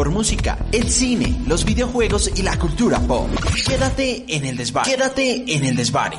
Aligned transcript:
mejor 0.00 0.14
música, 0.14 0.58
el 0.72 0.88
cine, 0.88 1.42
los 1.46 1.66
videojuegos 1.66 2.30
y 2.34 2.40
la 2.40 2.58
cultura 2.58 2.98
pop. 3.00 3.28
Quédate 3.66 4.24
en 4.34 4.46
el 4.46 4.56
desvare. 4.56 4.90
Quédate 4.90 5.44
en 5.46 5.64
el 5.66 5.76
desvare. 5.76 6.16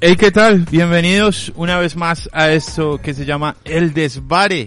Hey, 0.00 0.16
¿qué 0.16 0.30
tal? 0.30 0.66
Bienvenidos 0.70 1.52
una 1.56 1.80
vez 1.80 1.96
más 1.96 2.30
a 2.32 2.52
esto 2.52 2.98
que 2.98 3.12
se 3.12 3.24
llama 3.24 3.56
El 3.64 3.92
Desvare. 3.92 4.66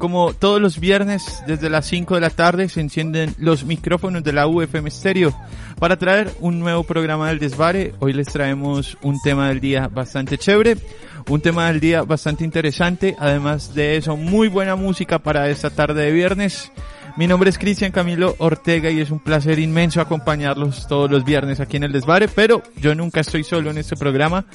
Como 0.00 0.32
todos 0.32 0.62
los 0.62 0.80
viernes, 0.80 1.42
desde 1.46 1.68
las 1.68 1.84
5 1.84 2.14
de 2.14 2.22
la 2.22 2.30
tarde, 2.30 2.70
se 2.70 2.80
encienden 2.80 3.34
los 3.36 3.66
micrófonos 3.66 4.24
de 4.24 4.32
la 4.32 4.46
UFM 4.46 4.90
Stereo 4.90 5.36
para 5.78 5.98
traer 5.98 6.32
un 6.40 6.58
nuevo 6.58 6.84
programa 6.84 7.28
del 7.28 7.38
Desvare. 7.38 7.92
Hoy 7.98 8.14
les 8.14 8.28
traemos 8.28 8.96
un 9.02 9.20
tema 9.20 9.48
del 9.48 9.60
día 9.60 9.88
bastante 9.88 10.38
chévere, 10.38 10.78
un 11.28 11.42
tema 11.42 11.66
del 11.66 11.80
día 11.80 12.02
bastante 12.02 12.44
interesante, 12.44 13.14
además 13.18 13.74
de 13.74 13.98
eso, 13.98 14.16
muy 14.16 14.48
buena 14.48 14.74
música 14.74 15.18
para 15.18 15.50
esta 15.50 15.68
tarde 15.68 16.04
de 16.04 16.12
viernes. 16.12 16.72
Mi 17.20 17.26
nombre 17.26 17.50
es 17.50 17.58
Cristian 17.58 17.92
Camilo 17.92 18.34
Ortega 18.38 18.90
y 18.90 18.98
es 18.98 19.10
un 19.10 19.18
placer 19.18 19.58
inmenso 19.58 20.00
acompañarlos 20.00 20.88
todos 20.88 21.10
los 21.10 21.22
viernes 21.22 21.60
aquí 21.60 21.76
en 21.76 21.84
el 21.84 21.92
Desvare, 21.92 22.28
pero 22.28 22.62
yo 22.80 22.94
nunca 22.94 23.20
estoy 23.20 23.44
solo 23.44 23.70
en 23.70 23.76
este 23.76 23.94
programa. 23.94 24.46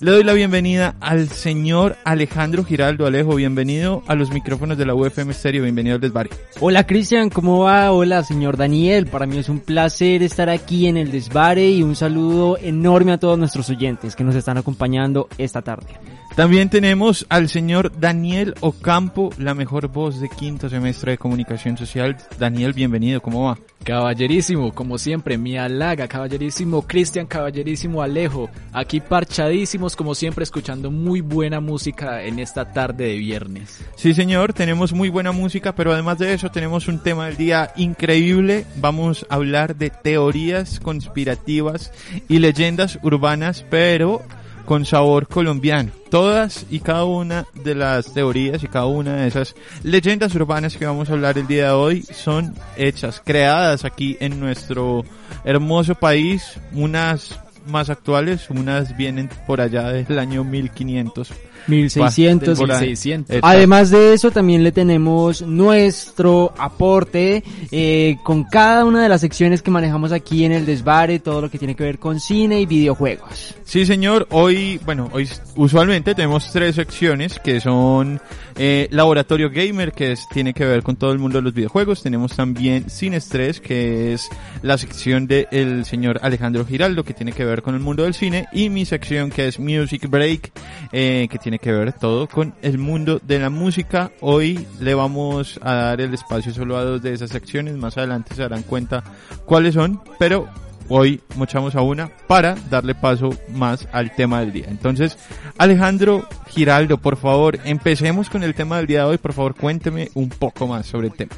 Le 0.00 0.10
doy 0.10 0.24
la 0.24 0.32
bienvenida 0.32 0.96
al 1.00 1.28
señor 1.28 1.98
Alejandro 2.02 2.64
Giraldo. 2.64 3.04
Alejo, 3.04 3.34
bienvenido 3.34 4.02
a 4.06 4.14
los 4.14 4.30
micrófonos 4.30 4.78
de 4.78 4.86
la 4.86 4.94
UFM 4.94 5.34
Stereo, 5.34 5.64
bienvenido 5.64 5.96
al 5.96 6.00
Desvare. 6.00 6.30
Hola 6.60 6.86
Cristian, 6.86 7.28
¿cómo 7.28 7.58
va? 7.58 7.92
Hola 7.92 8.24
señor 8.24 8.56
Daniel, 8.56 9.06
para 9.06 9.26
mí 9.26 9.36
es 9.36 9.50
un 9.50 9.60
placer 9.60 10.22
estar 10.22 10.48
aquí 10.48 10.86
en 10.86 10.96
el 10.96 11.12
Desvare 11.12 11.68
y 11.68 11.82
un 11.82 11.94
saludo 11.94 12.56
enorme 12.56 13.12
a 13.12 13.18
todos 13.18 13.38
nuestros 13.38 13.68
oyentes 13.68 14.16
que 14.16 14.24
nos 14.24 14.34
están 14.34 14.56
acompañando 14.56 15.28
esta 15.36 15.60
tarde. 15.60 15.88
También 16.36 16.68
tenemos 16.68 17.26
al 17.28 17.48
señor 17.48 17.92
Daniel 18.00 18.54
Ocampo, 18.58 19.30
la 19.38 19.54
mejor 19.54 19.86
voz 19.86 20.20
de 20.20 20.28
quinto 20.28 20.68
semestre 20.68 21.12
de 21.12 21.18
comunicación 21.18 21.78
social. 21.78 22.16
Daniel, 22.40 22.72
bienvenido, 22.72 23.22
¿cómo 23.22 23.44
va? 23.44 23.58
Caballerísimo, 23.84 24.74
como 24.74 24.98
siempre, 24.98 25.38
mi 25.38 25.56
halaga, 25.56 26.08
caballerísimo 26.08 26.82
Cristian, 26.88 27.26
caballerísimo 27.26 28.02
Alejo, 28.02 28.50
aquí 28.72 28.98
parchadísimos 28.98 29.94
como 29.94 30.16
siempre 30.16 30.42
escuchando 30.42 30.90
muy 30.90 31.20
buena 31.20 31.60
música 31.60 32.24
en 32.24 32.40
esta 32.40 32.72
tarde 32.72 33.04
de 33.04 33.16
viernes. 33.16 33.84
Sí 33.94 34.12
señor, 34.12 34.52
tenemos 34.52 34.92
muy 34.92 35.10
buena 35.10 35.30
música, 35.30 35.76
pero 35.76 35.92
además 35.92 36.18
de 36.18 36.34
eso 36.34 36.50
tenemos 36.50 36.88
un 36.88 36.98
tema 36.98 37.26
del 37.26 37.36
día 37.36 37.72
increíble. 37.76 38.66
Vamos 38.78 39.24
a 39.28 39.36
hablar 39.36 39.76
de 39.76 39.90
teorías 39.90 40.80
conspirativas 40.80 41.92
y 42.28 42.40
leyendas 42.40 42.98
urbanas, 43.04 43.64
pero 43.70 44.20
con 44.64 44.84
sabor 44.84 45.28
colombiano. 45.28 45.90
Todas 46.10 46.66
y 46.70 46.80
cada 46.80 47.04
una 47.04 47.46
de 47.54 47.74
las 47.74 48.12
teorías 48.12 48.62
y 48.62 48.68
cada 48.68 48.86
una 48.86 49.16
de 49.16 49.28
esas 49.28 49.54
leyendas 49.82 50.34
urbanas 50.34 50.76
que 50.76 50.86
vamos 50.86 51.10
a 51.10 51.12
hablar 51.12 51.38
el 51.38 51.46
día 51.46 51.66
de 51.66 51.72
hoy 51.72 52.02
son 52.02 52.54
hechas, 52.76 53.20
creadas 53.24 53.84
aquí 53.84 54.16
en 54.20 54.40
nuestro 54.40 55.04
hermoso 55.44 55.94
país, 55.94 56.58
unas 56.72 57.38
más 57.66 57.90
actuales, 57.90 58.50
unas 58.50 58.96
vienen 58.96 59.28
por 59.46 59.60
allá 59.60 59.88
del 59.90 60.18
año 60.18 60.44
1500. 60.44 61.32
1600. 61.66 62.58
1600. 62.58 63.36
Además 63.42 63.90
de 63.90 64.14
eso, 64.14 64.30
también 64.30 64.62
le 64.62 64.72
tenemos 64.72 65.42
nuestro 65.42 66.52
aporte 66.58 67.42
eh, 67.70 68.16
con 68.22 68.44
cada 68.44 68.84
una 68.84 69.02
de 69.02 69.08
las 69.08 69.20
secciones 69.20 69.62
que 69.62 69.70
manejamos 69.70 70.12
aquí 70.12 70.44
en 70.44 70.52
el 70.52 70.66
Desvare, 70.66 71.18
todo 71.18 71.40
lo 71.40 71.50
que 71.50 71.58
tiene 71.58 71.74
que 71.74 71.84
ver 71.84 71.98
con 71.98 72.20
cine 72.20 72.60
y 72.60 72.66
videojuegos. 72.66 73.54
Sí, 73.64 73.86
señor. 73.86 74.26
Hoy, 74.30 74.80
bueno, 74.84 75.08
hoy 75.12 75.28
usualmente 75.56 76.14
tenemos 76.14 76.50
tres 76.52 76.74
secciones 76.76 77.38
que 77.38 77.60
son 77.60 78.20
eh, 78.56 78.88
Laboratorio 78.90 79.50
Gamer, 79.50 79.92
que 79.92 80.12
es, 80.12 80.28
tiene 80.28 80.54
que 80.54 80.64
ver 80.64 80.82
con 80.82 80.96
todo 80.96 81.12
el 81.12 81.18
mundo 81.18 81.38
de 81.38 81.42
los 81.42 81.54
videojuegos. 81.54 82.02
Tenemos 82.02 82.36
también 82.36 82.88
Sin 82.88 83.14
Estrés, 83.14 83.60
que 83.60 84.12
es 84.12 84.28
la 84.62 84.78
sección 84.78 85.26
del 85.26 85.84
señor 85.84 86.20
Alejandro 86.22 86.64
Giraldo, 86.64 87.04
que 87.04 87.14
tiene 87.14 87.32
que 87.32 87.44
ver 87.44 87.62
con 87.62 87.74
el 87.74 87.80
mundo 87.80 88.04
del 88.04 88.14
cine. 88.14 88.46
Y 88.52 88.70
mi 88.70 88.84
sección, 88.84 89.30
que 89.30 89.48
es 89.48 89.58
Music 89.58 90.08
Break, 90.08 90.52
eh, 90.92 91.28
que 91.30 91.38
tiene 91.38 91.53
que 91.58 91.72
ver 91.72 91.92
todo 91.92 92.28
con 92.28 92.54
el 92.62 92.78
mundo 92.78 93.20
de 93.22 93.38
la 93.38 93.50
música. 93.50 94.10
Hoy 94.20 94.66
le 94.80 94.94
vamos 94.94 95.58
a 95.62 95.74
dar 95.74 96.00
el 96.00 96.14
espacio 96.14 96.52
solo 96.52 96.76
a 96.76 96.84
dos 96.84 97.02
de 97.02 97.12
esas 97.12 97.30
secciones. 97.30 97.76
Más 97.76 97.96
adelante 97.98 98.34
se 98.34 98.42
darán 98.42 98.62
cuenta 98.62 99.02
cuáles 99.44 99.74
son, 99.74 100.00
pero 100.18 100.48
hoy 100.88 101.20
mochamos 101.36 101.74
a 101.74 101.80
una 101.80 102.10
para 102.26 102.56
darle 102.70 102.94
paso 102.94 103.30
más 103.52 103.88
al 103.92 104.14
tema 104.14 104.40
del 104.40 104.52
día. 104.52 104.66
Entonces, 104.68 105.18
Alejandro 105.58 106.26
Giraldo, 106.48 106.98
por 106.98 107.16
favor, 107.16 107.58
empecemos 107.64 108.30
con 108.30 108.42
el 108.42 108.54
tema 108.54 108.78
del 108.78 108.86
día 108.86 109.00
de 109.00 109.10
hoy. 109.10 109.18
Por 109.18 109.32
favor, 109.32 109.54
cuénteme 109.54 110.10
un 110.14 110.28
poco 110.28 110.66
más 110.66 110.86
sobre 110.86 111.08
el 111.08 111.14
tema. 111.14 111.34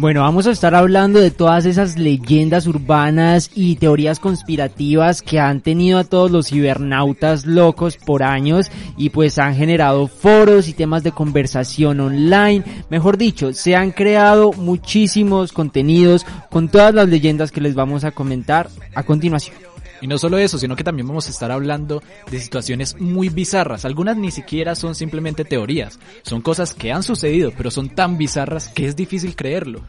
Bueno, 0.00 0.22
vamos 0.22 0.46
a 0.46 0.52
estar 0.52 0.74
hablando 0.74 1.20
de 1.20 1.30
todas 1.30 1.66
esas 1.66 1.98
leyendas 1.98 2.66
urbanas 2.66 3.50
y 3.54 3.76
teorías 3.76 4.18
conspirativas 4.18 5.20
que 5.20 5.38
han 5.38 5.60
tenido 5.60 5.98
a 5.98 6.04
todos 6.04 6.30
los 6.30 6.46
cibernautas 6.46 7.44
locos 7.44 7.98
por 7.98 8.22
años 8.22 8.70
y 8.96 9.10
pues 9.10 9.38
han 9.38 9.54
generado 9.56 10.06
foros 10.06 10.68
y 10.68 10.72
temas 10.72 11.02
de 11.02 11.12
conversación 11.12 12.00
online. 12.00 12.64
Mejor 12.88 13.18
dicho, 13.18 13.52
se 13.52 13.76
han 13.76 13.90
creado 13.90 14.54
muchísimos 14.54 15.52
contenidos 15.52 16.24
con 16.48 16.70
todas 16.70 16.94
las 16.94 17.06
leyendas 17.06 17.52
que 17.52 17.60
les 17.60 17.74
vamos 17.74 18.02
a 18.04 18.10
comentar 18.10 18.70
a 18.94 19.02
continuación. 19.02 19.69
Y 20.00 20.06
no 20.06 20.18
solo 20.18 20.38
eso, 20.38 20.58
sino 20.58 20.76
que 20.76 20.84
también 20.84 21.06
vamos 21.06 21.26
a 21.26 21.30
estar 21.30 21.50
hablando 21.50 22.02
de 22.30 22.40
situaciones 22.40 22.98
muy 23.00 23.28
bizarras. 23.28 23.84
Algunas 23.84 24.16
ni 24.16 24.30
siquiera 24.30 24.74
son 24.74 24.94
simplemente 24.94 25.44
teorías. 25.44 25.98
Son 26.22 26.40
cosas 26.40 26.74
que 26.74 26.92
han 26.92 27.02
sucedido, 27.02 27.52
pero 27.56 27.70
son 27.70 27.90
tan 27.90 28.18
bizarras 28.18 28.68
que 28.68 28.86
es 28.86 28.96
difícil 28.96 29.36
creerlo. 29.36 29.82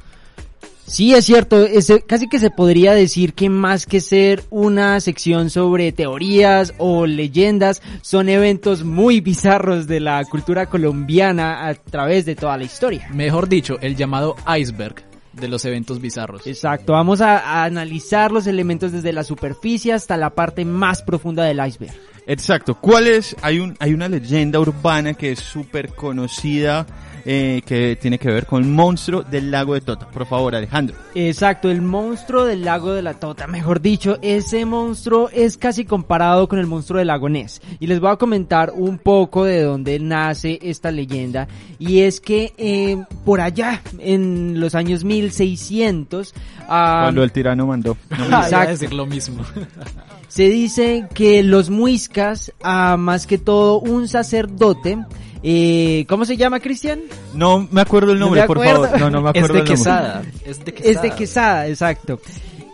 Sí, 0.85 1.13
es 1.13 1.23
cierto, 1.23 1.63
es, 1.65 1.89
casi 2.05 2.27
que 2.27 2.37
se 2.37 2.49
podría 2.49 2.93
decir 2.93 3.33
que 3.33 3.49
más 3.49 3.85
que 3.85 4.01
ser 4.01 4.43
una 4.49 4.99
sección 4.99 5.49
sobre 5.49 5.93
teorías 5.93 6.73
o 6.79 7.05
leyendas, 7.05 7.81
son 8.01 8.27
eventos 8.27 8.83
muy 8.83 9.21
bizarros 9.21 9.87
de 9.87 10.01
la 10.01 10.21
cultura 10.25 10.65
colombiana 10.65 11.67
a 11.67 11.75
través 11.75 12.25
de 12.25 12.35
toda 12.35 12.57
la 12.57 12.65
historia. 12.65 13.07
Mejor 13.13 13.47
dicho, 13.47 13.77
el 13.79 13.95
llamado 13.95 14.35
iceberg 14.59 15.10
de 15.33 15.47
los 15.47 15.65
eventos 15.65 16.01
bizarros. 16.01 16.45
Exacto, 16.47 16.93
vamos 16.93 17.21
a, 17.21 17.37
a, 17.37 17.63
analizar 17.63 18.31
los 18.31 18.47
elementos 18.47 18.91
desde 18.91 19.13
la 19.13 19.23
superficie 19.23 19.93
hasta 19.93 20.17
la 20.17 20.31
parte 20.31 20.65
más 20.65 21.01
profunda 21.01 21.43
del 21.43 21.65
iceberg. 21.65 21.93
Exacto, 22.27 22.75
¿cuál 22.75 23.07
es? 23.07 23.35
Hay, 23.41 23.59
un, 23.59 23.75
hay 23.79 23.93
una 23.93 24.07
leyenda 24.07 24.59
urbana 24.59 25.13
que 25.13 25.31
es 25.31 25.39
súper 25.39 25.89
conocida. 25.89 26.85
Eh, 27.23 27.61
que 27.67 27.97
tiene 28.01 28.17
que 28.17 28.29
ver 28.29 28.47
con 28.47 28.63
el 28.63 28.69
monstruo 28.69 29.21
del 29.21 29.51
lago 29.51 29.75
de 29.75 29.81
Tota. 29.81 30.07
Por 30.09 30.25
favor, 30.25 30.55
Alejandro. 30.55 30.95
Exacto, 31.13 31.69
el 31.69 31.81
monstruo 31.81 32.45
del 32.45 32.65
lago 32.65 32.93
de 32.93 33.03
la 33.03 33.13
Tota. 33.13 33.45
Mejor 33.45 33.79
dicho, 33.79 34.17
ese 34.23 34.65
monstruo 34.65 35.29
es 35.31 35.57
casi 35.57 35.85
comparado 35.85 36.47
con 36.47 36.57
el 36.57 36.65
monstruo 36.65 36.97
del 36.97 37.07
lago 37.07 37.29
Ness. 37.29 37.61
Y 37.79 37.85
les 37.87 37.99
voy 37.99 38.11
a 38.11 38.15
comentar 38.15 38.71
un 38.75 38.97
poco 38.97 39.43
de 39.43 39.61
dónde 39.61 39.99
nace 39.99 40.57
esta 40.63 40.89
leyenda. 40.89 41.47
Y 41.77 42.01
es 42.01 42.19
que 42.19 42.53
eh, 42.57 43.03
por 43.23 43.39
allá, 43.39 43.81
en 43.99 44.59
los 44.59 44.73
años 44.73 45.03
1600... 45.03 46.33
Uh, 46.61 46.65
Cuando 46.67 47.23
el 47.23 47.31
tirano 47.31 47.67
mandó. 47.67 47.97
No 48.31 48.41
Exacto. 48.41 48.71
decir 48.71 48.93
lo 48.93 49.05
mismo. 49.05 49.43
Se 50.31 50.43
dice 50.47 51.07
que 51.13 51.43
los 51.43 51.69
muiscas, 51.69 52.53
uh, 52.63 52.95
más 52.95 53.27
que 53.27 53.37
todo 53.37 53.81
un 53.81 54.07
sacerdote, 54.07 54.97
eh, 55.43 56.05
¿Cómo 56.07 56.23
se 56.23 56.37
llama, 56.37 56.61
Cristian? 56.61 57.01
No 57.33 57.67
me 57.69 57.81
acuerdo 57.81 58.13
el 58.13 58.19
nombre, 58.19 58.41
¿No 58.41 58.47
por 58.47 58.63
favor. 58.63 58.97
No, 58.97 59.09
no 59.09 59.21
me 59.21 59.29
acuerdo 59.31 59.47
es 59.47 59.53
de 59.53 59.59
el 59.59 59.65
Quesada. 59.65 60.13
nombre. 60.13 60.31
Es 60.45 60.63
de 60.63 60.73
Quesada. 60.73 60.91
Es 60.91 61.01
de 61.01 61.11
Quesada, 61.11 61.67
exacto. 61.67 62.19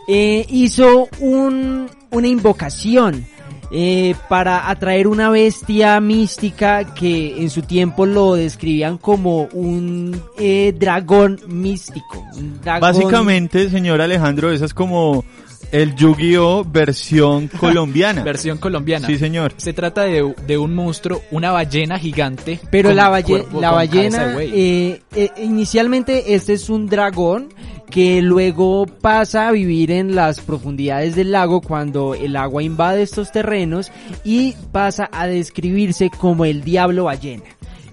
Eh, 0.06 0.46
hizo 0.50 1.08
un, 1.18 1.88
una 2.10 2.28
invocación 2.28 3.26
eh, 3.72 4.14
para 4.28 4.70
atraer 4.70 5.08
una 5.08 5.28
bestia 5.28 6.00
mística 6.00 6.94
que 6.94 7.42
en 7.42 7.50
su 7.50 7.62
tiempo 7.62 8.06
lo 8.06 8.34
describían 8.34 8.98
como 8.98 9.48
un 9.52 10.22
eh, 10.38 10.74
dragón 10.78 11.40
místico. 11.48 12.24
Un 12.36 12.60
dragón... 12.60 12.80
Básicamente, 12.80 13.68
señor 13.68 14.00
Alejandro, 14.00 14.52
esa 14.52 14.66
es 14.66 14.74
como 14.74 15.24
el 15.72 15.94
Yu-Gi-Oh 15.94 16.64
versión 16.64 17.48
colombiana. 17.60 18.22
versión 18.22 18.58
colombiana. 18.58 19.06
Sí, 19.06 19.18
señor. 19.18 19.52
Se 19.56 19.72
trata 19.72 20.02
de, 20.02 20.34
de 20.46 20.58
un 20.58 20.74
monstruo, 20.74 21.22
una 21.30 21.50
ballena 21.50 21.98
gigante. 21.98 22.58
Pero 22.70 22.92
la, 22.94 23.08
balle 23.08 23.26
cuerpo- 23.44 23.60
la 23.60 23.70
ballena, 23.70 24.36
eh, 24.40 25.00
eh, 25.14 25.30
inicialmente 25.42 26.34
este 26.34 26.54
es 26.54 26.68
un 26.70 26.86
dragón 26.86 27.48
que 27.90 28.20
luego 28.20 28.86
pasa 28.86 29.48
a 29.48 29.52
vivir 29.52 29.90
en 29.90 30.14
las 30.14 30.40
profundidades 30.40 31.16
del 31.16 31.32
lago 31.32 31.60
cuando 31.62 32.14
el 32.14 32.36
agua 32.36 32.62
invade 32.62 33.02
estos 33.02 33.32
terrenos 33.32 33.90
y 34.24 34.54
pasa 34.72 35.08
a 35.10 35.26
describirse 35.26 36.10
como 36.10 36.44
el 36.44 36.62
diablo 36.62 37.04
ballena, 37.04 37.44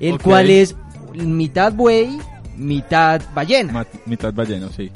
el 0.02 0.20
cual 0.20 0.50
es 0.50 0.76
mitad 1.14 1.72
buey, 1.72 2.18
mitad 2.58 3.22
ballena. 3.34 3.72
Ma- 3.72 3.88
mitad 4.06 4.34
balleno, 4.34 4.70
sí. 4.76 4.92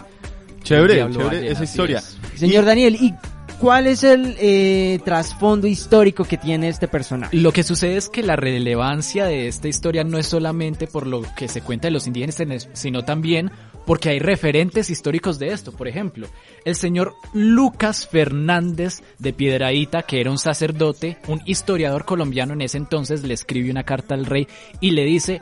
Chévere, 0.63 0.95
chévere 0.95 1.23
ballena, 1.23 1.47
esa 1.47 1.63
historia. 1.63 1.97
es. 1.99 2.17
Señor 2.35 2.65
Daniel, 2.65 2.95
¿y 2.95 3.13
¿cuál 3.59 3.87
es 3.87 4.03
el 4.03 4.35
eh, 4.39 4.99
trasfondo 5.03 5.67
histórico 5.67 6.23
que 6.23 6.37
tiene 6.37 6.69
este 6.69 6.87
personaje? 6.87 7.35
Lo 7.37 7.51
que 7.51 7.63
sucede 7.63 7.97
es 7.97 8.09
que 8.09 8.23
la 8.23 8.35
relevancia 8.35 9.25
de 9.25 9.47
esta 9.47 9.67
historia 9.67 10.03
no 10.03 10.17
es 10.17 10.27
solamente 10.27 10.87
por 10.87 11.07
lo 11.07 11.21
que 11.35 11.47
se 11.47 11.61
cuenta 11.61 11.87
de 11.87 11.91
los 11.91 12.07
indígenas, 12.07 12.69
sino 12.73 13.03
también 13.03 13.51
porque 13.85 14.09
hay 14.09 14.19
referentes 14.19 14.89
históricos 14.89 15.39
de 15.39 15.47
esto. 15.47 15.71
Por 15.71 15.87
ejemplo, 15.87 16.27
el 16.63 16.75
señor 16.75 17.13
Lucas 17.33 18.07
Fernández 18.07 19.01
de 19.17 19.33
Piedraíta, 19.33 20.03
que 20.03 20.21
era 20.21 20.31
un 20.31 20.37
sacerdote, 20.37 21.17
un 21.27 21.41
historiador 21.45 22.05
colombiano 22.05 22.53
en 22.53 22.61
ese 22.61 22.77
entonces, 22.77 23.23
le 23.23 23.33
escribe 23.33 23.71
una 23.71 23.83
carta 23.83 24.13
al 24.13 24.25
rey 24.25 24.47
y 24.79 24.91
le 24.91 25.05
dice, 25.05 25.41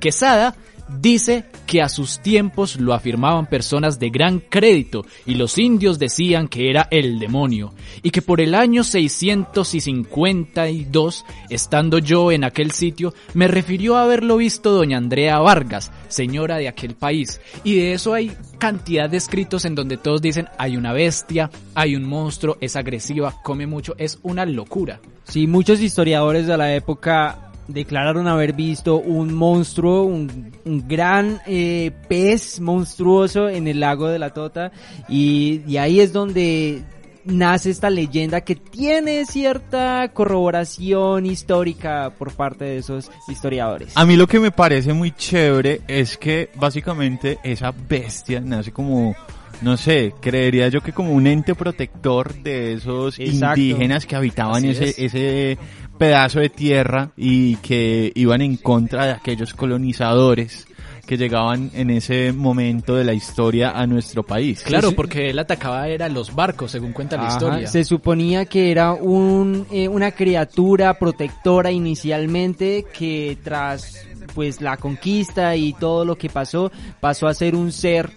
Quesada 0.00 0.54
Dice 0.88 1.44
que 1.66 1.80
a 1.80 1.88
sus 1.88 2.18
tiempos 2.20 2.76
lo 2.76 2.92
afirmaban 2.92 3.46
personas 3.46 3.98
de 3.98 4.10
gran 4.10 4.40
crédito 4.40 5.06
y 5.24 5.36
los 5.36 5.56
indios 5.56 5.98
decían 5.98 6.46
que 6.46 6.68
era 6.68 6.88
el 6.90 7.18
demonio 7.18 7.72
y 8.02 8.10
que 8.10 8.20
por 8.20 8.42
el 8.42 8.54
año 8.54 8.84
652, 8.84 11.24
estando 11.48 11.96
yo 11.98 12.30
en 12.32 12.44
aquel 12.44 12.72
sitio, 12.72 13.14
me 13.32 13.48
refirió 13.48 13.96
a 13.96 14.02
haberlo 14.02 14.36
visto 14.36 14.72
doña 14.72 14.98
Andrea 14.98 15.38
Vargas, 15.38 15.90
señora 16.08 16.58
de 16.58 16.68
aquel 16.68 16.94
país. 16.94 17.40
Y 17.64 17.76
de 17.76 17.94
eso 17.94 18.12
hay 18.12 18.36
cantidad 18.58 19.08
de 19.08 19.16
escritos 19.16 19.64
en 19.64 19.74
donde 19.74 19.96
todos 19.96 20.20
dicen 20.20 20.48
hay 20.58 20.76
una 20.76 20.92
bestia, 20.92 21.50
hay 21.74 21.96
un 21.96 22.04
monstruo, 22.04 22.58
es 22.60 22.76
agresiva, 22.76 23.40
come 23.42 23.66
mucho, 23.66 23.94
es 23.98 24.18
una 24.22 24.44
locura. 24.44 25.00
Sí, 25.24 25.46
muchos 25.46 25.80
historiadores 25.80 26.46
de 26.46 26.58
la 26.58 26.74
época 26.74 27.43
declararon 27.68 28.28
haber 28.28 28.52
visto 28.52 28.96
un 28.96 29.32
monstruo, 29.32 30.02
un, 30.04 30.52
gran 30.86 31.40
eh, 31.46 31.92
pez 32.08 32.60
monstruoso 32.60 33.48
en 33.48 33.68
el 33.68 33.80
lago 33.80 34.08
de 34.08 34.18
la 34.18 34.30
Tota. 34.30 34.72
Y, 35.08 35.62
y 35.66 35.76
ahí 35.76 36.00
es 36.00 36.12
donde 36.12 36.82
nace 37.24 37.70
esta 37.70 37.90
leyenda 37.90 38.42
que 38.42 38.54
tiene 38.54 39.24
cierta 39.24 40.10
corroboración 40.12 41.26
histórica 41.26 42.12
por 42.18 42.32
parte 42.32 42.64
de 42.64 42.78
esos 42.78 43.10
historiadores. 43.28 43.92
A 43.96 44.04
mí 44.04 44.16
lo 44.16 44.26
que 44.26 44.40
me 44.40 44.50
parece 44.50 44.92
muy 44.92 45.10
chévere 45.12 45.80
es 45.88 46.16
que 46.16 46.50
básicamente 46.56 47.38
esa 47.42 47.72
bestia 47.72 48.40
nace 48.40 48.72
como 48.72 49.14
no 49.62 49.76
sé, 49.76 50.12
creería 50.20 50.68
yo 50.68 50.80
que 50.80 50.92
como 50.92 51.12
un 51.12 51.26
ente 51.26 51.54
protector 51.54 52.34
de 52.34 52.74
esos 52.74 53.18
indígenas 53.18 54.04
que 54.04 54.16
habitaban 54.16 54.64
ese, 54.64 54.94
ese 54.98 55.58
pedazo 55.98 56.40
de 56.40 56.48
tierra 56.48 57.10
y 57.16 57.56
que 57.56 58.12
iban 58.14 58.40
en 58.40 58.56
contra 58.56 59.06
de 59.06 59.12
aquellos 59.12 59.54
colonizadores 59.54 60.66
que 61.06 61.16
llegaban 61.16 61.70
en 61.74 61.90
ese 61.90 62.32
momento 62.32 62.96
de 62.96 63.04
la 63.04 63.12
historia 63.12 63.70
a 63.70 63.86
nuestro 63.86 64.22
país. 64.22 64.62
Claro, 64.62 64.92
porque 64.92 65.30
él 65.30 65.38
atacaba 65.38 65.88
era 65.88 66.08
los 66.08 66.34
barcos, 66.34 66.70
según 66.70 66.92
cuenta 66.92 67.16
la 67.16 67.28
historia. 67.28 67.66
Se 67.66 67.84
suponía 67.84 68.46
que 68.46 68.70
era 68.70 68.94
un, 68.94 69.66
eh, 69.70 69.86
una 69.88 70.12
criatura 70.12 70.94
protectora 70.98 71.70
inicialmente 71.70 72.86
que 72.96 73.36
tras 73.42 74.06
pues 74.34 74.60
la 74.60 74.76
conquista 74.78 75.54
y 75.54 75.74
todo 75.74 76.04
lo 76.04 76.16
que 76.16 76.28
pasó, 76.28 76.72
pasó 77.00 77.26
a 77.26 77.34
ser 77.34 77.54
un 77.54 77.70
ser 77.70 78.10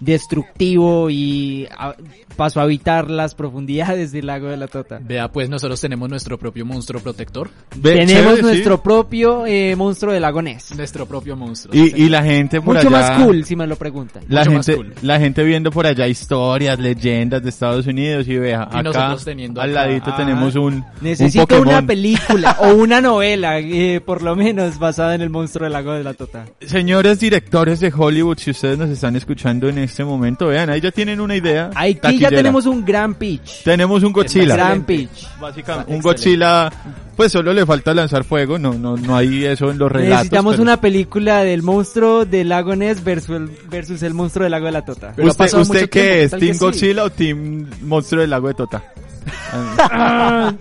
destructivo 0.00 1.10
y 1.10 1.68
pasó 2.36 2.60
a 2.60 2.64
habitar 2.64 3.10
las 3.10 3.34
profundidades 3.34 4.12
del 4.12 4.26
lago 4.26 4.48
de 4.48 4.56
la 4.56 4.68
Tota. 4.68 5.00
Vea, 5.02 5.30
pues 5.32 5.48
nosotros 5.48 5.80
tenemos 5.80 6.08
nuestro 6.08 6.38
propio 6.38 6.64
monstruo 6.64 7.00
protector. 7.00 7.50
tenemos 7.82 8.42
nuestro 8.42 8.82
propio 8.82 9.46
eh, 9.46 9.74
monstruo 9.76 10.12
del 10.12 10.22
lago 10.22 10.42
Ness. 10.42 10.74
Nuestro 10.76 11.06
propio 11.06 11.36
monstruo. 11.36 11.74
Y, 11.74 12.08
la 12.08 12.22
gente 12.22 12.60
por 12.60 12.76
Mucho 12.76 12.90
más 12.90 13.22
cool, 13.22 13.44
si 13.44 13.56
me 13.56 13.66
lo 13.66 13.76
preguntan. 13.76 14.22
La 14.28 14.44
gente, 14.44 14.78
la 15.02 15.18
gente 15.18 15.42
viendo 15.42 15.70
por 15.70 15.86
allá 15.86 16.06
historias, 16.06 16.78
leyendas 16.78 17.42
de 17.42 17.48
Estados 17.48 17.86
Unidos 17.86 18.28
y 18.28 18.36
vea, 18.36 18.62
acá 18.62 19.16
al 19.58 19.74
ladito 19.74 20.14
tenemos 20.14 20.54
un 20.54 20.84
Necesito 21.00 21.60
una 21.60 21.82
película 21.82 22.56
o 22.60 22.74
una 22.74 23.00
novela, 23.00 23.58
eh, 23.58 24.00
por 24.04 24.22
lo 24.22 24.36
menos 24.36 24.78
basada 24.78 25.14
en 25.14 25.22
el 25.22 25.30
monstruo 25.30 25.64
del 25.64 25.72
lago 25.72 25.92
de 25.92 26.04
la 26.04 26.14
Tota. 26.14 26.44
Señores 26.60 27.20
directores 27.20 27.80
de 27.80 27.92
Hollywood, 27.96 28.38
si 28.38 28.50
ustedes 28.50 28.78
nos 28.78 28.90
están 28.90 29.16
escuchando 29.16 29.68
en 29.68 29.78
este 29.78 30.04
momento, 30.04 30.46
vean, 30.48 30.70
ahí 30.70 30.80
ya 30.80 30.90
tienen 30.90 31.20
una 31.20 31.36
idea. 31.36 31.70
Aquí 31.74 32.25
ya 32.30 32.36
tenemos 32.36 32.66
un 32.66 32.84
gran 32.84 33.14
pitch. 33.14 33.62
Tenemos 33.64 34.02
un 34.02 34.12
Godzilla. 34.12 34.56
Gran 34.56 34.84
pitch. 34.84 35.26
Básicamente, 35.40 35.92
un 35.92 36.00
Godzilla, 36.00 36.70
pues 37.16 37.32
solo 37.32 37.52
le 37.52 37.64
falta 37.66 37.94
lanzar 37.94 38.24
fuego, 38.24 38.58
no, 38.58 38.74
no, 38.74 38.96
no 38.96 39.16
hay 39.16 39.44
eso 39.44 39.70
en 39.70 39.78
los 39.78 39.90
relatos. 39.90 40.16
Necesitamos 40.16 40.58
una 40.58 40.80
película 40.80 41.44
del 41.44 41.62
monstruo 41.62 42.24
del 42.24 42.48
lago 42.48 42.76
Ness 42.76 43.02
versus 43.02 43.36
el, 43.36 43.50
versus 43.70 44.02
el 44.02 44.14
monstruo 44.14 44.44
del 44.44 44.52
lago 44.52 44.66
de 44.66 44.72
la 44.72 44.84
Tota. 44.84 45.14
¿Usted, 45.16 45.54
usted 45.54 45.90
qué 45.90 46.24
es? 46.24 46.32
¿Team 46.32 46.56
Godzilla 46.58 47.04
o 47.04 47.10
Team 47.10 47.66
Monstruo 47.82 48.20
del 48.20 48.30
lago 48.30 48.48
de 48.48 48.54
Tota? 48.54 48.82
Ah, 49.88 50.54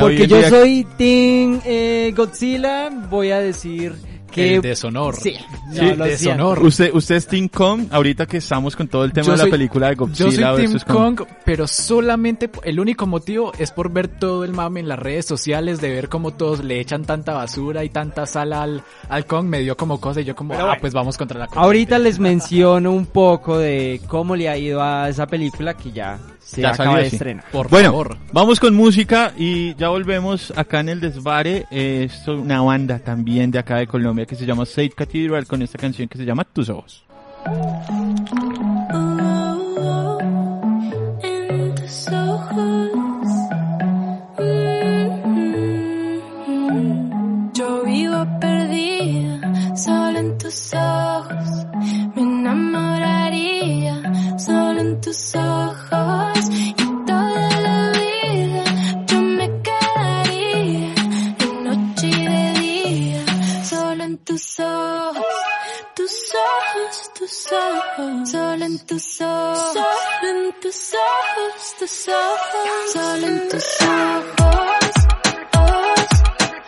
porque 0.00 0.26
yo 0.26 0.42
soy 0.48 0.86
Team 0.96 1.60
eh, 1.64 2.12
Godzilla, 2.16 2.88
voy 3.10 3.30
a 3.30 3.38
decir 3.40 3.94
el 4.36 4.62
deshonor. 4.62 5.16
Sí, 5.16 5.34
deshonor. 5.72 6.62
Usted, 6.62 6.94
usted 6.94 7.16
es 7.16 7.26
Team 7.26 7.48
Kong, 7.48 7.86
ahorita 7.90 8.26
que 8.26 8.38
estamos 8.38 8.76
con 8.76 8.88
todo 8.88 9.04
el 9.04 9.12
tema 9.12 9.32
de 9.32 9.44
la 9.44 9.50
película 9.50 9.88
de 9.88 9.94
Godzilla. 9.94 10.30
Yo 10.30 10.56
soy 10.56 10.66
Team 10.66 10.78
Kong, 10.86 11.22
pero 11.44 11.66
solamente 11.66 12.50
el 12.64 12.80
único 12.80 13.06
motivo 13.06 13.52
es 13.58 13.70
por 13.70 13.92
ver 13.92 14.08
todo 14.08 14.44
el 14.44 14.52
mame 14.52 14.80
en 14.80 14.88
las 14.88 14.98
redes 14.98 15.26
sociales, 15.26 15.80
de 15.80 15.90
ver 15.90 16.08
cómo 16.08 16.32
todos 16.32 16.64
le 16.64 16.80
echan 16.80 17.04
tanta 17.04 17.34
basura 17.34 17.84
y 17.84 17.88
tanta 17.88 18.26
sal 18.26 18.52
al, 18.52 18.82
al 19.08 19.26
Kong, 19.26 19.46
me 19.46 19.60
dio 19.60 19.76
como 19.76 20.00
cosa 20.00 20.20
y 20.20 20.24
yo 20.24 20.34
como, 20.34 20.54
ah, 20.54 20.76
pues 20.80 20.92
vamos 20.92 21.16
contra 21.16 21.38
la 21.38 21.48
Ahorita 21.52 21.98
les 21.98 22.18
menciono 22.18 22.92
un 22.92 23.06
poco 23.06 23.58
de 23.58 24.00
cómo 24.06 24.36
le 24.36 24.48
ha 24.48 24.56
ido 24.56 24.82
a 24.82 25.08
esa 25.08 25.26
película 25.26 25.74
que 25.74 25.92
ya 25.92 26.18
se 26.48 26.62
ya 26.62 26.70
acaba 26.70 26.98
de 26.98 27.08
estrenar. 27.08 27.44
Por 27.52 27.68
bueno, 27.68 27.90
favor. 27.90 28.16
vamos 28.32 28.58
con 28.58 28.74
música 28.74 29.32
y 29.36 29.74
ya 29.74 29.90
volvemos 29.90 30.50
acá 30.56 30.80
en 30.80 30.88
el 30.88 31.00
Desvare. 31.00 31.66
es 31.70 32.26
una 32.26 32.62
banda 32.62 32.98
también 32.98 33.50
de 33.50 33.58
acá 33.58 33.76
de 33.76 33.86
Colombia 33.86 34.24
que 34.24 34.34
se 34.34 34.46
llama 34.46 34.64
Saint 34.64 34.94
Cathedral 34.94 35.46
con 35.46 35.60
esta 35.60 35.78
canción 35.78 36.08
que 36.08 36.16
se 36.16 36.24
llama 36.24 36.44
Tus 36.44 36.70
Ojos. 36.70 37.04
Tus 67.28 67.52
ojos, 67.52 68.30
solo 68.30 68.64
en 68.64 68.78
tus 68.86 69.20
ojos, 69.20 69.72
solo 69.74 70.46
en 70.46 70.60
tus 70.60 70.94
ojos, 70.94 71.76
tus 71.78 72.08
ojos, 72.08 72.92
solo 72.92 73.26
en 73.26 73.48
tus 73.48 73.64
ojos, 73.82 74.92
ojos, 75.58 76.06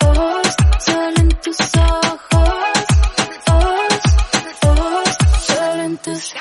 ojos, 0.04 0.56
solo 0.84 1.16
en 1.16 1.28
tus 1.40 1.60
ojos, 1.76 2.84
ojos, 3.48 4.00
ojos, 4.66 5.16
solo 5.46 5.82
en 5.82 5.96
tus 5.96 6.18
se 6.18 6.39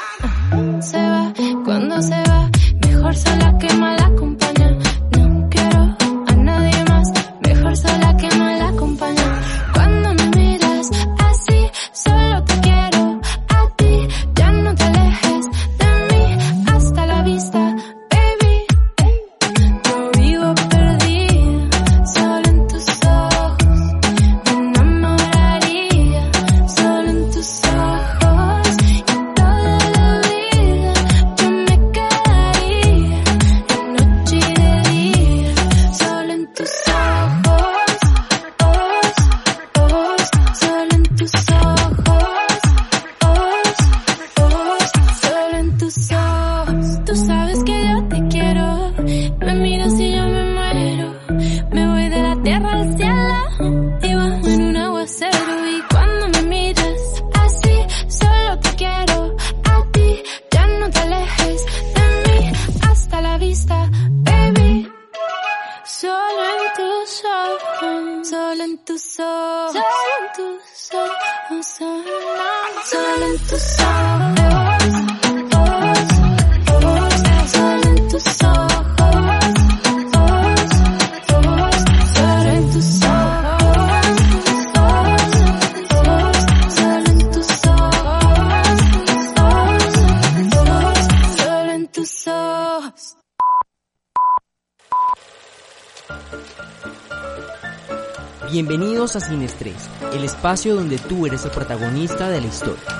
Sin 99.17 99.41
Estrés, 99.41 99.89
el 100.13 100.23
espacio 100.23 100.75
donde 100.75 100.99
tú 100.99 101.25
eres 101.25 101.43
el 101.43 101.49
protagonista 101.49 102.29
de 102.29 102.41
la 102.41 102.47
historia. 102.47 102.98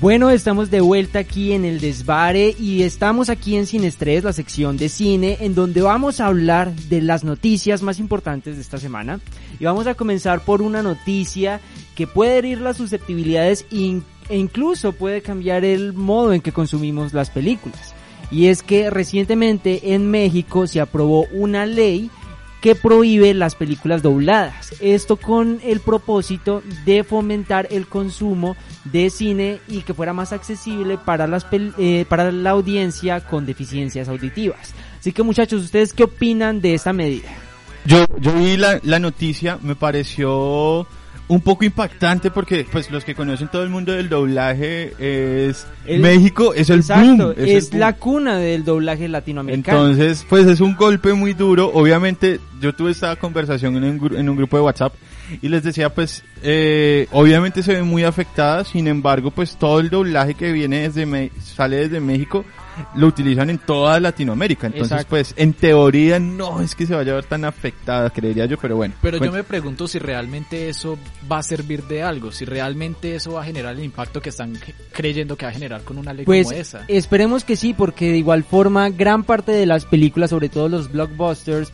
Bueno, 0.00 0.30
estamos 0.30 0.70
de 0.70 0.80
vuelta 0.80 1.18
aquí 1.18 1.52
en 1.52 1.66
el 1.66 1.78
Desvare 1.78 2.56
y 2.58 2.84
estamos 2.84 3.28
aquí 3.28 3.56
en 3.56 3.66
Sin 3.66 3.82
la 3.84 4.32
sección 4.32 4.78
de 4.78 4.88
cine, 4.88 5.36
en 5.40 5.54
donde 5.54 5.82
vamos 5.82 6.20
a 6.20 6.26
hablar 6.26 6.74
de 6.74 7.02
las 7.02 7.22
noticias 7.22 7.82
más 7.82 7.98
importantes 7.98 8.56
de 8.56 8.62
esta 8.62 8.78
semana. 8.78 9.20
Y 9.58 9.64
vamos 9.66 9.86
a 9.86 9.94
comenzar 9.94 10.40
por 10.42 10.62
una 10.62 10.82
noticia 10.82 11.60
que 11.94 12.06
puede 12.06 12.38
herir 12.38 12.62
las 12.62 12.78
susceptibilidades 12.78 13.66
in- 13.70 14.02
e 14.30 14.38
incluso 14.38 14.92
puede 14.92 15.20
cambiar 15.20 15.66
el 15.66 15.92
modo 15.92 16.32
en 16.32 16.40
que 16.40 16.52
consumimos 16.52 17.12
las 17.12 17.28
películas. 17.28 17.94
Y 18.30 18.46
es 18.46 18.62
que 18.62 18.88
recientemente 18.88 19.92
en 19.92 20.10
México 20.10 20.66
se 20.66 20.80
aprobó 20.80 21.26
una 21.30 21.66
ley 21.66 22.10
que 22.60 22.74
prohíbe 22.74 23.34
las 23.34 23.54
películas 23.54 24.02
dobladas. 24.02 24.74
Esto 24.80 25.16
con 25.16 25.60
el 25.64 25.80
propósito 25.80 26.62
de 26.84 27.04
fomentar 27.04 27.68
el 27.70 27.86
consumo 27.86 28.56
de 28.84 29.10
cine 29.10 29.60
y 29.68 29.80
que 29.80 29.94
fuera 29.94 30.12
más 30.12 30.32
accesible 30.32 30.98
para, 30.98 31.26
las 31.26 31.46
eh, 31.52 32.04
para 32.08 32.30
la 32.32 32.50
audiencia 32.50 33.20
con 33.20 33.46
deficiencias 33.46 34.08
auditivas. 34.08 34.74
Así 34.98 35.12
que 35.12 35.22
muchachos, 35.22 35.62
¿ustedes 35.62 35.92
qué 35.92 36.04
opinan 36.04 36.60
de 36.60 36.74
esta 36.74 36.92
medida? 36.92 37.28
Yo, 37.86 38.04
yo 38.18 38.32
vi 38.34 38.56
la, 38.58 38.78
la 38.82 38.98
noticia, 38.98 39.58
me 39.62 39.74
pareció 39.74 40.86
un 41.30 41.40
poco 41.40 41.64
impactante 41.64 42.30
porque 42.32 42.66
pues 42.70 42.90
los 42.90 43.04
que 43.04 43.14
conocen 43.14 43.46
todo 43.48 43.62
el 43.62 43.68
mundo 43.70 43.92
del 43.92 44.08
doblaje 44.08 44.92
es 44.98 45.64
El- 45.86 46.00
México, 46.00 46.52
es 46.54 46.70
el 46.70 46.80
Exacto, 46.80 47.28
boom. 47.28 47.34
es, 47.38 47.64
el 47.66 47.70
boom. 47.70 47.80
la 47.80 47.92
cuna 47.96 48.38
del 48.38 48.64
doblaje 48.64 49.06
latinoamericano. 49.08 49.78
Entonces, 49.90 50.26
pues 50.28 50.46
es 50.48 50.60
un 50.60 50.74
golpe 50.74 51.12
muy 51.14 51.32
duro. 51.34 51.70
Obviamente, 51.72 52.40
yo 52.60 52.74
tuve 52.74 52.90
esta 52.90 53.14
conversación 53.16 53.76
en 53.76 53.84
un, 53.84 54.16
en 54.16 54.28
un 54.28 54.36
grupo 54.36 54.56
de 54.56 54.62
WhatsApp 54.64 54.92
y 55.40 55.48
les 55.48 55.62
decía, 55.62 55.94
pues, 55.94 56.24
eh, 56.42 57.06
obviamente 57.12 57.62
se 57.62 57.74
ven 57.74 57.86
muy 57.86 58.02
afectadas. 58.02 58.66
Sin 58.68 58.88
embargo, 58.88 59.30
pues 59.30 59.56
todo 59.56 59.78
el 59.78 59.88
doblaje 59.88 60.34
que 60.34 60.50
viene 60.50 60.80
desde 60.80 61.06
Me- 61.06 61.30
sale 61.40 61.76
desde 61.76 62.00
México 62.00 62.44
lo 62.94 63.06
utilizan 63.06 63.50
en 63.50 63.58
toda 63.58 64.00
Latinoamérica. 64.00 64.66
Entonces, 64.66 64.92
Exacto. 64.92 65.10
pues, 65.10 65.34
en 65.36 65.52
teoría 65.52 66.18
no 66.18 66.60
es 66.60 66.74
que 66.74 66.86
se 66.86 66.94
vaya 66.94 67.12
a 67.12 67.16
ver 67.16 67.24
tan 67.24 67.44
afectada, 67.44 68.10
creería 68.10 68.46
yo, 68.46 68.58
pero 68.58 68.76
bueno. 68.76 68.94
Pero 69.02 69.18
yo 69.18 69.32
me 69.32 69.44
pregunto 69.44 69.88
si 69.88 69.98
realmente 69.98 70.68
eso 70.68 70.98
va 71.30 71.38
a 71.38 71.42
servir 71.42 71.84
de 71.84 72.02
algo, 72.02 72.32
si 72.32 72.44
realmente 72.44 73.14
eso 73.14 73.32
va 73.32 73.42
a 73.42 73.44
generar 73.44 73.74
el 73.76 73.84
impacto 73.84 74.20
que 74.20 74.30
están 74.30 74.58
creyendo 74.92 75.36
que 75.36 75.46
va 75.46 75.50
a 75.50 75.54
generar 75.54 75.82
con 75.82 75.98
una 75.98 76.12
ley 76.12 76.24
Pues 76.24 76.48
como 76.48 76.58
esa. 76.58 76.84
esperemos 76.88 77.44
que 77.44 77.56
sí, 77.56 77.74
porque 77.74 78.10
de 78.10 78.18
igual 78.18 78.44
forma 78.44 78.88
gran 78.90 79.24
parte 79.24 79.52
de 79.52 79.66
las 79.66 79.86
películas, 79.86 80.30
sobre 80.30 80.48
todo 80.48 80.68
los 80.68 80.90
blockbusters, 80.90 81.72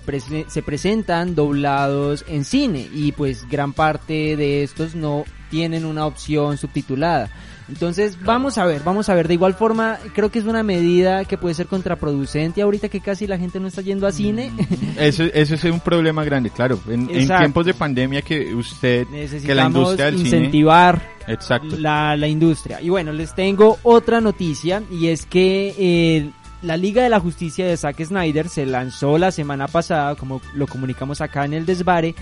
se 0.48 0.62
presentan 0.62 1.34
doblados 1.34 2.24
en 2.28 2.44
cine 2.44 2.88
y 2.92 3.12
pues 3.12 3.48
gran 3.48 3.72
parte 3.72 4.36
de 4.36 4.62
estos 4.62 4.94
no 4.94 5.24
tienen 5.50 5.84
una 5.84 6.06
opción 6.06 6.56
subtitulada. 6.56 7.30
Entonces 7.68 8.18
vamos 8.22 8.58
a 8.58 8.64
ver, 8.64 8.82
vamos 8.84 9.08
a 9.08 9.14
ver. 9.14 9.28
De 9.28 9.34
igual 9.34 9.54
forma 9.54 9.98
creo 10.14 10.30
que 10.30 10.38
es 10.38 10.44
una 10.44 10.62
medida 10.62 11.24
que 11.24 11.36
puede 11.36 11.54
ser 11.54 11.66
contraproducente 11.66 12.62
ahorita 12.62 12.88
que 12.88 13.00
casi 13.00 13.26
la 13.26 13.38
gente 13.38 13.58
no 13.58 13.68
está 13.68 13.82
yendo 13.82 14.06
a 14.06 14.12
cine. 14.12 14.52
Eso, 14.98 15.24
eso 15.24 15.54
es 15.54 15.64
un 15.64 15.80
problema 15.80 16.24
grande, 16.24 16.50
claro. 16.50 16.80
En, 16.88 17.08
tiempos 17.08 17.66
de 17.66 17.74
pandemia 17.74 18.22
que 18.22 18.54
usted, 18.54 19.06
que 19.44 19.54
la 19.54 19.66
industria 19.66 20.06
del 20.06 20.16
cine... 20.16 20.28
incentivar 20.28 21.02
Exacto. 21.26 21.76
la, 21.78 22.16
la 22.16 22.28
industria. 22.28 22.80
Y 22.80 22.88
bueno, 22.88 23.12
les 23.12 23.34
tengo 23.34 23.78
otra 23.82 24.20
noticia 24.20 24.82
y 24.90 25.08
es 25.08 25.26
que 25.26 25.74
eh, 25.78 26.30
la 26.62 26.76
Liga 26.76 27.02
de 27.02 27.08
la 27.08 27.20
Justicia 27.20 27.66
de 27.66 27.76
Zack 27.76 28.02
Snyder 28.04 28.48
se 28.48 28.66
lanzó 28.66 29.18
la 29.18 29.30
semana 29.30 29.68
pasada, 29.68 30.14
como 30.14 30.40
lo 30.54 30.66
comunicamos 30.66 31.20
acá 31.20 31.44
en 31.44 31.54
el 31.54 31.66
desvare, 31.66 32.14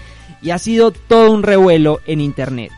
y 0.43 0.51
ha 0.51 0.59
sido 0.59 0.91
todo 0.91 1.33
un 1.33 1.43
revuelo 1.43 2.01
en 2.07 2.21
internet. 2.21 2.73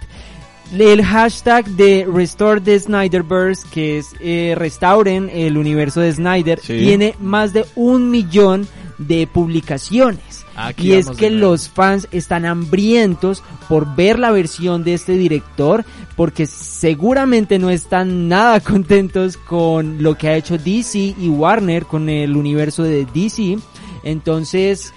El 0.72 1.04
hashtag 1.04 1.64
de 1.70 2.06
Restore 2.12 2.60
the 2.60 2.78
Snyderverse, 2.78 3.66
que 3.70 3.98
es 3.98 4.14
eh, 4.20 4.54
restauren 4.56 5.30
el 5.32 5.56
universo 5.56 6.00
de 6.00 6.12
Snyder, 6.12 6.58
Sí. 6.60 6.78
tiene 6.78 7.14
más 7.20 7.52
de 7.52 7.64
un 7.76 8.10
millón 8.10 8.66
de 8.98 9.26
publicaciones. 9.26 10.44
Aquí 10.56 10.88
y 10.88 10.92
es 10.94 11.10
que 11.10 11.28
los 11.30 11.68
fans 11.68 12.08
están 12.12 12.46
hambrientos 12.46 13.42
por 13.68 13.94
ver 13.94 14.18
la 14.18 14.30
versión 14.30 14.84
de 14.84 14.94
este 14.94 15.12
director 15.12 15.84
porque 16.16 16.46
seguramente 16.46 17.58
no 17.58 17.68
están 17.68 18.28
nada 18.28 18.60
contentos 18.60 19.36
con 19.36 20.02
lo 20.02 20.16
que 20.16 20.28
ha 20.28 20.36
hecho 20.36 20.56
DC 20.56 21.14
y 21.18 21.28
Warner 21.28 21.84
con 21.84 22.08
el 22.08 22.36
universo 22.36 22.82
de 22.82 23.06
DC. 23.14 23.58
Entonces, 24.02 24.92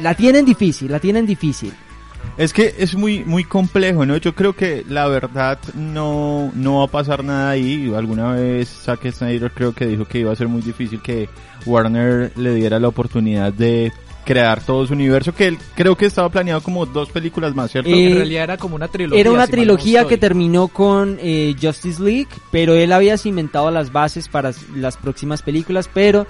la 0.00 0.14
tienen 0.14 0.44
difícil, 0.46 0.90
la 0.90 0.98
tienen 0.98 1.26
difícil. 1.26 1.72
Es 2.36 2.52
que 2.52 2.74
es 2.78 2.94
muy 2.96 3.24
muy 3.24 3.44
complejo, 3.44 4.04
¿no? 4.04 4.16
Yo 4.16 4.34
creo 4.34 4.54
que 4.54 4.84
la 4.88 5.06
verdad 5.06 5.58
no, 5.74 6.50
no 6.54 6.78
va 6.78 6.84
a 6.84 6.88
pasar 6.88 7.22
nada 7.22 7.50
ahí. 7.50 7.92
Alguna 7.94 8.32
vez 8.32 8.68
Zack 8.68 9.10
Snyder 9.12 9.52
creo 9.52 9.72
que 9.72 9.86
dijo 9.86 10.04
que 10.04 10.18
iba 10.18 10.32
a 10.32 10.36
ser 10.36 10.48
muy 10.48 10.62
difícil 10.62 11.00
que 11.00 11.28
Warner 11.64 12.32
le 12.36 12.54
diera 12.54 12.80
la 12.80 12.88
oportunidad 12.88 13.52
de 13.52 13.92
crear 14.24 14.62
todo 14.62 14.86
su 14.86 14.94
universo, 14.94 15.34
que 15.34 15.46
él 15.46 15.58
creo 15.74 15.96
que 15.96 16.06
estaba 16.06 16.28
planeado 16.30 16.62
como 16.62 16.86
dos 16.86 17.10
películas 17.10 17.54
más, 17.54 17.70
¿cierto? 17.70 17.90
Eh, 17.90 18.10
en 18.10 18.16
realidad 18.16 18.44
era 18.44 18.56
como 18.56 18.74
una 18.74 18.88
trilogía. 18.88 19.20
Era 19.20 19.30
una 19.30 19.46
si 19.46 19.52
mal 19.52 19.58
no 19.58 19.64
trilogía 19.76 20.04
que 20.06 20.16
terminó 20.16 20.68
con 20.68 21.18
eh, 21.20 21.54
Justice 21.60 22.02
League, 22.02 22.28
pero 22.50 22.74
él 22.74 22.92
había 22.92 23.18
cimentado 23.18 23.70
las 23.70 23.92
bases 23.92 24.28
para 24.28 24.52
las 24.74 24.96
próximas 24.96 25.42
películas, 25.42 25.88
pero 25.92 26.26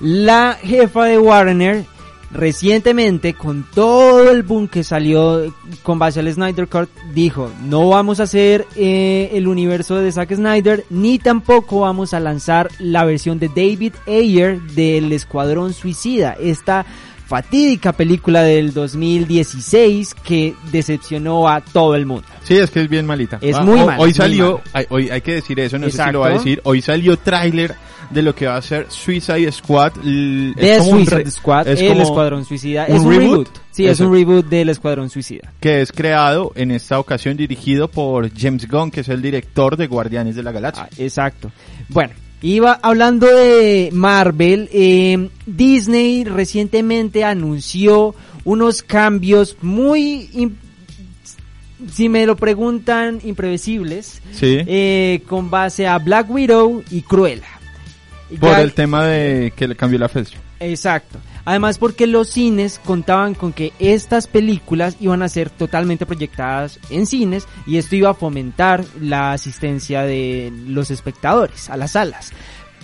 la 0.00 0.58
jefa 0.62 1.04
de 1.04 1.18
Warner 1.18 1.84
recientemente 2.32 3.34
con 3.34 3.64
todo 3.74 4.30
el 4.30 4.42
boom 4.42 4.68
que 4.68 4.84
salió 4.84 5.54
con 5.82 5.98
base 5.98 6.20
al 6.20 6.32
Snyder 6.32 6.66
Cut 6.66 6.88
dijo 7.12 7.50
no 7.64 7.88
vamos 7.88 8.20
a 8.20 8.22
hacer 8.22 8.66
eh, 8.74 9.30
el 9.32 9.46
universo 9.46 9.96
de 9.96 10.12
Zack 10.12 10.34
Snyder 10.34 10.84
ni 10.88 11.18
tampoco 11.18 11.80
vamos 11.80 12.14
a 12.14 12.20
lanzar 12.20 12.70
la 12.78 13.04
versión 13.04 13.38
de 13.38 13.48
David 13.48 13.94
Ayer 14.06 14.60
del 14.60 15.12
Escuadrón 15.12 15.74
Suicida 15.74 16.36
fatídica 17.32 17.92
película 17.94 18.42
del 18.42 18.74
2016 18.74 20.12
que 20.22 20.54
decepcionó 20.70 21.48
a 21.48 21.62
todo 21.62 21.94
el 21.94 22.04
mundo. 22.04 22.24
Sí, 22.42 22.56
es 22.58 22.70
que 22.70 22.82
es 22.82 22.90
bien 22.90 23.06
malita. 23.06 23.38
Es 23.40 23.56
Ah, 23.56 23.62
muy 23.62 23.80
ho- 23.80 23.86
mal, 23.86 23.98
Hoy 23.98 24.12
salió, 24.12 24.52
mal. 24.58 24.62
ay, 24.74 24.86
hoy 24.90 25.08
hay 25.10 25.22
que 25.22 25.32
decir 25.36 25.58
eso, 25.58 25.78
no 25.78 25.86
sé 25.86 25.92
si 25.92 25.96
Exacto. 25.96 26.12
lo 26.12 26.20
va 26.20 26.26
a 26.26 26.32
decir. 26.34 26.60
Hoy 26.64 26.82
salió 26.82 27.16
tráiler 27.16 27.74
de 28.10 28.20
lo 28.20 28.34
que 28.34 28.46
va 28.46 28.56
a 28.56 28.60
ser 28.62 28.84
Suicide 28.90 29.50
Squad. 29.50 29.92
The 29.92 30.52
es 30.76 30.78
como 30.82 30.96
Suicide 31.06 31.30
Squad, 31.30 31.68
es 31.68 31.80
el 31.80 31.88
como 31.88 32.02
Escuadrón 32.02 32.44
Suicida. 32.44 32.84
un 32.86 32.96
es 32.96 33.02
un 33.02 33.10
reboot. 33.10 33.30
reboot. 33.30 33.48
Sí, 33.70 33.86
es 33.86 34.00
un 34.00 34.12
reboot 34.12 34.46
del 34.50 34.68
Escuadrón 34.68 35.08
Suicida. 35.08 35.50
que 35.58 35.80
es 35.80 35.90
creado 35.90 36.52
en 36.54 36.70
esta 36.70 36.98
ocasión 36.98 37.38
dirigido 37.38 37.88
por 37.88 38.30
James 38.38 38.68
Gunn, 38.68 38.90
que 38.90 39.00
es 39.00 39.08
el 39.08 39.22
director 39.22 39.78
de 39.78 39.86
Guardianes 39.86 40.36
de 40.36 40.42
la 40.42 40.52
Galaxia. 40.52 40.84
Ah, 40.90 40.94
exacto. 40.98 41.50
Bueno, 41.88 42.12
iba 42.42 42.78
hablando 42.82 43.26
de 43.26 43.90
Marvel. 43.92 44.68
eh, 44.72 45.28
Disney 45.46 46.24
recientemente 46.24 47.24
anunció 47.24 48.14
unos 48.44 48.82
cambios 48.82 49.56
muy, 49.62 50.52
si 51.92 52.08
me 52.08 52.26
lo 52.26 52.36
preguntan, 52.36 53.20
imprevisibles, 53.24 54.20
Sí. 54.32 54.58
eh, 54.66 55.22
con 55.28 55.50
base 55.50 55.86
a 55.86 55.98
Black 55.98 56.30
Widow 56.30 56.82
y 56.90 57.02
Cruella. 57.02 57.46
por 58.40 58.50
Ya- 58.50 58.62
el 58.62 58.72
tema 58.72 59.04
de 59.06 59.52
que 59.54 59.68
le 59.68 59.76
cambió 59.76 59.98
la 59.98 60.08
fecha. 60.08 60.38
Exacto. 60.58 61.18
Además 61.44 61.78
porque 61.78 62.06
los 62.06 62.28
cines 62.28 62.80
contaban 62.84 63.34
con 63.34 63.52
que 63.52 63.72
estas 63.78 64.26
películas 64.26 64.96
iban 65.00 65.22
a 65.22 65.28
ser 65.28 65.50
totalmente 65.50 66.06
proyectadas 66.06 66.78
en 66.90 67.06
cines 67.06 67.46
y 67.66 67.78
esto 67.78 67.96
iba 67.96 68.10
a 68.10 68.14
fomentar 68.14 68.84
la 69.00 69.32
asistencia 69.32 70.02
de 70.02 70.52
los 70.66 70.90
espectadores 70.90 71.68
a 71.70 71.76
las 71.76 71.92
salas. 71.92 72.32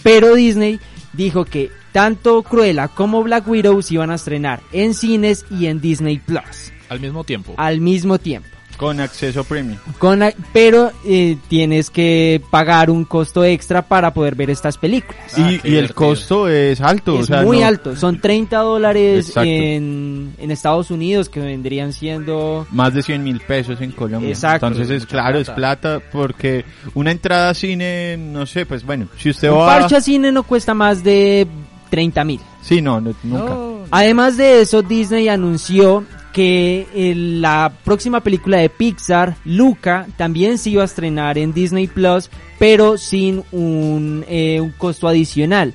Pero 0.02 0.34
Disney 0.34 0.80
dijo 1.12 1.44
que 1.44 1.70
tanto 1.92 2.42
Cruella 2.42 2.88
como 2.88 3.22
Black 3.22 3.46
Widow 3.48 3.80
se 3.82 3.94
iban 3.94 4.10
a 4.10 4.16
estrenar 4.16 4.60
en 4.72 4.94
cines 4.94 5.44
y 5.50 5.66
en 5.66 5.80
Disney 5.80 6.18
Plus 6.18 6.72
Al 6.88 7.00
mismo 7.00 7.24
tiempo. 7.24 7.54
al 7.56 7.80
mismo 7.80 8.18
tiempo. 8.18 8.57
Con 8.78 9.00
acceso 9.00 9.44
premium. 9.44 9.76
Con, 9.98 10.22
pero 10.52 10.90
eh, 11.04 11.36
tienes 11.48 11.90
que 11.90 12.40
pagar 12.50 12.90
un 12.90 13.04
costo 13.04 13.44
extra 13.44 13.82
para 13.82 14.14
poder 14.14 14.34
ver 14.36 14.48
estas 14.50 14.78
películas. 14.78 15.20
Ah, 15.36 15.50
y, 15.50 15.60
y 15.68 15.76
el 15.76 15.92
costo 15.92 16.48
es 16.48 16.80
alto. 16.80 17.16
o 17.16 17.20
es 17.20 17.26
sea, 17.26 17.42
muy 17.42 17.60
no- 17.60 17.66
alto, 17.66 17.96
son 17.96 18.20
30 18.20 18.56
dólares 18.58 19.32
en, 19.36 20.32
en 20.38 20.50
Estados 20.50 20.90
Unidos 20.90 21.28
que 21.28 21.40
vendrían 21.40 21.92
siendo... 21.92 22.66
Más 22.70 22.94
de 22.94 23.02
100 23.02 23.22
mil 23.24 23.40
pesos 23.40 23.80
en 23.80 23.90
Colombia. 23.92 24.30
Exacto. 24.30 24.66
Entonces 24.68 25.02
es 25.02 25.06
claro, 25.06 25.38
es 25.40 25.50
plata. 25.50 26.00
porque 26.12 26.64
una 26.94 27.10
entrada 27.10 27.50
a 27.50 27.54
cine, 27.54 28.16
no 28.16 28.46
sé, 28.46 28.64
pues 28.64 28.84
bueno, 28.84 29.08
si 29.18 29.30
usted 29.30 29.50
Un 29.50 29.58
va... 29.58 29.66
parche 29.66 29.96
a 29.96 30.00
cine 30.00 30.30
no 30.32 30.44
cuesta 30.44 30.72
más 30.72 31.02
de 31.02 31.46
30 31.90 32.24
mil. 32.24 32.40
Sí, 32.62 32.80
no, 32.80 33.00
no, 33.00 33.12
nunca. 33.24 33.44
No, 33.44 33.78
Además 33.90 34.36
de 34.36 34.60
eso, 34.60 34.82
Disney 34.82 35.28
anunció 35.28 36.04
que 36.32 36.86
eh, 36.94 37.14
la 37.14 37.72
próxima 37.84 38.20
película 38.20 38.58
de 38.58 38.68
Pixar, 38.68 39.36
Luca, 39.44 40.06
también 40.16 40.58
se 40.58 40.70
iba 40.70 40.82
a 40.82 40.86
estrenar 40.86 41.38
en 41.38 41.52
Disney 41.52 41.86
Plus, 41.86 42.30
pero 42.58 42.98
sin 42.98 43.44
un, 43.52 44.24
eh, 44.28 44.60
un 44.60 44.70
costo 44.72 45.08
adicional. 45.08 45.74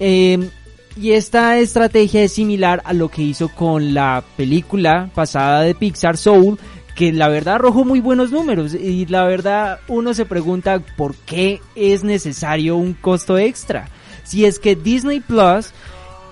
Eh, 0.00 0.48
y 0.96 1.12
esta 1.12 1.58
estrategia 1.58 2.24
es 2.24 2.32
similar 2.32 2.82
a 2.84 2.92
lo 2.92 3.08
que 3.08 3.22
hizo 3.22 3.48
con 3.48 3.94
la 3.94 4.24
película 4.36 5.10
pasada 5.14 5.62
de 5.62 5.74
Pixar, 5.74 6.16
Soul, 6.16 6.58
que 6.96 7.12
la 7.12 7.28
verdad 7.28 7.56
arrojó 7.56 7.84
muy 7.84 8.00
buenos 8.00 8.32
números 8.32 8.74
y 8.74 9.06
la 9.06 9.24
verdad 9.24 9.78
uno 9.86 10.14
se 10.14 10.26
pregunta 10.26 10.80
por 10.96 11.14
qué 11.14 11.60
es 11.76 12.02
necesario 12.02 12.76
un 12.76 12.94
costo 12.94 13.38
extra. 13.38 13.88
Si 14.24 14.44
es 14.44 14.58
que 14.58 14.74
Disney 14.74 15.20
Plus 15.20 15.72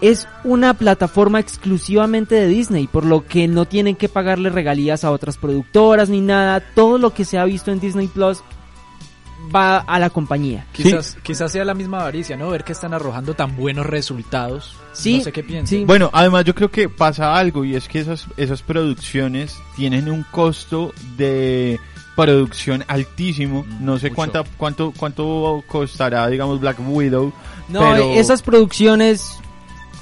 es 0.00 0.28
una 0.44 0.74
plataforma 0.74 1.40
exclusivamente 1.40 2.34
de 2.34 2.46
Disney, 2.46 2.86
por 2.86 3.04
lo 3.04 3.26
que 3.26 3.48
no 3.48 3.64
tienen 3.64 3.96
que 3.96 4.08
pagarle 4.08 4.50
regalías 4.50 5.04
a 5.04 5.10
otras 5.10 5.36
productoras 5.36 6.08
ni 6.08 6.20
nada. 6.20 6.60
Todo 6.60 6.98
lo 6.98 7.14
que 7.14 7.24
se 7.24 7.38
ha 7.38 7.44
visto 7.44 7.70
en 7.70 7.80
Disney 7.80 8.08
Plus 8.08 8.42
va 9.54 9.78
a 9.78 9.98
la 9.98 10.10
compañía. 10.10 10.66
Quizás, 10.72 11.16
quizás 11.22 11.52
sea 11.52 11.64
la 11.64 11.74
misma 11.74 12.00
avaricia, 12.00 12.36
¿no? 12.36 12.50
Ver 12.50 12.64
que 12.64 12.72
están 12.72 12.94
arrojando 12.94 13.34
tan 13.34 13.56
buenos 13.56 13.86
resultados. 13.86 14.76
Sí, 14.92 15.18
no 15.18 15.24
sé 15.24 15.32
qué 15.32 15.42
piensan. 15.42 15.66
sí. 15.66 15.84
Bueno, 15.84 16.10
además 16.12 16.44
yo 16.44 16.54
creo 16.54 16.70
que 16.70 16.88
pasa 16.88 17.36
algo 17.36 17.64
y 17.64 17.74
es 17.76 17.88
que 17.88 18.00
esas, 18.00 18.26
esas 18.36 18.62
producciones 18.62 19.56
tienen 19.76 20.10
un 20.10 20.24
costo 20.24 20.92
de 21.16 21.78
producción 22.16 22.84
altísimo. 22.88 23.64
No 23.80 23.98
sé 23.98 24.10
cuánta, 24.10 24.42
cuánto, 24.56 24.92
cuánto 24.96 25.62
costará, 25.68 26.26
digamos, 26.28 26.60
Black 26.60 26.78
Widow. 26.86 27.32
No, 27.68 27.80
pero- 27.80 28.12
esas 28.14 28.42
producciones 28.42 29.38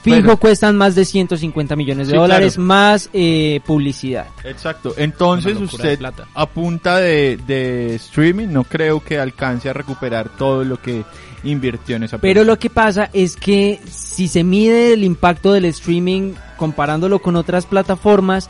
fijo 0.05 0.17
Bueno. 0.21 0.37
cuestan 0.37 0.77
más 0.77 0.95
de 0.95 1.05
150 1.05 1.75
millones 1.75 2.07
de 2.09 2.13
Sí, 2.13 2.17
dólares 2.19 2.55
claro. 2.55 2.67
más 2.69 3.11
eh, 3.13 3.61
publicidad. 3.67 4.27
Exacto. 4.45 4.95
Entonces 4.97 5.57
usted 5.59 5.99
plata. 5.99 6.27
a 6.35 6.47
punta 6.47 6.99
de, 6.99 7.39
de 7.47 7.95
streaming 7.97 8.49
no 8.53 8.63
creo 8.65 9.03
que 9.03 9.19
alcance 9.19 9.69
a 9.69 9.73
recuperar 9.73 10.29
todo 10.37 10.63
lo 10.63 10.81
que 10.81 11.05
invirtió 11.43 11.97
en 11.97 12.05
esa 12.05 12.19
Pero 12.19 12.41
producción. 12.43 12.47
lo 12.47 12.59
que 12.59 12.71
pasa 12.71 13.11
es 13.13 13.35
que 13.37 13.81
si 13.91 14.29
se 14.29 14.45
mide 14.45 14.93
el 14.93 15.03
impacto 15.05 15.53
del 15.53 15.65
streaming 15.67 16.35
comparándolo 16.57 17.19
con 17.21 17.35
otras 17.37 17.67
plataformas, 17.67 18.49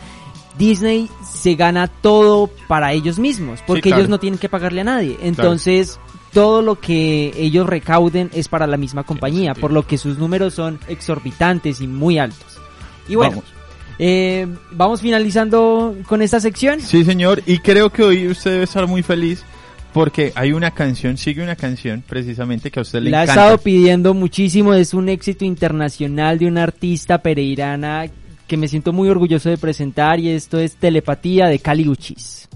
Disney 0.58 1.08
se 1.28 1.54
gana 1.56 1.88
todo 1.88 2.48
para 2.68 2.92
ellos 2.92 3.18
mismos, 3.18 3.60
porque 3.66 3.82
claro. 3.90 3.96
ellos 4.02 4.10
no 4.10 4.18
tienen 4.20 4.38
que 4.38 4.48
pagarle 4.48 4.82
a 4.82 4.84
nadie. 4.84 5.18
Entonces, 5.22 5.98
todo 6.34 6.60
lo 6.60 6.78
que 6.78 7.32
ellos 7.36 7.66
recauden 7.66 8.28
es 8.34 8.48
para 8.48 8.66
la 8.66 8.76
misma 8.76 9.04
compañía, 9.04 9.54
por 9.54 9.72
lo 9.72 9.86
que 9.86 9.96
sus 9.96 10.18
números 10.18 10.52
son 10.54 10.78
exorbitantes 10.88 11.80
y 11.80 11.86
muy 11.86 12.18
altos. 12.18 12.58
Y 13.08 13.14
bueno, 13.14 13.36
Vamos. 13.36 13.44
eh, 13.98 14.46
vamos 14.72 15.00
finalizando 15.00 15.94
con 16.06 16.20
esta 16.20 16.40
sección. 16.40 16.80
Sí, 16.80 17.04
señor, 17.04 17.42
y 17.46 17.58
creo 17.58 17.90
que 17.90 18.02
hoy 18.02 18.28
usted 18.28 18.50
debe 18.52 18.64
estar 18.64 18.86
muy 18.86 19.02
feliz 19.02 19.42
porque 19.92 20.32
hay 20.34 20.52
una 20.52 20.72
canción, 20.72 21.16
sigue 21.16 21.42
una 21.42 21.54
canción 21.54 22.02
precisamente 22.06 22.70
que 22.70 22.80
a 22.80 22.82
usted 22.82 23.00
le 23.00 23.10
La 23.10 23.22
encanta. 23.22 23.42
estado 23.42 23.58
pidiendo 23.58 24.12
muchísimo, 24.12 24.74
es 24.74 24.92
un 24.92 25.08
éxito 25.08 25.44
internacional 25.44 26.38
de 26.38 26.46
una 26.46 26.64
artista 26.64 27.18
pereirana 27.18 28.06
que 28.48 28.56
me 28.56 28.66
siento 28.68 28.92
muy 28.92 29.08
orgulloso 29.08 29.48
de 29.50 29.56
presentar 29.56 30.18
y 30.18 30.30
esto 30.30 30.58
es 30.58 30.74
Telepatía 30.76 31.46
de 31.46 31.60
Cali 31.60 31.88
Uchis. 31.88 32.48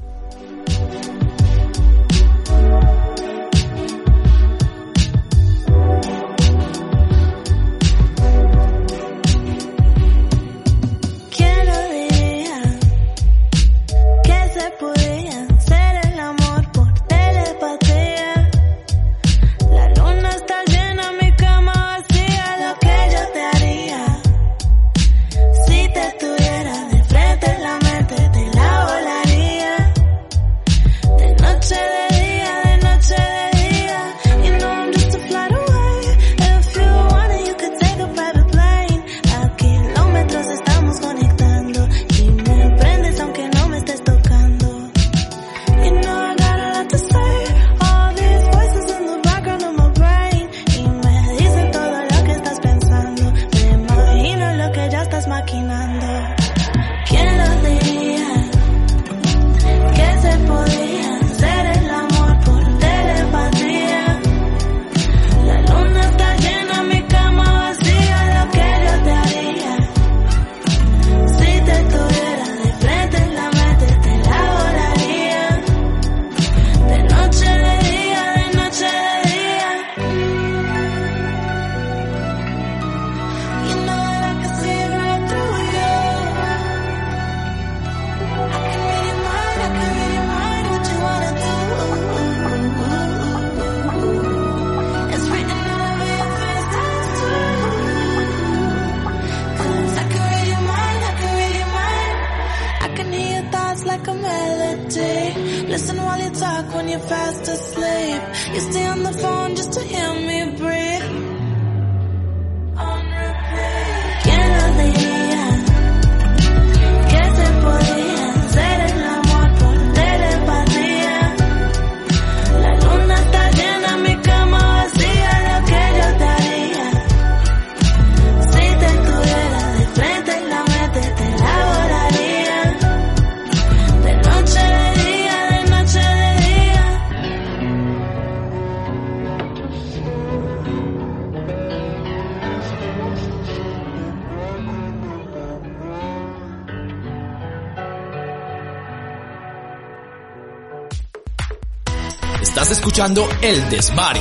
Estás 152.61 152.73
escuchando 152.73 153.29
El 153.41 153.71
Desvare. 153.71 154.19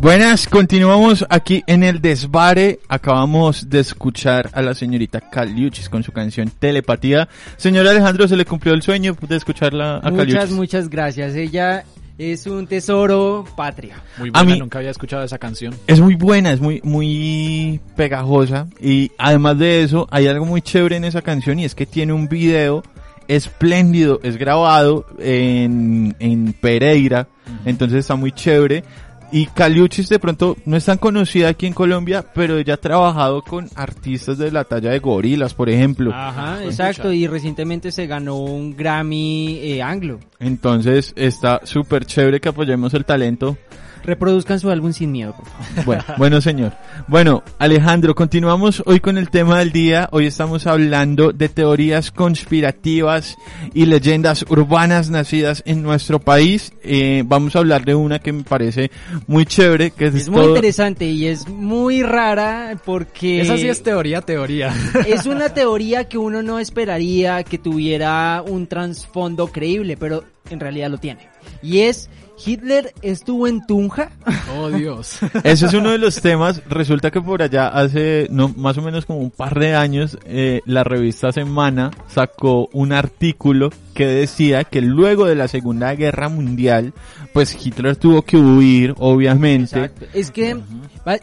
Buenas, 0.00 0.46
continuamos 0.46 1.26
aquí 1.28 1.64
en 1.66 1.82
el 1.82 2.00
desvare. 2.00 2.78
Acabamos 2.86 3.68
de 3.68 3.80
escuchar 3.80 4.48
a 4.52 4.62
la 4.62 4.76
señorita 4.76 5.20
Caliuchis 5.20 5.88
con 5.88 6.04
su 6.04 6.12
canción 6.12 6.52
Telepatía. 6.56 7.28
Señor 7.56 7.88
Alejandro, 7.88 8.28
¿se 8.28 8.36
le 8.36 8.44
cumplió 8.44 8.72
el 8.72 8.82
sueño 8.82 9.16
de 9.20 9.34
escucharla 9.34 9.96
a 9.96 10.10
Muchas, 10.10 10.16
Caliuchis? 10.18 10.50
muchas 10.52 10.88
gracias. 10.88 11.34
Ella 11.34 11.84
es 12.20 12.46
un 12.46 12.66
tesoro 12.66 13.44
patria. 13.56 13.96
Muy 14.18 14.28
A 14.34 14.40
buena, 14.42 14.52
mí- 14.54 14.58
nunca 14.58 14.78
había 14.78 14.90
escuchado 14.90 15.24
esa 15.24 15.38
canción. 15.38 15.74
Es 15.86 16.00
muy 16.00 16.16
buena, 16.16 16.52
es 16.52 16.60
muy, 16.60 16.80
muy 16.84 17.80
pegajosa 17.96 18.66
y 18.80 19.10
además 19.16 19.58
de 19.58 19.82
eso 19.82 20.06
hay 20.10 20.26
algo 20.26 20.44
muy 20.44 20.60
chévere 20.60 20.96
en 20.96 21.04
esa 21.04 21.22
canción 21.22 21.58
y 21.58 21.64
es 21.64 21.74
que 21.74 21.86
tiene 21.86 22.12
un 22.12 22.28
video 22.28 22.82
espléndido, 23.28 24.20
es 24.22 24.36
grabado 24.36 25.06
en, 25.18 26.14
en 26.18 26.52
Pereira, 26.52 27.28
entonces 27.64 28.00
está 28.00 28.16
muy 28.16 28.32
chévere. 28.32 28.84
Y 29.32 29.46
Caliuchis 29.46 30.08
de 30.08 30.18
pronto 30.18 30.56
no 30.64 30.76
es 30.76 30.84
tan 30.84 30.98
conocida 30.98 31.48
aquí 31.48 31.66
en 31.66 31.72
Colombia, 31.72 32.24
pero 32.34 32.58
ella 32.58 32.74
ha 32.74 32.78
trabajado 32.78 33.42
con 33.42 33.68
artistas 33.76 34.38
de 34.38 34.50
la 34.50 34.64
talla 34.64 34.90
de 34.90 34.98
gorilas, 34.98 35.54
por 35.54 35.70
ejemplo. 35.70 36.12
Ajá, 36.12 36.64
exacto. 36.64 37.12
Y 37.12 37.26
recientemente 37.28 37.92
se 37.92 38.06
ganó 38.06 38.36
un 38.36 38.76
Grammy 38.76 39.58
eh, 39.62 39.82
anglo. 39.82 40.18
Entonces 40.40 41.12
está 41.16 41.60
súper 41.64 42.06
chévere 42.06 42.40
que 42.40 42.48
apoyemos 42.48 42.92
el 42.94 43.04
talento 43.04 43.56
Reproduzcan 44.02 44.58
su 44.58 44.70
álbum 44.70 44.92
sin 44.92 45.12
miedo, 45.12 45.34
por 45.36 45.46
favor. 45.46 45.60
Bueno, 45.84 46.04
bueno 46.18 46.40
señor. 46.40 46.72
Bueno, 47.06 47.42
Alejandro, 47.58 48.14
continuamos 48.14 48.82
hoy 48.86 49.00
con 49.00 49.18
el 49.18 49.28
tema 49.30 49.58
del 49.58 49.72
día. 49.72 50.08
Hoy 50.12 50.26
estamos 50.26 50.66
hablando 50.66 51.32
de 51.32 51.48
teorías 51.48 52.10
conspirativas 52.10 53.36
y 53.74 53.86
leyendas 53.86 54.44
urbanas 54.48 55.10
nacidas 55.10 55.62
en 55.66 55.82
nuestro 55.82 56.18
país. 56.18 56.72
Eh, 56.82 57.22
vamos 57.26 57.54
a 57.56 57.60
hablar 57.60 57.84
de 57.84 57.94
una 57.94 58.18
que 58.18 58.32
me 58.32 58.42
parece 58.42 58.90
muy 59.26 59.44
chévere, 59.46 59.90
que 59.90 60.06
es, 60.06 60.14
Es 60.14 60.28
muy 60.28 60.40
todo- 60.40 60.48
interesante 60.50 61.06
y 61.06 61.26
es 61.26 61.48
muy 61.48 62.02
rara 62.02 62.78
porque 62.84 63.40
Esa 63.42 63.56
sí 63.56 63.68
es 63.68 63.82
teoría, 63.82 64.20
teoría. 64.22 64.72
es 65.06 65.26
una 65.26 65.48
teoría 65.54 66.04
que 66.08 66.18
uno 66.18 66.42
no 66.42 66.58
esperaría 66.58 67.42
que 67.44 67.58
tuviera 67.58 68.42
un 68.46 68.66
trasfondo 68.66 69.48
creíble, 69.48 69.96
pero 69.96 70.24
en 70.48 70.58
realidad 70.60 70.90
lo 70.90 70.98
tiene. 70.98 71.28
Y 71.62 71.80
es 71.80 72.08
Hitler 72.44 72.94
estuvo 73.02 73.46
en 73.46 73.66
Tunja. 73.66 74.10
Oh, 74.56 74.68
Dios. 74.70 75.18
Ese 75.44 75.66
es 75.66 75.74
uno 75.74 75.90
de 75.90 75.98
los 75.98 76.20
temas. 76.20 76.62
Resulta 76.68 77.10
que 77.10 77.20
por 77.20 77.42
allá 77.42 77.68
hace 77.68 78.28
no 78.30 78.48
más 78.48 78.78
o 78.78 78.82
menos 78.82 79.06
como 79.06 79.20
un 79.20 79.30
par 79.30 79.58
de 79.58 79.74
años 79.74 80.18
eh, 80.24 80.60
la 80.66 80.84
revista 80.84 81.32
Semana 81.32 81.90
sacó 82.08 82.68
un 82.72 82.92
artículo 82.92 83.70
que 83.94 84.06
decía 84.06 84.64
que 84.64 84.80
luego 84.80 85.26
de 85.26 85.34
la 85.34 85.48
Segunda 85.48 85.94
Guerra 85.94 86.28
Mundial, 86.28 86.94
pues 87.32 87.56
Hitler 87.64 87.96
tuvo 87.96 88.22
que 88.22 88.36
huir, 88.36 88.94
obviamente. 88.98 89.76
Exacto. 89.76 90.06
Es 90.14 90.30
que 90.30 90.56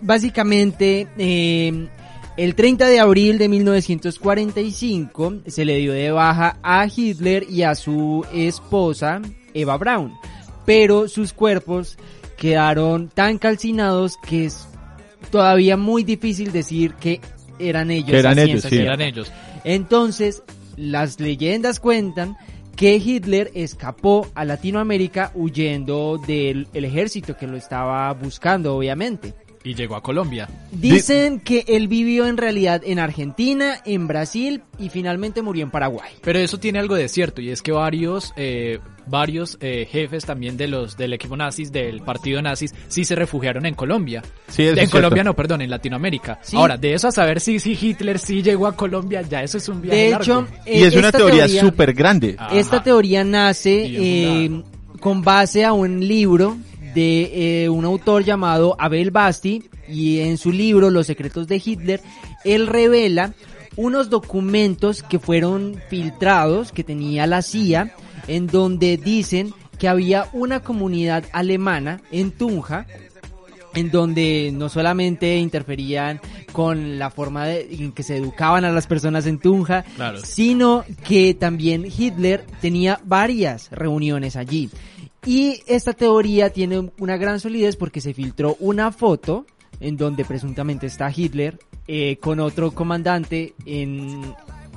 básicamente 0.01 1.07
eh, 1.17 1.87
el 2.37 2.53
30 2.53 2.85
de 2.85 2.99
abril 2.99 3.39
de 3.39 3.49
1945 3.49 5.37
se 5.47 5.65
le 5.65 5.77
dio 5.77 5.93
de 5.93 6.11
baja 6.11 6.57
a 6.61 6.85
Hitler 6.85 7.45
y 7.49 7.63
a 7.63 7.73
su 7.73 8.23
esposa 8.31 9.21
Eva 9.55 9.75
Braun, 9.77 10.13
pero 10.67 11.07
sus 11.07 11.31
cuerpos 11.31 11.97
quedaron 12.37 13.07
tan 13.07 13.37
calcinados 13.37 14.17
que 14.17 14.47
es 14.47 14.67
todavía 15.31 15.77
muy 15.77 16.03
difícil 16.03 16.51
decir 16.51 16.95
que 16.95 17.21
eran 17.57 17.89
ellos. 17.89 18.11
Que 18.11 18.19
eran 18.19 18.37
ellos, 18.37 18.63
sí. 18.63 18.75
Eran 18.75 18.99
ellos. 18.99 19.31
Entonces, 19.63 20.43
las 20.75 21.21
leyendas 21.21 21.79
cuentan 21.79 22.35
que 22.75 22.97
Hitler 22.97 23.49
escapó 23.55 24.29
a 24.35 24.43
Latinoamérica 24.43 25.31
huyendo 25.35 26.17
del 26.27 26.67
el 26.73 26.83
ejército 26.83 27.37
que 27.37 27.47
lo 27.47 27.55
estaba 27.55 28.11
buscando, 28.11 28.75
obviamente. 28.75 29.35
Y 29.63 29.73
llegó 29.73 29.95
a 29.95 30.03
Colombia. 30.03 30.49
Dicen 30.73 31.39
que 31.39 31.63
él 31.69 31.87
vivió 31.87 32.27
en 32.27 32.35
realidad 32.35 32.81
en 32.83 32.99
Argentina, 32.99 33.81
en 33.85 34.05
Brasil 34.05 34.63
y 34.77 34.89
finalmente 34.89 35.41
murió 35.41 35.63
en 35.63 35.71
Paraguay. 35.71 36.11
Pero 36.21 36.39
eso 36.39 36.59
tiene 36.59 36.79
algo 36.79 36.95
de 36.95 37.07
cierto 37.07 37.41
y 37.41 37.51
es 37.51 37.61
que 37.61 37.71
varios 37.71 38.33
eh, 38.35 38.79
varios 39.09 39.57
eh, 39.61 39.87
jefes 39.89 40.25
también 40.25 40.57
de 40.57 40.67
los 40.67 40.97
del 40.97 41.13
equipo 41.13 41.35
nazis 41.37 41.71
del 41.71 42.01
partido 42.01 42.41
nazis 42.41 42.73
sí 42.87 43.05
se 43.05 43.15
refugiaron 43.15 43.65
en 43.65 43.73
Colombia. 43.75 44.21
Sí, 44.47 44.63
eso 44.63 44.71
en 44.71 44.75
cierto. 44.77 44.91
Colombia 44.97 45.23
no, 45.23 45.35
perdón, 45.35 45.61
en 45.61 45.69
Latinoamérica. 45.69 46.39
Sí. 46.41 46.57
Ahora, 46.57 46.77
de 46.77 46.93
eso 46.93 47.07
a 47.07 47.11
saber 47.11 47.39
si, 47.39 47.59
si 47.59 47.77
Hitler 47.79 48.19
sí 48.19 48.41
llegó 48.41 48.67
a 48.67 48.75
Colombia, 48.75 49.21
ya 49.21 49.43
eso 49.43 49.57
es 49.57 49.67
un 49.69 49.81
viaje 49.81 49.97
De 49.97 50.09
largo. 50.11 50.23
hecho, 50.23 50.47
Y 50.65 50.83
eh, 50.83 50.87
es 50.87 50.95
una 50.95 51.11
teoría 51.11 51.47
súper 51.47 51.93
grande. 51.93 52.35
Ah. 52.37 52.49
Esta 52.53 52.83
teoría 52.83 53.23
nace 53.23 53.85
eh, 53.85 54.63
con 54.99 55.21
base 55.21 55.63
a 55.65 55.73
un 55.73 56.05
libro 56.07 56.57
de 56.93 57.63
eh, 57.63 57.69
un 57.69 57.85
autor 57.85 58.23
llamado 58.23 58.75
Abel 58.79 59.11
Basti 59.11 59.63
y 59.87 60.19
en 60.19 60.37
su 60.37 60.51
libro 60.51 60.89
Los 60.89 61.07
secretos 61.07 61.47
de 61.47 61.61
Hitler, 61.63 62.01
él 62.43 62.67
revela 62.67 63.33
unos 63.75 64.09
documentos 64.09 65.03
que 65.03 65.19
fueron 65.19 65.75
filtrados 65.89 66.71
que 66.71 66.83
tenía 66.83 67.27
la 67.27 67.43
CIA 67.43 67.93
en 68.27 68.47
donde 68.47 68.97
dicen 68.97 69.53
que 69.79 69.87
había 69.87 70.27
una 70.33 70.61
comunidad 70.61 71.25
alemana 71.33 72.01
en 72.11 72.31
Tunja 72.31 72.85
en 73.75 73.91
donde 73.91 74.51
no 74.53 74.69
solamente 74.69 75.37
interferían 75.37 76.19
con 76.51 76.97
la 76.97 77.11
forma 77.11 77.45
de, 77.45 77.67
en 77.75 77.91
que 77.91 78.01
se 78.01 78.17
educaban 78.17 78.65
a 78.65 78.71
las 78.71 78.87
personas 78.87 79.27
en 79.27 79.37
Tunja, 79.37 79.83
Claro. 79.95 80.17
sino 80.23 80.83
que 81.07 81.35
también 81.35 81.85
Hitler 81.85 82.43
tenía 82.59 82.99
varias 83.05 83.69
reuniones 83.69 84.35
allí. 84.35 84.71
Y 85.25 85.61
esta 85.67 85.93
teoría 85.93 86.49
tiene 86.51 86.89
una 86.99 87.17
gran 87.17 87.39
solidez 87.39 87.75
porque 87.75 88.01
se 88.01 88.15
filtró 88.15 88.55
una 88.59 88.91
foto 88.91 89.45
en 89.79 89.95
donde 89.95 90.25
presuntamente 90.25 90.87
está 90.87 91.11
Hitler 91.15 91.59
eh, 91.87 92.17
con 92.17 92.39
otro 92.39 92.71
comandante 92.71 93.53
en, 93.65 94.33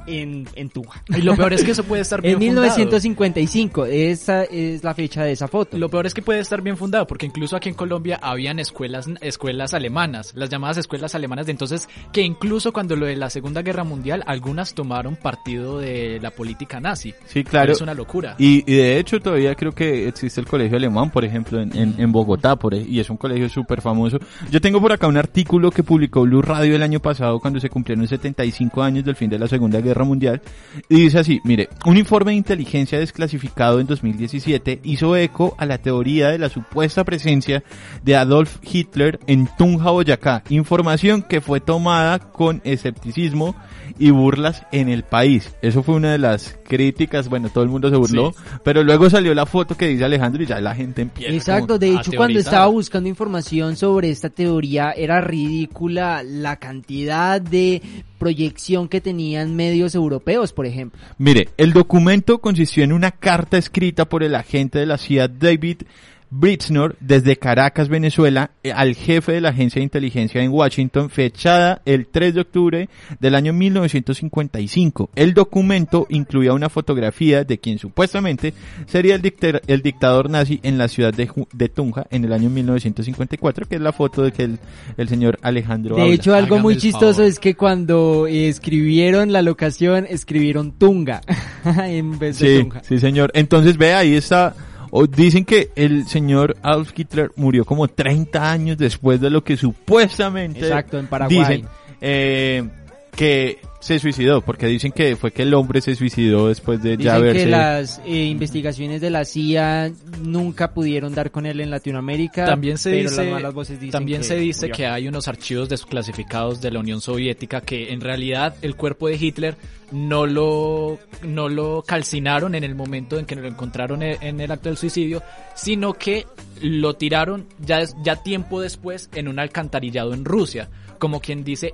en, 0.07 0.47
en 0.55 0.71
Tunja. 0.71 1.03
Y 1.09 1.23
lo 1.23 1.37
peor 1.37 1.53
es 1.53 1.65
que 1.65 1.73
eso 1.73 1.85
puede 1.85 2.03
estar 2.03 2.21
bien 2.21 2.35
En 2.35 2.39
fundado. 2.39 2.67
1955, 2.77 3.87
esa 3.87 4.45
es 4.45 4.83
la 4.85 4.95
fecha 4.95 5.25
de 5.25 5.33
esa 5.33 5.49
foto. 5.49 5.79
Lo 5.79 5.89
peor 5.89 6.07
es 6.07 6.15
que 6.15 6.23
puede 6.23 6.41
estar 6.41 6.63
bien 6.63 6.77
fundado, 6.77 7.07
porque 7.07 7.27
incluso 7.27 7.57
aquí 7.57 7.69
en 7.69 7.75
Colombia 7.75 8.19
habían 8.23 8.59
escuelas, 8.59 9.09
escuelas 9.21 9.75
alemanas, 9.75 10.33
las 10.35 10.49
llamadas 10.51 10.79
escuelas 10.79 11.15
alemanas 11.15 11.47
de 11.47 11.53
entonces, 11.53 11.89
que 12.13 12.23
incluso 12.23 12.73
cuando 12.73 12.97
lo 12.97 13.07
de 13.07 13.17
la 13.17 13.31
Segunda 13.31 13.63
Guerra 13.63 13.85
Mundial, 13.85 14.23
algunas 14.27 14.75
tomaron 14.75 15.17
partido 15.17 15.79
de 15.79 16.19
la 16.21 16.31
política 16.31 16.81
nazi. 16.81 17.15
Sí, 17.27 17.45
claro. 17.45 17.73
Es 17.73 17.81
una 17.81 17.95
locura. 17.95 18.37
Y, 18.39 18.65
y 18.71 18.77
de 18.77 18.99
hecho 18.99 19.21
todavía 19.21 19.55
creo 19.55 19.73
que 19.73 20.09
existe 20.09 20.41
el 20.41 20.47
colegio 20.47 20.77
alemán, 20.77 21.11
por 21.11 21.25
ejemplo, 21.25 21.61
en, 21.61 21.77
en, 21.77 21.95
en 21.99 22.13
Bogotá, 22.13 22.57
por, 22.57 22.75
y 22.75 23.01
es 23.01 23.11
un 23.11 23.17
colegio 23.17 23.49
súper 23.49 23.81
famoso. 23.81 24.19
Yo 24.51 24.61
tengo 24.61 24.81
por 24.81 24.93
acá 24.93 25.07
un 25.07 25.17
artículo 25.17 25.71
que 25.71 25.83
publicó 25.83 26.23
Blue 26.23 26.43
Radio 26.43 26.77
el 26.77 26.83
año 26.83 27.01
pasado 27.01 27.39
cuando 27.41 27.61
se 27.61 27.69
cumplieron 27.69 28.07
75 28.07 28.83
años 28.83 29.05
del 29.05 29.17
fin 29.17 29.29
de 29.31 29.39
la 29.39 29.49
Segunda 29.49 29.81
Guerra 29.81 29.90
Mundial. 29.99 30.43
Y 30.89 31.03
dice 31.03 31.19
así, 31.19 31.41
mire, 31.45 31.69
un 31.85 31.97
informe 31.97 32.33
de 32.33 32.39
inteligencia 32.39 32.99
desclasificado 32.99 33.81
en 33.81 33.87
2017 33.87 34.81
hizo 34.85 35.17
eco 35.17 35.55
a 35.59 35.67
la 35.67 35.79
teoría 35.79 36.29
de 36.29 36.39
la 36.39 36.49
supuesta 36.49 37.05
presencia 37.05 37.63
de 38.03 38.17
Adolf 38.17 38.59
Hitler 38.63 39.21
en 39.27 39.49
Tunja, 39.59 39.91
Boyacá. 39.91 40.43
Información 40.49 41.23
que 41.23 41.41
fue 41.41 41.61
tomada 41.61 42.19
con 42.19 42.61
escepticismo 42.65 43.55
y 44.01 44.11
burlas 44.11 44.67
en 44.73 44.89
el 44.89 45.05
país. 45.05 45.55
Eso 45.61 45.83
fue 45.83 45.95
una 45.95 46.11
de 46.11 46.19
las 46.19 46.59
críticas, 46.65 47.29
bueno, 47.29 47.51
todo 47.51 47.63
el 47.63 47.71
mundo 47.71 47.91
se 47.91 47.97
burló, 47.97 48.35
pero 48.65 48.83
luego 48.83 49.11
salió 49.11 49.35
la 49.35 49.45
foto 49.45 49.77
que 49.77 49.89
dice 49.89 50.05
Alejandro 50.05 50.43
y 50.43 50.47
ya 50.47 50.59
la 50.59 50.75
gente 50.75 51.03
empieza. 51.03 51.33
Exacto, 51.33 51.79
de 51.79 51.95
hecho 51.95 52.11
cuando 52.17 52.39
estaba 52.39 52.67
buscando 52.67 53.11
información 53.11 53.77
sobre 53.77 54.11
esta 54.11 54.31
teoría 54.31 54.93
era 54.93 55.21
ridícula 55.21 56.23
la 56.25 56.57
cantidad 56.57 57.43
de 57.43 57.83
proyección 58.19 58.89
que 58.89 59.03
tenían 59.03 59.55
medios 59.55 59.95
europeos, 59.95 60.55
por 60.55 60.65
ejemplo. 60.65 60.99
Mire, 61.19 61.49
el 61.59 61.75
documento 61.75 62.39
consistió 62.39 62.83
en 62.85 62.93
una 62.93 63.11
carta 63.11 63.59
escrita 63.59 64.09
por 64.09 64.23
el 64.23 64.35
agente 64.35 64.79
de 64.79 64.87
la 64.87 64.97
CIA 64.97 65.29
David 65.29 65.83
Britznor 66.31 66.97
desde 67.01 67.37
Caracas, 67.37 67.89
Venezuela, 67.89 68.53
eh, 68.63 68.73
al 68.73 68.95
jefe 68.95 69.33
de 69.33 69.41
la 69.41 69.49
agencia 69.49 69.81
de 69.81 69.85
inteligencia 69.85 70.43
en 70.43 70.51
Washington, 70.53 71.11
fechada 71.11 71.83
el 71.85 72.07
3 72.07 72.35
de 72.35 72.41
octubre 72.41 72.89
del 73.19 73.35
año 73.35 73.53
1955. 73.53 75.11
El 75.15 75.35
documento 75.35 76.07
incluía 76.09 76.53
una 76.53 76.69
fotografía 76.69 77.45
de 77.45 77.59
quien 77.59 77.79
supuestamente 77.79 78.55
sería 78.87 79.15
el, 79.15 79.23
dicta- 79.23 79.61
el 79.67 79.83
dictador 79.83 80.31
nazi 80.31 80.61
en 80.63 80.79
la 80.79 80.89
ciudad 80.89 81.13
de, 81.13 81.29
Ju- 81.29 81.49
de 81.53 81.69
Tunja 81.69 82.07
en 82.11 82.25
el 82.25 82.33
año 82.33 82.49
1954, 82.51 83.67
que 83.67 83.75
es 83.77 83.81
la 83.81 83.93
foto 83.93 84.23
de 84.23 84.33
que 84.33 84.45
el, 84.45 84.59
el 84.97 85.09
señor 85.09 85.39
Alejandro 85.43 85.97
De 85.97 86.03
habla. 86.03 86.15
hecho, 86.15 86.35
algo 86.35 86.55
Hágame 86.57 86.63
muy 86.63 86.77
chistoso 86.77 87.15
favor. 87.15 87.29
es 87.29 87.39
que 87.39 87.55
cuando 87.57 88.27
escribieron 88.29 89.33
la 89.33 89.43
locación, 89.43 90.07
escribieron 90.09 90.73
Tunga 90.73 91.23
en 91.65 92.19
vez 92.19 92.39
de 92.39 92.47
Sí, 92.57 92.63
Tunja. 92.63 92.83
sí, 92.85 92.99
señor. 92.99 93.31
Entonces, 93.35 93.77
ve, 93.77 93.95
ahí 93.95 94.15
está. 94.15 94.55
O 94.91 95.07
dicen 95.07 95.45
que 95.45 95.71
el 95.77 96.07
señor 96.07 96.57
Adolf 96.63 96.93
Hitler 96.97 97.31
murió 97.37 97.65
como 97.65 97.89
30 97.89 98.51
años 98.51 98.79
después 98.79 99.21
de 99.21 99.31
lo 99.31 99.43
que 99.45 99.57
supuestamente 99.57 100.61
Exacto, 100.61 100.99
en 100.99 101.07
Paraguay. 101.07 101.39
dicen. 101.39 101.67
Eh, 102.01 102.69
que 103.11 103.61
se 103.81 103.99
suicidó, 103.99 104.43
porque 104.43 104.67
dicen 104.67 104.93
que 104.93 105.17
fue 105.17 105.33
que 105.33 105.43
el 105.43 105.55
hombre 105.55 105.81
se 105.81 105.95
suicidó 105.95 106.49
después 106.49 106.83
de 106.83 106.99
ya 106.99 107.15
Dicen 107.15 107.23
verse... 107.23 107.45
que 107.45 107.51
las 107.51 107.99
eh, 108.05 108.25
investigaciones 108.27 109.01
de 109.01 109.09
la 109.09 109.25
CIA 109.25 109.91
nunca 110.23 110.73
pudieron 110.73 111.15
dar 111.15 111.31
con 111.31 111.47
él 111.47 111.61
en 111.61 111.71
Latinoamérica. 111.71 112.45
También 112.45 112.77
se 112.77 112.91
pero 112.91 113.11
dice, 113.11 113.25
las 113.25 113.33
malas 113.33 113.55
voces 113.55 113.81
dicen 113.81 113.93
también 113.93 114.21
que 114.21 114.27
se 114.29 114.37
dice 114.37 114.67
murió. 114.67 114.75
que 114.77 114.87
hay 114.87 115.09
unos 115.09 115.29
archivos 115.29 115.71
desclasificados 115.71 116.61
de 116.61 116.71
la 116.71 116.81
Unión 116.81 117.01
Soviética 117.01 117.63
que 117.63 117.93
en 117.93 118.03
realidad 118.03 118.55
el 118.61 118.77
cuerpo 118.77 119.09
de 119.09 119.17
Hitler 119.17 119.57
no 119.93 120.27
lo, 120.27 120.99
no 121.23 121.49
lo 121.49 121.83
calcinaron 121.83 122.55
en 122.55 122.65
el 122.65 122.75
momento 122.75 123.19
en 123.19 123.25
que 123.25 123.35
lo 123.35 123.49
encontraron 123.49 124.03
en, 124.03 124.23
en 124.23 124.41
el 124.41 124.51
acto 124.51 124.69
del 124.69 124.77
suicidio, 124.77 125.23
sino 125.55 125.95
que 125.95 126.27
lo 126.61 126.95
tiraron 126.97 127.47
ya, 127.59 127.83
ya 128.05 128.17
tiempo 128.17 128.61
después 128.61 129.09
en 129.15 129.27
un 129.27 129.39
alcantarillado 129.39 130.13
en 130.13 130.27
Rusia, 130.27 130.69
como 130.99 131.21
quien 131.21 131.45
dice... 131.45 131.73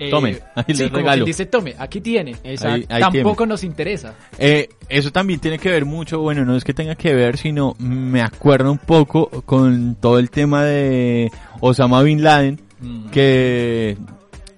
eh, 0.00 0.10
Tome, 0.10 0.38
ahí 0.54 0.64
sí, 0.74 0.82
les 0.82 0.90
regalo. 0.92 1.24
dice, 1.24 1.46
tome, 1.46 1.74
aquí 1.78 2.00
tiene. 2.00 2.34
Ahí- 2.44 2.86
ahí 2.88 3.00
Tampoco 3.00 3.46
nos 3.46 3.62
interesa. 3.62 4.14
Eh, 4.38 4.68
eso 4.88 5.10
también 5.12 5.38
tiene 5.40 5.58
que 5.58 5.68
ver 5.70 5.84
mucho, 5.84 6.18
bueno, 6.20 6.44
no 6.44 6.56
es 6.56 6.64
que 6.64 6.74
tenga 6.74 6.94
que 6.96 7.14
ver, 7.14 7.36
sino 7.36 7.76
me 7.78 8.22
acuerdo 8.22 8.72
un 8.72 8.78
poco 8.78 9.28
con 9.44 9.94
todo 10.00 10.18
el 10.18 10.30
tema 10.30 10.64
de 10.64 11.30
Osama 11.60 12.02
Bin 12.02 12.22
Laden, 12.24 12.58
Mm. 12.80 13.10
que 13.10 13.96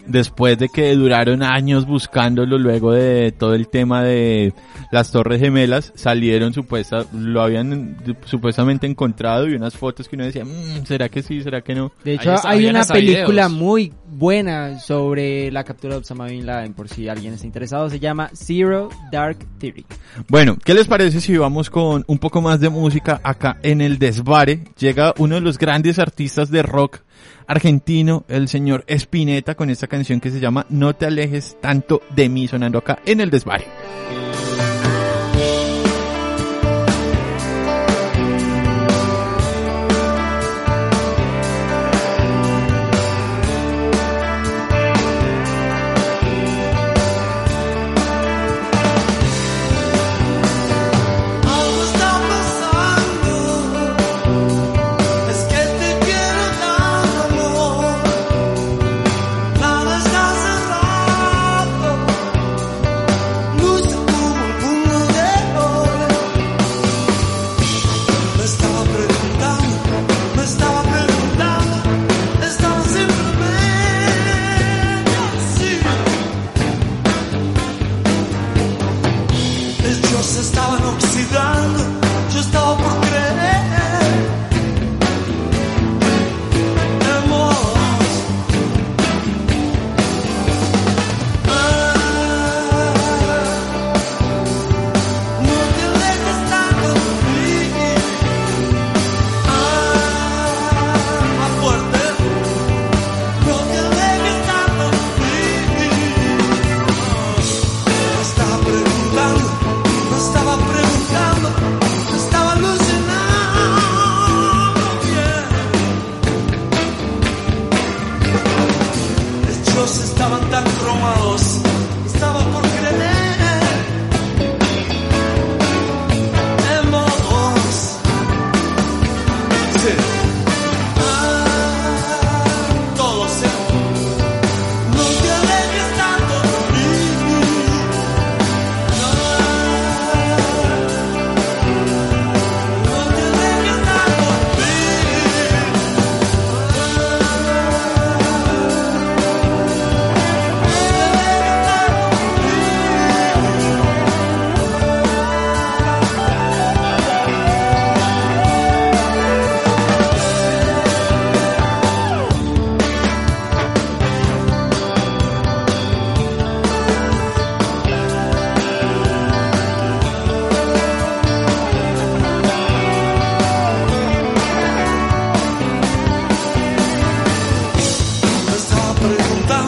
después 0.07 0.59
de 0.59 0.69
que 0.69 0.95
duraron 0.95 1.43
años 1.43 1.87
buscándolo, 1.87 2.59
luego 2.59 2.93
de 2.93 3.33
todo 3.33 3.55
el 3.55 3.69
tema 3.69 4.03
de 4.03 4.53
las 4.91 5.11
Torres 5.11 5.41
Gemelas, 5.41 5.93
salieron 5.95 6.53
supuesta, 6.53 7.05
lo 7.13 7.43
habían 7.43 7.97
supuestamente 8.25 8.87
encontrado 8.87 9.49
y 9.49 9.55
unas 9.55 9.75
fotos 9.77 10.09
que 10.09 10.17
uno 10.17 10.25
decía, 10.25 10.45
"Mm, 10.45 10.85
¿será 10.87 11.09
que 11.09 11.23
sí, 11.23 11.43
será 11.43 11.63
que 11.63 11.75
no? 11.75 11.93
De 12.05 12.15
hecho, 12.15 12.35
hay 12.45 12.67
una 12.67 12.85
película 12.85 13.49
videos. 13.49 13.53
muy 13.53 13.93
buena 14.07 14.79
sobre 14.79 15.51
la 15.51 15.65
captura 15.65 15.95
de 15.95 16.01
Osama 16.01 16.27
Bin 16.27 16.45
Laden, 16.47 16.75
por 16.75 16.89
si 16.89 17.09
alguien 17.09 17.35
está 17.35 17.47
interesado. 17.47 17.89
Se 17.89 17.99
llama 17.99 18.31
Zero 18.35 18.91
Dark 19.11 19.39
Theory. 19.59 19.87
Bueno, 20.29 20.57
¿qué 20.63 20.75
les 20.75 20.87
parece 20.87 21.21
si 21.21 21.37
vamos 21.37 21.71
con 21.71 22.05
un 22.07 22.19
poco 22.19 22.41
más 22.43 22.61
de 22.61 22.69
música 22.69 23.21
acá 23.23 23.59
en 23.63 23.81
el 23.81 23.99
Desvare? 23.99 24.65
Llega 24.79 25.15
uno 25.19 25.37
de 25.37 25.41
los 25.41 25.59
grandes 25.59 25.99
artistas 25.99 26.51
de 26.51 26.63
rock 26.63 27.01
argentino, 27.53 28.25
el 28.29 28.49
señor 28.49 28.85
Spinetta, 28.87 29.55
con 29.55 29.69
esta 29.69 29.87
canción 29.87 30.21
que 30.21 30.31
se 30.31 30.41
llama 30.41 30.67
No 30.71 30.95
te 30.95 31.07
alejes 31.07 31.57
tanto 31.61 32.01
de 32.15 32.29
mí, 32.29 32.49
sonando 32.49 32.79
acá 32.79 32.99
en 33.05 33.21
el 33.21 33.31
Desvare. 33.31 33.67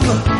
love. 0.03 0.34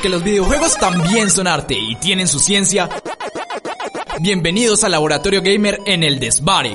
Porque 0.00 0.08
los 0.08 0.24
videojuegos 0.24 0.78
también 0.78 1.28
son 1.28 1.46
arte 1.46 1.74
y 1.78 1.94
tienen 1.96 2.26
su 2.26 2.38
ciencia. 2.38 2.88
Bienvenidos 4.18 4.82
al 4.82 4.92
Laboratorio 4.92 5.42
Gamer 5.42 5.78
en 5.84 6.02
el 6.02 6.18
Desvare. 6.18 6.74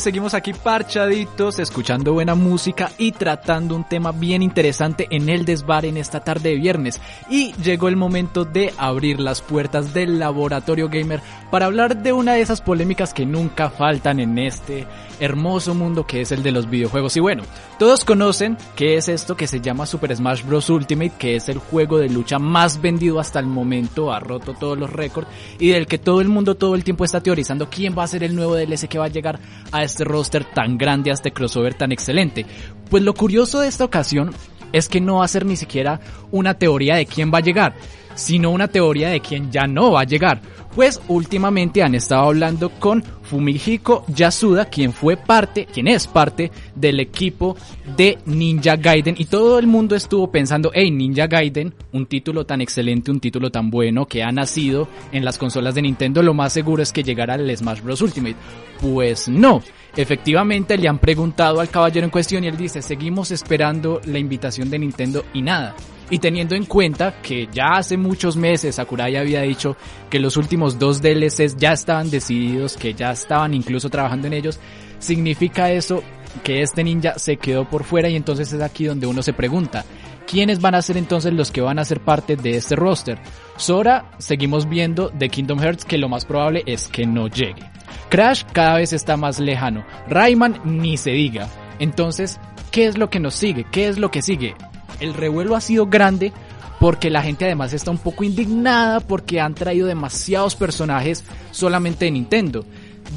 Seguimos 0.00 0.34
aquí 0.34 0.52
parchaditos, 0.52 1.58
escuchando 1.58 2.12
buena 2.12 2.34
música 2.34 2.90
y 2.98 3.12
tratando 3.12 3.74
un 3.74 3.84
tema 3.84 4.12
bien 4.12 4.42
interesante 4.42 5.06
en 5.10 5.28
el 5.28 5.44
desbar 5.44 5.84
en 5.84 5.96
esta 5.96 6.20
tarde 6.20 6.50
de 6.50 6.56
viernes. 6.56 7.00
Y 7.28 7.52
llegó 7.54 7.88
el 7.88 7.96
momento 7.96 8.44
de 8.44 8.72
abrir 8.78 9.20
las 9.20 9.40
puertas 9.40 9.92
del 9.92 10.18
laboratorio 10.18 10.88
gamer 10.88 11.20
para 11.50 11.66
hablar 11.66 12.02
de 12.02 12.12
una 12.12 12.34
de 12.34 12.40
esas 12.40 12.60
polémicas 12.60 13.12
que 13.12 13.26
nunca 13.26 13.70
faltan 13.70 14.20
en 14.20 14.38
este 14.38 14.86
hermoso 15.20 15.74
mundo 15.74 16.06
que 16.06 16.22
es 16.22 16.32
el 16.32 16.42
de 16.42 16.52
los 16.52 16.68
videojuegos. 16.68 17.16
Y 17.16 17.20
bueno, 17.20 17.42
todos 17.78 18.04
conocen 18.04 18.56
qué 18.74 18.96
es 18.96 19.08
esto 19.08 19.36
que 19.36 19.46
se 19.46 19.60
llama 19.60 19.86
Super 19.86 20.14
Smash 20.16 20.44
Bros. 20.44 20.70
Ultimate, 20.70 21.12
que 21.18 21.36
es 21.36 21.48
el 21.48 21.58
juego 21.58 21.98
de 21.98 22.08
lucha 22.08 22.38
más 22.38 22.80
vendido 22.80 23.20
hasta 23.20 23.38
el 23.38 23.46
momento, 23.46 24.12
ha 24.12 24.20
roto 24.20 24.54
todos 24.54 24.78
los 24.78 24.90
récords 24.90 25.28
y 25.58 25.70
del 25.70 25.86
que 25.86 25.98
todo 25.98 26.20
el 26.20 26.28
mundo 26.28 26.56
todo 26.56 26.74
el 26.74 26.84
tiempo 26.84 27.04
está 27.04 27.20
teorizando 27.20 27.68
quién 27.68 27.96
va 27.96 28.04
a 28.04 28.08
ser 28.08 28.24
el 28.24 28.34
nuevo 28.34 28.56
DLC 28.56 28.88
que 28.88 28.98
va 28.98 29.06
a 29.06 29.08
llegar 29.08 29.38
a 29.70 29.81
este 29.84 30.04
roster 30.04 30.44
tan 30.44 30.78
grande, 30.78 31.10
a 31.10 31.14
este 31.14 31.32
crossover 31.32 31.74
tan 31.74 31.92
excelente. 31.92 32.46
Pues 32.90 33.02
lo 33.02 33.14
curioso 33.14 33.60
de 33.60 33.68
esta 33.68 33.84
ocasión 33.84 34.32
es 34.72 34.88
que 34.88 35.00
no 35.00 35.16
va 35.16 35.24
a 35.24 35.28
ser 35.28 35.44
ni 35.44 35.56
siquiera 35.56 36.00
una 36.30 36.54
teoría 36.54 36.96
de 36.96 37.06
quién 37.06 37.32
va 37.32 37.38
a 37.38 37.42
llegar, 37.42 37.74
sino 38.14 38.50
una 38.50 38.68
teoría 38.68 39.08
de 39.08 39.20
quién 39.20 39.50
ya 39.50 39.66
no 39.66 39.92
va 39.92 40.02
a 40.02 40.04
llegar. 40.04 40.40
Pues 40.74 41.02
últimamente 41.08 41.82
han 41.82 41.94
estado 41.94 42.22
hablando 42.28 42.70
con 42.70 43.02
Fumihiko 43.02 44.06
Yasuda, 44.08 44.64
quien 44.66 44.92
fue 44.92 45.18
parte, 45.18 45.66
quien 45.66 45.86
es 45.86 46.06
parte 46.06 46.50
del 46.74 46.98
equipo 47.00 47.56
de 47.94 48.18
Ninja 48.24 48.76
Gaiden 48.76 49.14
y 49.18 49.26
todo 49.26 49.58
el 49.58 49.66
mundo 49.66 49.94
estuvo 49.94 50.30
pensando, 50.30 50.70
hey, 50.72 50.90
Ninja 50.90 51.26
Gaiden, 51.26 51.74
un 51.92 52.06
título 52.06 52.46
tan 52.46 52.62
excelente, 52.62 53.10
un 53.10 53.20
título 53.20 53.50
tan 53.50 53.70
bueno 53.70 54.06
que 54.06 54.22
ha 54.22 54.32
nacido 54.32 54.88
en 55.12 55.26
las 55.26 55.36
consolas 55.36 55.74
de 55.74 55.82
Nintendo, 55.82 56.22
lo 56.22 56.32
más 56.32 56.54
seguro 56.54 56.82
es 56.82 56.92
que 56.92 57.02
llegará 57.02 57.34
al 57.34 57.54
Smash 57.54 57.82
Bros. 57.82 58.00
Ultimate. 58.00 58.36
Pues 58.80 59.28
no. 59.28 59.62
Efectivamente 59.94 60.78
le 60.78 60.88
han 60.88 60.98
preguntado 60.98 61.60
al 61.60 61.68
caballero 61.68 62.04
en 62.04 62.10
cuestión 62.10 62.44
y 62.44 62.48
él 62.48 62.56
dice, 62.56 62.80
seguimos 62.80 63.30
esperando 63.30 64.00
la 64.06 64.18
invitación 64.18 64.70
de 64.70 64.78
Nintendo 64.78 65.24
y 65.34 65.42
nada. 65.42 65.74
Y 66.12 66.18
teniendo 66.18 66.54
en 66.54 66.66
cuenta 66.66 67.22
que 67.22 67.48
ya 67.50 67.78
hace 67.78 67.96
muchos 67.96 68.36
meses 68.36 68.74
Sakurai 68.74 69.16
había 69.16 69.40
dicho 69.40 69.78
que 70.10 70.20
los 70.20 70.36
últimos 70.36 70.78
dos 70.78 71.00
DLCs 71.00 71.56
ya 71.56 71.72
estaban 71.72 72.10
decididos, 72.10 72.76
que 72.76 72.92
ya 72.92 73.12
estaban 73.12 73.54
incluso 73.54 73.88
trabajando 73.88 74.26
en 74.26 74.34
ellos, 74.34 74.60
significa 74.98 75.72
eso 75.72 76.02
que 76.44 76.60
este 76.60 76.84
ninja 76.84 77.18
se 77.18 77.38
quedó 77.38 77.66
por 77.66 77.84
fuera 77.84 78.10
y 78.10 78.16
entonces 78.16 78.52
es 78.52 78.60
aquí 78.60 78.84
donde 78.84 79.06
uno 79.06 79.22
se 79.22 79.32
pregunta, 79.32 79.86
¿quiénes 80.26 80.60
van 80.60 80.74
a 80.74 80.82
ser 80.82 80.98
entonces 80.98 81.32
los 81.32 81.50
que 81.50 81.62
van 81.62 81.78
a 81.78 81.84
ser 81.86 82.00
parte 82.00 82.36
de 82.36 82.58
este 82.58 82.76
roster? 82.76 83.18
Sora, 83.56 84.10
seguimos 84.18 84.68
viendo 84.68 85.08
de 85.08 85.30
Kingdom 85.30 85.60
Hearts 85.60 85.86
que 85.86 85.96
lo 85.96 86.10
más 86.10 86.26
probable 86.26 86.62
es 86.66 86.88
que 86.88 87.06
no 87.06 87.28
llegue. 87.28 87.62
Crash 88.10 88.42
cada 88.52 88.76
vez 88.76 88.92
está 88.92 89.16
más 89.16 89.40
lejano. 89.40 89.82
Rayman 90.10 90.60
ni 90.66 90.98
se 90.98 91.12
diga. 91.12 91.48
Entonces, 91.78 92.38
¿qué 92.70 92.84
es 92.84 92.98
lo 92.98 93.08
que 93.08 93.18
nos 93.18 93.32
sigue? 93.32 93.64
¿Qué 93.72 93.88
es 93.88 93.96
lo 93.96 94.10
que 94.10 94.20
sigue? 94.20 94.54
El 95.02 95.14
revuelo 95.14 95.56
ha 95.56 95.60
sido 95.60 95.86
grande 95.86 96.32
porque 96.78 97.10
la 97.10 97.22
gente 97.22 97.44
además 97.44 97.72
está 97.72 97.90
un 97.90 97.98
poco 97.98 98.22
indignada 98.22 99.00
porque 99.00 99.40
han 99.40 99.54
traído 99.54 99.88
demasiados 99.88 100.54
personajes 100.54 101.24
solamente 101.50 102.04
de 102.04 102.12
Nintendo. 102.12 102.64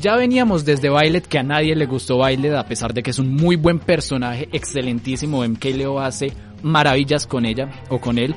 Ya 0.02 0.16
veníamos 0.16 0.66
desde 0.66 0.90
Violet 0.90 1.28
que 1.28 1.38
a 1.38 1.44
nadie 1.44 1.76
le 1.76 1.86
gustó 1.86 2.18
Violet 2.18 2.56
a 2.56 2.66
pesar 2.66 2.92
de 2.92 3.04
que 3.04 3.12
es 3.12 3.20
un 3.20 3.36
muy 3.36 3.56
buen 3.56 3.78
personaje, 3.78 4.50
excelentísimo. 4.52 5.48
MK 5.48 5.64
Leo 5.66 6.00
hace 6.00 6.34
maravillas 6.64 7.28
con 7.28 7.46
ella 7.46 7.70
o 7.90 8.02
con 8.02 8.18
él. 8.18 8.34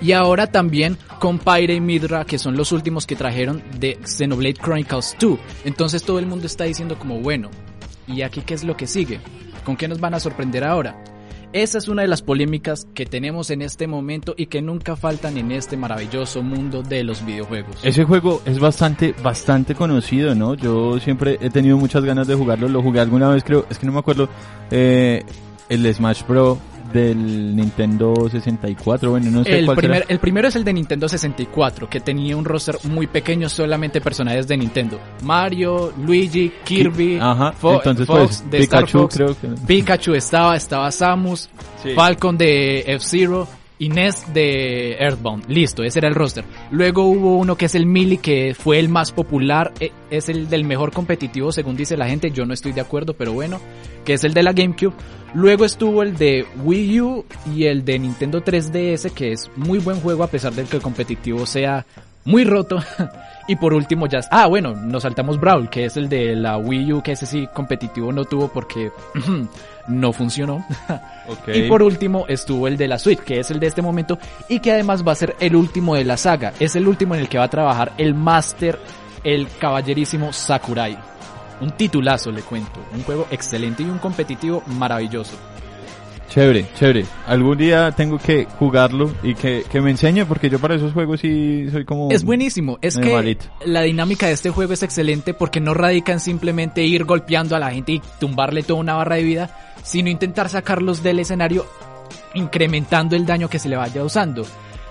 Y 0.00 0.12
ahora 0.12 0.46
también 0.46 0.98
con 1.18 1.40
Pyre 1.40 1.74
y 1.74 1.80
Midra, 1.80 2.24
que 2.24 2.38
son 2.38 2.56
los 2.56 2.70
últimos 2.70 3.06
que 3.06 3.16
trajeron 3.16 3.60
de 3.80 3.98
Xenoblade 4.04 4.54
Chronicles 4.54 5.16
2. 5.18 5.36
Entonces 5.64 6.04
todo 6.04 6.20
el 6.20 6.26
mundo 6.26 6.46
está 6.46 6.62
diciendo 6.62 6.96
como, 6.96 7.18
bueno, 7.18 7.50
¿y 8.06 8.22
aquí 8.22 8.42
qué 8.42 8.54
es 8.54 8.62
lo 8.62 8.76
que 8.76 8.86
sigue? 8.86 9.20
¿Con 9.64 9.76
qué 9.76 9.88
nos 9.88 9.98
van 9.98 10.14
a 10.14 10.20
sorprender 10.20 10.62
ahora? 10.62 11.02
Esa 11.52 11.78
es 11.78 11.88
una 11.88 12.02
de 12.02 12.08
las 12.08 12.22
polémicas 12.22 12.86
que 12.94 13.06
tenemos 13.06 13.50
en 13.50 13.62
este 13.62 13.88
momento 13.88 14.34
y 14.36 14.46
que 14.46 14.62
nunca 14.62 14.94
faltan 14.94 15.36
en 15.36 15.50
este 15.50 15.76
maravilloso 15.76 16.44
mundo 16.44 16.84
de 16.84 17.02
los 17.02 17.26
videojuegos. 17.26 17.76
Ese 17.82 18.04
juego 18.04 18.40
es 18.44 18.60
bastante, 18.60 19.16
bastante 19.20 19.74
conocido, 19.74 20.36
¿no? 20.36 20.54
Yo 20.54 21.00
siempre 21.00 21.38
he 21.40 21.50
tenido 21.50 21.76
muchas 21.76 22.04
ganas 22.04 22.28
de 22.28 22.36
jugarlo, 22.36 22.68
lo 22.68 22.82
jugué 22.82 23.00
alguna 23.00 23.28
vez 23.30 23.42
creo, 23.42 23.66
es 23.68 23.78
que 23.80 23.86
no 23.86 23.92
me 23.92 23.98
acuerdo, 23.98 24.28
eh, 24.70 25.24
el 25.68 25.92
Smash 25.92 26.22
Bro 26.24 26.58
del 26.92 27.54
Nintendo 27.56 28.14
64, 28.30 29.10
bueno, 29.10 29.30
no 29.30 29.44
sé 29.44 29.58
El, 29.58 29.64
cuál 29.66 29.76
primer, 29.76 30.02
será. 30.02 30.12
el 30.12 30.18
primero 30.18 30.48
es 30.48 30.56
el 30.56 30.64
de 30.64 30.72
Nintendo 30.72 31.08
64, 31.08 31.88
que 31.88 32.00
tenía 32.00 32.36
un 32.36 32.44
roster 32.44 32.76
muy 32.84 33.06
pequeño, 33.06 33.48
solamente 33.48 34.00
personajes 34.00 34.46
de 34.48 34.56
Nintendo. 34.56 34.98
Mario, 35.22 35.92
Luigi, 36.04 36.52
Kirby, 36.64 37.18
Ajá, 37.20 37.52
Fo- 37.60 37.76
entonces 37.76 38.06
Fox 38.06 38.18
pues 38.42 38.50
de 38.50 38.58
Star 38.60 38.80
Pikachu 38.84 38.98
Fox, 38.98 39.14
creo 39.16 39.36
que... 39.40 39.48
Pikachu 39.66 40.14
estaba, 40.14 40.56
estaba 40.56 40.90
Samus, 40.90 41.48
Sí. 41.82 41.90
Falcon 41.94 42.36
de 42.36 42.80
F-Zero 42.86 43.48
Ness 43.88 44.32
de 44.34 44.94
Earthbound. 44.98 45.44
Listo, 45.48 45.82
ese 45.82 45.98
era 46.00 46.08
el 46.08 46.14
roster. 46.14 46.44
Luego 46.70 47.04
hubo 47.04 47.38
uno 47.38 47.56
que 47.56 47.64
es 47.66 47.74
el 47.74 47.86
Melee, 47.86 48.18
que 48.18 48.54
fue 48.54 48.78
el 48.78 48.88
más 48.88 49.10
popular, 49.12 49.72
e- 49.80 49.92
es 50.10 50.28
el 50.28 50.48
del 50.50 50.64
mejor 50.64 50.92
competitivo 50.92 51.50
según 51.52 51.76
dice 51.76 51.96
la 51.96 52.08
gente, 52.08 52.30
yo 52.30 52.44
no 52.44 52.52
estoy 52.52 52.72
de 52.72 52.80
acuerdo, 52.82 53.14
pero 53.14 53.32
bueno, 53.32 53.60
que 54.04 54.12
es 54.12 54.24
el 54.24 54.34
de 54.34 54.42
la 54.42 54.52
GameCube. 54.52 54.94
Luego 55.32 55.64
estuvo 55.64 56.02
el 56.02 56.16
de 56.16 56.44
Wii 56.64 57.00
U 57.00 57.24
y 57.54 57.64
el 57.64 57.84
de 57.84 57.98
Nintendo 57.98 58.44
3DS, 58.44 59.12
que 59.12 59.32
es 59.32 59.50
muy 59.56 59.78
buen 59.78 60.00
juego 60.00 60.24
a 60.24 60.28
pesar 60.28 60.52
de 60.52 60.64
que 60.64 60.76
el 60.76 60.82
competitivo 60.82 61.46
sea 61.46 61.86
muy 62.24 62.44
roto. 62.44 62.78
y 63.48 63.56
por 63.56 63.72
último 63.72 64.06
ya... 64.06 64.20
Ah, 64.30 64.46
bueno, 64.46 64.74
nos 64.74 65.04
saltamos 65.04 65.40
Brawl, 65.40 65.70
que 65.70 65.84
es 65.84 65.96
el 65.96 66.08
de 66.08 66.34
la 66.36 66.58
Wii 66.58 66.92
U, 66.92 67.02
que 67.02 67.12
ese 67.12 67.26
sí 67.26 67.48
competitivo 67.54 68.12
no 68.12 68.24
tuvo 68.24 68.48
porque 68.48 68.90
no 69.88 70.12
funcionó. 70.12 70.64
Y 71.46 71.68
por 71.68 71.80
último 71.80 72.24
estuvo 72.26 72.66
el 72.66 72.76
de 72.76 72.88
la 72.88 72.98
Switch, 72.98 73.20
que 73.20 73.38
es 73.38 73.52
el 73.52 73.60
de 73.60 73.68
este 73.68 73.82
momento 73.82 74.18
y 74.48 74.58
que 74.58 74.72
además 74.72 75.06
va 75.06 75.12
a 75.12 75.14
ser 75.14 75.36
el 75.38 75.54
último 75.54 75.94
de 75.94 76.04
la 76.04 76.16
saga. 76.16 76.52
Es 76.58 76.74
el 76.74 76.88
último 76.88 77.14
en 77.14 77.20
el 77.20 77.28
que 77.28 77.38
va 77.38 77.44
a 77.44 77.50
trabajar 77.50 77.92
el 77.98 78.14
Master, 78.14 78.80
el 79.22 79.46
caballerísimo 79.60 80.32
Sakurai. 80.32 80.98
Un 81.60 81.70
titulazo, 81.70 82.32
le 82.32 82.42
cuento. 82.42 82.80
Un 82.92 83.04
juego 83.04 83.28
excelente 83.30 83.84
y 83.84 83.86
un 83.86 83.98
competitivo 83.98 84.64
maravilloso. 84.66 85.36
Chévere, 86.30 86.64
chévere. 86.78 87.04
Algún 87.26 87.58
día 87.58 87.90
tengo 87.90 88.16
que 88.16 88.46
jugarlo 88.58 89.12
y 89.24 89.34
que, 89.34 89.64
que 89.68 89.80
me 89.80 89.90
enseñe 89.90 90.24
porque 90.24 90.48
yo 90.48 90.60
para 90.60 90.76
esos 90.76 90.92
juegos 90.92 91.20
sí 91.20 91.68
soy 91.72 91.84
como... 91.84 92.08
Es 92.12 92.24
buenísimo. 92.24 92.78
Es 92.80 92.96
que 92.96 93.12
malito. 93.12 93.46
la 93.66 93.82
dinámica 93.82 94.28
de 94.28 94.32
este 94.34 94.50
juego 94.50 94.72
es 94.72 94.84
excelente 94.84 95.34
porque 95.34 95.58
no 95.58 95.74
radica 95.74 96.12
en 96.12 96.20
simplemente 96.20 96.84
ir 96.84 97.04
golpeando 97.04 97.56
a 97.56 97.58
la 97.58 97.72
gente 97.72 97.92
y 97.92 98.02
tumbarle 98.20 98.62
toda 98.62 98.78
una 98.78 98.94
barra 98.94 99.16
de 99.16 99.24
vida, 99.24 99.58
sino 99.82 100.08
intentar 100.08 100.48
sacarlos 100.48 101.02
del 101.02 101.18
escenario 101.18 101.66
incrementando 102.34 103.16
el 103.16 103.26
daño 103.26 103.50
que 103.50 103.58
se 103.58 103.68
le 103.68 103.76
vaya 103.76 104.04
usando. 104.04 104.46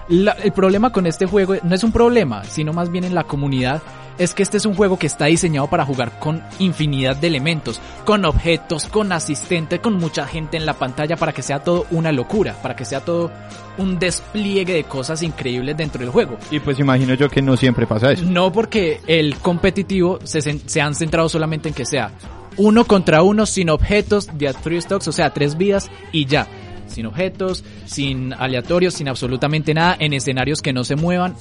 La- 0.10 0.32
el 0.44 0.52
problema 0.52 0.92
con 0.92 1.06
este 1.06 1.26
juego 1.26 1.56
no 1.64 1.76
es 1.76 1.84
un 1.84 1.92
problema, 1.92 2.44
sino 2.44 2.74
más 2.74 2.92
bien 2.92 3.04
en 3.04 3.16
la 3.16 3.24
comunidad, 3.24 3.82
es 4.18 4.34
que 4.34 4.44
este 4.44 4.58
es 4.58 4.66
un 4.66 4.74
juego 4.76 5.00
que 5.00 5.08
está 5.08 5.26
diseñado 5.26 5.68
para 5.68 5.86
jugar 5.86 6.20
con 6.20 6.44
infinidad 6.60 7.16
de 7.16 7.28
elementos, 7.28 7.80
con 8.06 8.26
objetos, 8.26 8.88
con 8.88 9.12
asistente, 9.14 9.80
con 9.80 9.94
mucha 9.94 10.26
gente 10.28 10.58
en 10.58 10.66
la 10.66 10.74
pantalla 10.74 11.16
para 11.16 11.32
que 11.32 11.42
sea 11.42 11.60
todo 11.64 11.86
una 11.92 12.12
locura, 12.12 12.54
para 12.62 12.76
que 12.76 12.84
sea 12.84 13.00
todo 13.00 13.32
un 13.78 13.98
despliegue 13.98 14.74
de 14.74 14.84
cosas 14.84 15.24
increíbles 15.24 15.78
dentro 15.78 16.02
del 16.02 16.10
juego. 16.10 16.38
Y 16.52 16.60
pues 16.60 16.80
imagino 16.80 17.14
yo 17.14 17.30
que 17.30 17.42
no 17.42 17.56
siempre 17.56 17.88
pasa 17.88 18.12
eso. 18.12 18.26
No 18.26 18.52
porque 18.52 19.00
el 19.08 19.38
competitivo 19.38 20.20
se, 20.24 20.82
han 20.82 20.96
centrado 20.96 21.30
solamente 21.30 21.70
en 21.70 21.76
que 21.76 21.86
sea 21.86 22.12
uno 22.58 22.84
contra 22.84 23.24
uno 23.24 23.46
sin 23.46 23.70
objetos 23.70 24.28
de 24.38 24.54
three 24.54 24.82
stocks, 24.82 25.08
o 25.08 25.12
sea, 25.14 25.30
tres 25.30 25.56
vidas 25.58 25.90
y 26.12 26.26
ya. 26.26 26.46
Sin 26.90 27.06
objetos, 27.06 27.64
sin 27.86 28.34
aleatorios, 28.34 28.94
sin 28.94 29.08
absolutamente 29.08 29.74
nada, 29.74 29.96
en 30.00 30.14
escenarios 30.14 30.62
que 30.62 30.74
no 30.74 30.84
se 30.84 30.96
muevan, 30.96 31.36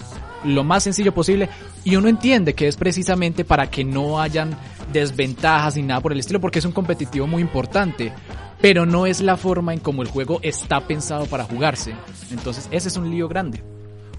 lo 0.44 0.64
más 0.64 0.84
sencillo 0.84 1.12
posible. 1.12 1.48
Y 1.84 1.96
uno 1.96 2.08
entiende 2.08 2.54
que 2.54 2.68
es 2.68 2.76
precisamente 2.76 3.44
para 3.44 3.70
que 3.70 3.84
no 3.84 4.20
hayan 4.20 4.56
desventajas 4.92 5.76
ni 5.76 5.82
nada 5.82 6.00
por 6.00 6.12
el 6.12 6.20
estilo, 6.20 6.40
porque 6.40 6.58
es 6.58 6.64
un 6.64 6.72
competitivo 6.72 7.26
muy 7.26 7.42
importante. 7.42 8.12
Pero 8.60 8.86
no 8.86 9.06
es 9.06 9.20
la 9.20 9.36
forma 9.36 9.72
en 9.72 9.80
como 9.80 10.02
el 10.02 10.08
juego 10.08 10.40
está 10.42 10.80
pensado 10.80 11.26
para 11.26 11.44
jugarse. 11.44 11.94
Entonces, 12.30 12.68
ese 12.70 12.88
es 12.88 12.96
un 12.96 13.10
lío 13.10 13.28
grande. 13.28 13.62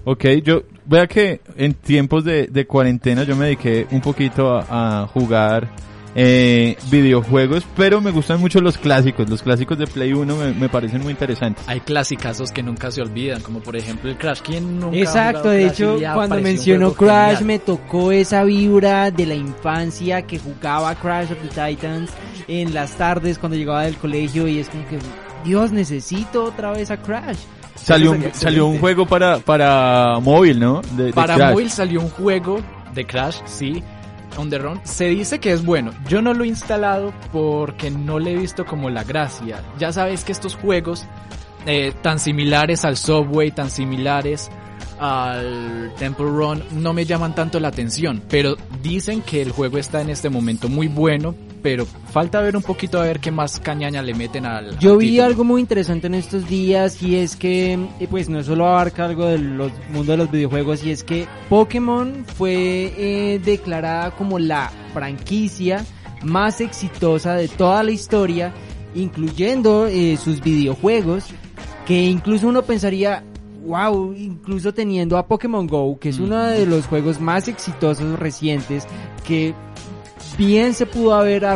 Ok, 0.04 0.24
yo 0.42 0.62
vea 0.86 1.06
que 1.06 1.40
en 1.56 1.74
tiempos 1.74 2.24
de, 2.24 2.66
cuarentena 2.66 3.24
yo 3.24 3.36
me 3.36 3.46
dediqué 3.46 3.86
un 3.90 4.00
poquito 4.00 4.56
a 4.56 5.06
jugar 5.12 5.68
eh, 6.14 6.76
videojuegos, 6.90 7.64
pero 7.76 8.00
me 8.00 8.10
gustan 8.10 8.40
mucho 8.40 8.60
los 8.60 8.76
clásicos. 8.78 9.28
Los 9.30 9.42
clásicos 9.42 9.78
de 9.78 9.86
Play 9.86 10.12
1 10.12 10.36
me, 10.36 10.52
me 10.52 10.68
parecen 10.68 11.02
muy 11.02 11.12
interesantes. 11.12 11.64
Hay 11.68 11.80
clásicazos 11.80 12.50
que 12.50 12.62
nunca 12.62 12.90
se 12.90 13.00
olvidan, 13.02 13.40
como 13.42 13.60
por 13.60 13.76
ejemplo 13.76 14.10
el 14.10 14.16
Crash. 14.18 14.40
¿Quién 14.40 14.80
nunca 14.80 14.96
ha 14.96 15.00
Exacto, 15.00 15.38
jugado 15.42 15.56
de 15.56 15.66
hecho, 15.66 15.98
cuando 16.14 16.40
mencionó 16.40 16.92
Crash 16.94 17.26
genial? 17.38 17.44
me 17.44 17.58
tocó 17.60 18.12
esa 18.12 18.44
vibra 18.44 19.10
de 19.10 19.26
la 19.26 19.34
infancia 19.34 20.22
que 20.22 20.38
jugaba 20.38 20.94
Crash 20.96 21.30
of 21.32 21.38
the 21.42 21.48
Titans 21.48 22.10
en 22.48 22.74
las 22.74 22.92
tardes 22.96 23.38
cuando 23.38 23.56
llegaba 23.56 23.84
del 23.84 23.96
colegio 23.96 24.48
y 24.48 24.58
es 24.58 24.68
como 24.68 24.86
que, 24.88 24.98
Dios, 25.44 25.70
necesito 25.72 26.44
otra 26.44 26.72
vez 26.72 26.90
a 26.90 26.96
Crash. 26.96 27.38
Salió 27.76 28.10
un, 28.12 28.24
salió 28.34 28.66
un 28.66 28.78
juego 28.78 29.06
para, 29.06 29.38
para 29.38 30.18
móvil, 30.20 30.58
¿no? 30.60 30.82
De- 30.96 31.04
de 31.04 31.12
Para 31.12 31.36
Crash. 31.36 31.52
móvil 31.52 31.70
salió 31.70 32.00
un 32.00 32.10
juego 32.10 32.60
de 32.94 33.06
Crash, 33.06 33.38
sí, 33.46 33.82
on 34.36 34.50
the 34.50 34.58
run. 34.58 34.80
Se 34.84 35.06
dice 35.08 35.38
que 35.38 35.52
es 35.52 35.64
bueno. 35.64 35.92
Yo 36.08 36.22
no 36.22 36.34
lo 36.34 36.44
he 36.44 36.48
instalado 36.48 37.12
porque 37.32 37.90
no 37.90 38.18
le 38.18 38.32
he 38.32 38.36
visto 38.36 38.64
como 38.66 38.90
la 38.90 39.04
gracia. 39.04 39.62
Ya 39.78 39.92
sabes 39.92 40.24
que 40.24 40.32
estos 40.32 40.56
juegos 40.56 41.06
eh, 41.66 41.92
tan 42.02 42.18
similares 42.18 42.84
al 42.84 42.96
Subway, 42.96 43.50
tan 43.50 43.70
similares 43.70 44.50
al 44.98 45.92
Temple 45.98 46.26
Run, 46.26 46.62
no 46.72 46.92
me 46.92 47.04
llaman 47.04 47.34
tanto 47.34 47.60
la 47.60 47.68
atención. 47.68 48.22
Pero 48.28 48.56
dicen 48.82 49.22
que 49.22 49.42
el 49.42 49.52
juego 49.52 49.78
está 49.78 50.00
en 50.00 50.10
este 50.10 50.28
momento 50.28 50.68
muy 50.68 50.88
bueno, 50.88 51.34
pero 51.62 51.84
falta 51.86 52.40
ver 52.40 52.56
un 52.56 52.62
poquito 52.62 53.00
a 53.00 53.04
ver 53.04 53.20
qué 53.20 53.30
más 53.30 53.60
cañaña 53.60 54.02
le 54.02 54.14
meten 54.14 54.46
al. 54.46 54.78
Yo 54.78 54.92
al 54.92 54.98
vi 54.98 55.06
título. 55.10 55.24
algo 55.26 55.44
muy 55.44 55.60
interesante 55.60 56.06
en 56.06 56.14
estos 56.14 56.48
días 56.48 57.02
y 57.02 57.16
es 57.16 57.36
que, 57.36 57.74
eh, 58.00 58.06
pues 58.10 58.28
no 58.28 58.42
solo 58.42 58.66
abarca 58.66 59.04
algo 59.04 59.26
del 59.26 59.56
los- 59.56 59.72
mundo 59.92 60.12
de 60.12 60.18
los 60.18 60.30
videojuegos 60.30 60.84
y 60.84 60.90
es 60.90 61.04
que 61.04 61.26
Pokémon 61.48 62.24
fue 62.36 62.92
eh, 62.96 63.40
declarada 63.44 64.10
como 64.12 64.38
la 64.38 64.70
franquicia 64.94 65.84
más 66.22 66.60
exitosa 66.60 67.34
de 67.34 67.48
toda 67.48 67.82
la 67.82 67.90
historia, 67.92 68.52
incluyendo 68.94 69.86
eh, 69.86 70.16
sus 70.16 70.40
videojuegos, 70.40 71.24
que 71.86 72.02
incluso 72.04 72.46
uno 72.48 72.62
pensaría, 72.62 73.24
wow, 73.66 74.12
incluso 74.14 74.72
teniendo 74.74 75.16
a 75.16 75.26
Pokémon 75.26 75.66
Go, 75.66 75.98
que 75.98 76.10
es 76.10 76.18
uno 76.18 76.42
de 76.44 76.66
los 76.66 76.86
juegos 76.86 77.20
más 77.20 77.48
exitosos 77.48 78.18
recientes, 78.18 78.86
que 79.26 79.54
bien 80.40 80.72
se 80.72 80.86
pudo 80.86 81.14
haber 81.14 81.46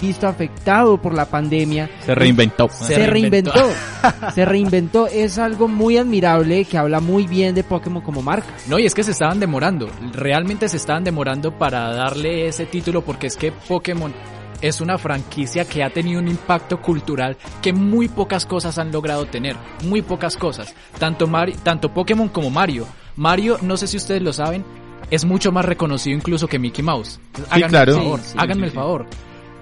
visto 0.00 0.28
afectado 0.28 0.96
por 1.02 1.12
la 1.14 1.24
pandemia, 1.24 1.90
Se 2.06 2.14
reinventó. 2.14 2.68
se, 2.68 2.94
Se 2.94 3.06
reinventó. 3.06 3.52
reinventó. 3.52 4.32
se 4.34 4.44
reinventó. 4.44 5.06
Es 5.08 5.36
algo 5.38 5.66
muy 5.66 5.96
admirable 5.98 6.64
que 6.64 6.78
habla 6.78 7.00
muy 7.00 7.26
bien 7.26 7.54
de 7.56 7.64
Pokémon 7.64 8.02
como 8.02 8.22
marca. 8.22 8.46
No, 8.68 8.78
y 8.78 8.86
es 8.86 8.94
que 8.94 9.02
se 9.02 9.10
estaban 9.10 9.40
demorando. 9.40 9.88
Realmente 10.12 10.68
se 10.68 10.76
estaban 10.76 11.02
demorando 11.02 11.58
para 11.58 11.92
darle 11.92 12.46
ese 12.46 12.66
título 12.66 13.02
porque 13.02 13.26
es 13.26 13.36
que 13.36 13.50
Pokémon 13.50 14.12
es 14.60 14.80
una 14.80 14.96
franquicia 14.96 15.64
que 15.64 15.82
ha 15.82 15.90
tenido 15.90 16.20
un 16.20 16.28
impacto 16.28 16.80
cultural 16.80 17.36
que 17.60 17.72
muy 17.72 18.08
pocas 18.08 18.46
cosas 18.46 18.78
han 18.78 18.92
logrado 18.92 19.26
tener. 19.26 19.56
Muy 19.84 20.02
pocas 20.02 20.36
cosas. 20.36 20.72
Tanto, 21.00 21.26
Mari- 21.26 21.56
tanto 21.64 21.92
Pokémon 21.92 22.28
como 22.28 22.48
Mario. 22.50 22.86
Mario, 23.16 23.58
no 23.62 23.76
sé 23.76 23.86
si 23.88 23.96
ustedes 23.96 24.22
lo 24.22 24.32
saben, 24.32 24.64
es 25.10 25.24
mucho 25.24 25.52
más 25.52 25.64
reconocido 25.64 26.16
incluso 26.16 26.46
que 26.46 26.58
Mickey 26.58 26.84
Mouse. 26.84 27.20
Háganme 27.50 27.68
claro. 27.68 27.92
el 27.92 27.98
favor. 27.98 28.20
Sí, 28.20 28.26
sí, 28.26 28.38
háganme 28.38 28.54
sí, 28.54 28.64
el 28.64 28.70
sí. 28.70 28.76
favor. 28.76 29.06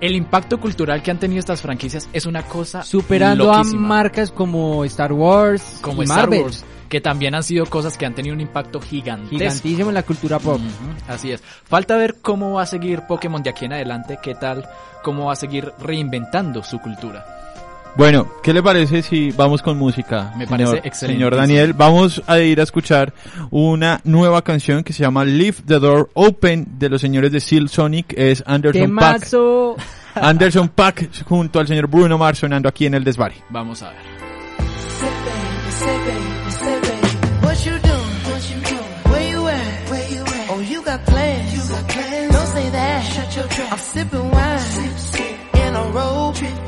El 0.00 0.14
impacto 0.14 0.60
cultural 0.60 1.02
que 1.02 1.10
han 1.10 1.18
tenido 1.18 1.40
estas 1.40 1.60
franquicias 1.60 2.08
es 2.12 2.24
una 2.26 2.42
cosa 2.44 2.84
Superando 2.84 3.46
loquísima. 3.46 3.84
a 3.84 3.88
marcas 3.88 4.30
como 4.30 4.84
Star 4.84 5.12
Wars, 5.12 5.80
como 5.82 6.02
y 6.02 6.04
Star 6.04 6.20
Marvel. 6.20 6.42
Wars, 6.44 6.64
que 6.88 7.00
también 7.00 7.34
han 7.34 7.42
sido 7.42 7.66
cosas 7.66 7.98
que 7.98 8.06
han 8.06 8.14
tenido 8.14 8.34
un 8.34 8.40
impacto 8.40 8.80
gigantesco. 8.80 9.36
Gigantísimo 9.38 9.90
en 9.90 9.94
la 9.94 10.04
cultura 10.04 10.38
pop. 10.38 10.60
Así 11.08 11.32
es. 11.32 11.42
Falta 11.64 11.96
ver 11.96 12.18
cómo 12.22 12.52
va 12.52 12.62
a 12.62 12.66
seguir 12.66 13.02
Pokémon 13.08 13.42
de 13.42 13.50
aquí 13.50 13.64
en 13.64 13.72
adelante, 13.72 14.18
qué 14.22 14.36
tal, 14.36 14.68
cómo 15.02 15.26
va 15.26 15.32
a 15.32 15.36
seguir 15.36 15.72
reinventando 15.80 16.62
su 16.62 16.78
cultura. 16.78 17.37
Bueno, 17.96 18.28
¿qué 18.42 18.52
le 18.52 18.62
parece 18.62 19.02
si 19.02 19.32
vamos 19.32 19.60
con 19.60 19.76
música? 19.76 20.32
Me 20.36 20.46
parece 20.46 20.70
señor- 20.72 20.86
excelente. 20.86 21.18
Señor 21.18 21.36
Daniel, 21.36 21.72
vamos 21.72 22.22
a 22.26 22.38
ir 22.38 22.60
a 22.60 22.62
escuchar 22.62 23.12
una 23.50 24.00
nueva 24.04 24.42
canción 24.42 24.84
que 24.84 24.92
se 24.92 25.02
llama 25.02 25.24
Leave 25.24 25.56
the 25.66 25.78
Door 25.80 26.10
Open 26.14 26.66
de 26.78 26.88
los 26.88 27.00
señores 27.00 27.32
de 27.32 27.40
Seal 27.40 27.68
Sonic. 27.68 28.14
Es 28.16 28.44
Anderson 28.46 28.94
Pack. 28.94 29.28
Anderson 30.14 30.68
Pack 30.68 31.24
junto 31.24 31.58
al 31.60 31.66
señor 31.66 31.88
Bruno 31.88 32.18
Mars 32.18 32.38
sonando 32.38 32.68
aquí 32.68 32.86
en 32.86 32.94
el 32.94 33.04
Desvare. 33.04 33.34
Vamos 33.50 33.82
a 33.82 33.90
ver. 33.90 33.98
I'm 43.70 43.78
sipping 43.78 44.30
wine. 44.30 44.58
In 45.66 45.74
a 45.74 45.82
robe. 45.92 46.67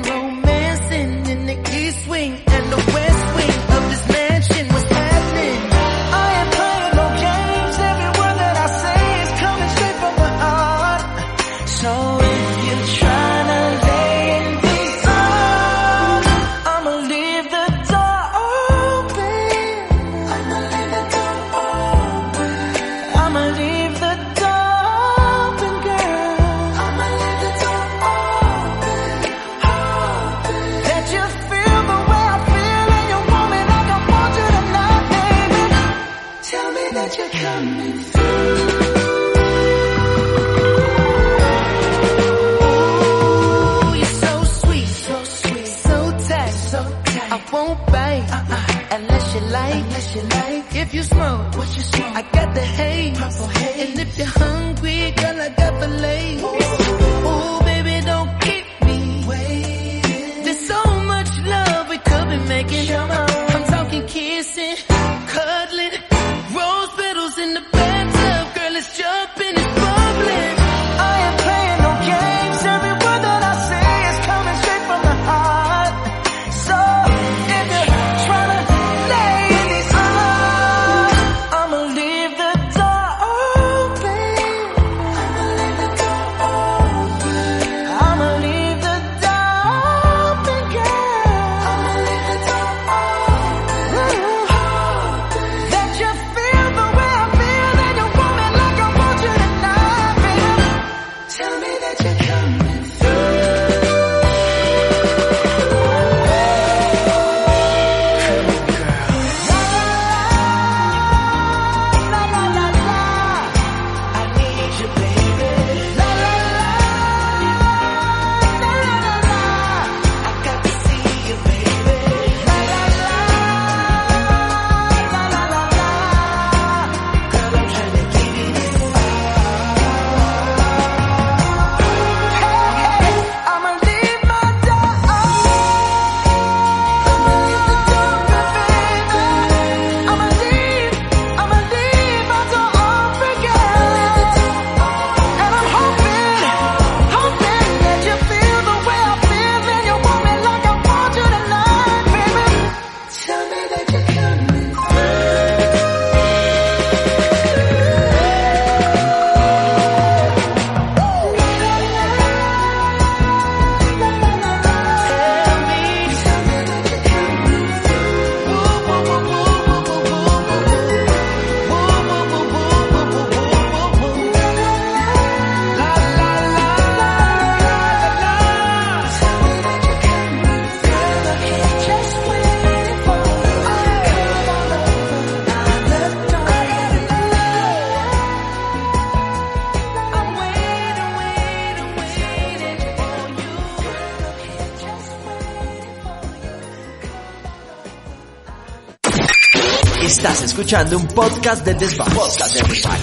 escuchando 200.61 200.95
un 200.95 201.07
podcast 201.07 201.65
del 201.65 201.77
desván. 201.77 202.13
Podcast 202.13 202.55
del 202.55 202.67
desván. 202.67 202.99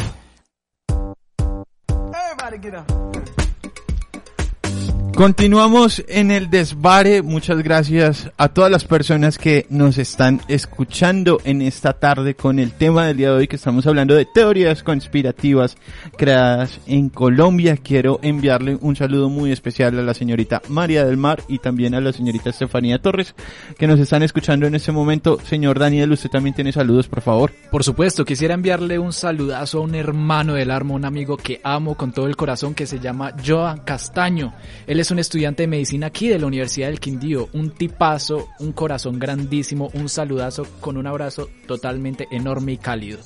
Continuamos 5.19 6.05
en 6.07 6.31
el 6.31 6.49
desvare. 6.49 7.23
Muchas 7.23 7.61
gracias 7.65 8.31
a 8.37 8.51
todas 8.51 8.71
las 8.71 8.85
personas 8.85 9.37
que 9.37 9.67
nos 9.69 9.99
están 9.99 10.41
escuchando 10.47 11.41
en 11.43 11.61
esta 11.61 11.95
tarde 11.95 12.37
con 12.37 12.61
el 12.61 12.71
tema 12.71 13.05
del 13.05 13.17
día 13.17 13.31
de 13.31 13.39
hoy 13.39 13.49
que 13.49 13.57
estamos 13.57 13.85
hablando 13.89 14.15
de 14.15 14.27
teorías 14.27 14.85
conspirativas 14.85 15.77
creadas 16.17 16.79
en 16.87 17.09
Colombia. 17.09 17.77
Quiero 17.79 18.21
enviarle 18.23 18.79
un 18.81 18.95
saludo 18.95 19.29
muy 19.29 19.51
especial 19.51 19.99
a 19.99 20.03
la 20.03 20.15
señorita 20.15 20.63
María 20.69 21.05
del 21.05 21.17
Mar 21.17 21.43
y 21.49 21.59
también 21.59 21.97
a 21.97 22.01
la 22.01 22.13
señorita 22.13 22.51
Estefanía 22.51 23.03
Torres 23.03 23.35
que 23.77 23.89
nos 23.89 23.99
están 23.99 24.23
escuchando 24.23 24.69
en 24.69 24.77
este 24.77 24.93
momento. 24.93 25.41
Señor 25.45 25.81
Daniel, 25.81 26.13
usted 26.13 26.31
también 26.31 26.55
tiene 26.55 26.71
saludos, 26.71 27.09
por 27.09 27.23
favor. 27.23 27.53
Por 27.73 27.83
supuesto, 27.83 28.25
quisiera 28.25 28.55
enviarle 28.55 29.01
un 29.01 29.13
saludazo 29.13 29.79
a 29.79 29.83
un 29.83 29.97
hermano 29.97 30.55
del 30.55 30.71
arma, 30.71 30.95
un 30.95 31.05
amigo 31.05 31.37
que 31.37 31.61
amo 31.65 31.97
con 31.97 32.13
todo 32.13 32.29
el 32.29 32.37
corazón 32.37 32.73
que 32.73 32.87
se 32.87 33.01
llama 33.01 33.33
Joan 33.45 33.79
Castaño. 33.79 34.55
Él 34.87 35.01
es 35.01 35.08
un 35.11 35.19
estudiante 35.19 35.63
de 35.63 35.69
medicina 35.69 36.09
aquí 36.09 36.29
de 36.29 36.39
la 36.39 36.47
Universidad 36.47 36.89
del 36.89 37.01
Quindío, 37.01 37.49
un 37.53 37.71
tipazo, 37.71 38.49
un 38.59 38.73
corazón 38.73 39.19
grandísimo, 39.19 39.91
un 39.95 40.09
saludazo 40.09 40.67
con 40.81 40.97
un 40.97 41.07
abrazo 41.07 41.49
totalmente 41.67 42.27
enorme 42.31 42.73
y 42.73 42.77
cálido. 42.79 43.19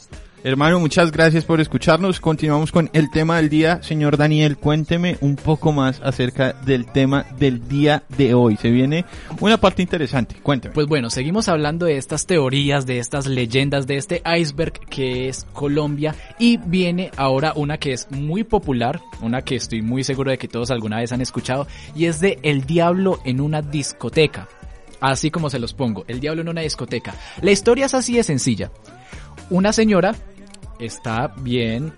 Hermano, 0.45 0.81
muchas 0.81 1.13
gracias 1.13 1.45
por 1.45 1.61
escucharnos. 1.61 2.19
Continuamos 2.19 2.73
con 2.73 2.91
el 2.95 3.13
tema 3.13 3.37
del 3.37 3.49
día. 3.49 3.81
Señor 3.81 4.17
Daniel, 4.17 4.57
cuénteme 4.57 5.17
un 5.21 5.37
poco 5.37 5.71
más 5.71 6.01
acerca 6.03 6.53
del 6.53 6.87
tema 6.87 7.27
del 7.39 7.69
día 7.69 8.03
de 8.19 8.35
hoy. 8.35 8.57
Se 8.57 8.73
viene 8.73 9.05
una 9.39 9.59
parte 9.59 9.83
interesante. 9.83 10.35
Cuénteme. 10.43 10.75
Pues 10.75 10.89
bueno, 10.89 11.11
seguimos 11.11 11.49
hablando 11.49 11.87
de 11.87 11.97
estas 11.97 12.27
teorías, 12.27 12.87
de 12.87 12.99
estas 12.99 13.29
leyendas, 13.29 13.87
de 13.87 13.99
este 13.99 14.21
iceberg 14.37 14.73
que 14.73 15.29
es 15.29 15.47
Colombia 15.53 16.17
y 16.41 16.57
viene 16.57 17.13
ahora 17.17 17.53
una 17.55 17.79
que 17.79 17.93
es 17.93 18.11
muy 18.11 18.43
popular, 18.43 19.01
una 19.21 19.43
que 19.43 19.55
estoy 19.55 19.81
muy 19.81 20.03
seguro 20.03 20.33
de 20.33 20.39
que 20.39 20.49
todos 20.49 20.73
alguna 20.73 20.97
vez 20.97 21.13
han 21.13 21.21
escuchado 21.21 21.69
y 21.95 22.07
es 22.07 22.19
de 22.19 22.41
El 22.43 22.65
Diablo 22.67 23.21
en 23.25 23.41
una 23.41 23.63
discoteca. 23.63 24.49
Así 25.01 25.31
como 25.31 25.51
se 25.51 25.61
los 25.61 25.73
pongo, 25.73 26.05
El 26.09 26.19
Diablo 26.19 26.43
en 26.43 26.49
una 26.49 26.63
discoteca. 26.63 27.15
La 27.43 27.53
historia 27.53 27.87
es 27.87 27.95
así 27.95 28.17
de 28.17 28.25
sencilla. 28.25 28.73
Una 29.51 29.73
señora 29.73 30.15
está 30.83 31.33
bien 31.39 31.93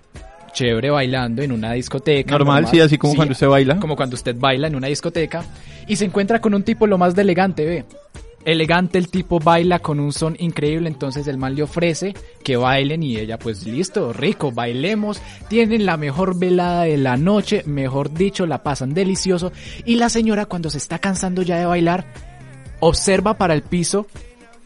chévere 0.55 0.89
bailando 0.89 1.43
en 1.43 1.51
una 1.51 1.73
discoteca. 1.73 2.31
Normal, 2.31 2.67
sí, 2.67 2.79
así 2.79 2.97
como 2.97 3.13
cuando 3.13 3.33
usted 3.33 3.47
baila. 3.47 3.79
Como 3.79 3.95
cuando 3.95 4.15
usted 4.15 4.35
baila 4.37 4.67
en 4.67 4.75
una 4.75 4.87
discoteca 4.87 5.43
y 5.85 5.97
se 5.97 6.05
encuentra 6.05 6.39
con 6.39 6.55
un 6.55 6.63
tipo 6.63 6.87
lo 6.87 6.97
más 6.97 7.13
de 7.13 7.21
elegante, 7.21 7.65
ve. 7.65 7.85
Elegante 8.45 8.99
el 8.99 9.09
tipo 9.09 9.39
baila 9.39 9.79
con 9.79 9.99
un 9.99 10.13
son 10.13 10.35
increíble, 10.39 10.87
entonces 10.87 11.27
el 11.27 11.37
man 11.37 11.55
le 11.55 11.63
ofrece 11.63 12.13
que 12.43 12.57
bailen 12.57 13.01
y 13.01 13.17
ella 13.17 13.39
pues 13.39 13.65
listo, 13.65 14.13
rico, 14.13 14.51
bailemos, 14.51 15.19
tienen 15.47 15.85
la 15.87 15.97
mejor 15.97 16.37
velada 16.37 16.83
de 16.83 16.97
la 16.97 17.17
noche, 17.17 17.63
mejor 17.65 18.13
dicho, 18.13 18.45
la 18.45 18.61
pasan 18.61 18.93
delicioso 18.93 19.51
y 19.83 19.95
la 19.95 20.09
señora 20.09 20.45
cuando 20.45 20.69
se 20.69 20.77
está 20.77 20.99
cansando 20.99 21.41
ya 21.41 21.57
de 21.57 21.65
bailar, 21.65 22.05
observa 22.81 23.35
para 23.35 23.55
el 23.55 23.63
piso 23.63 24.05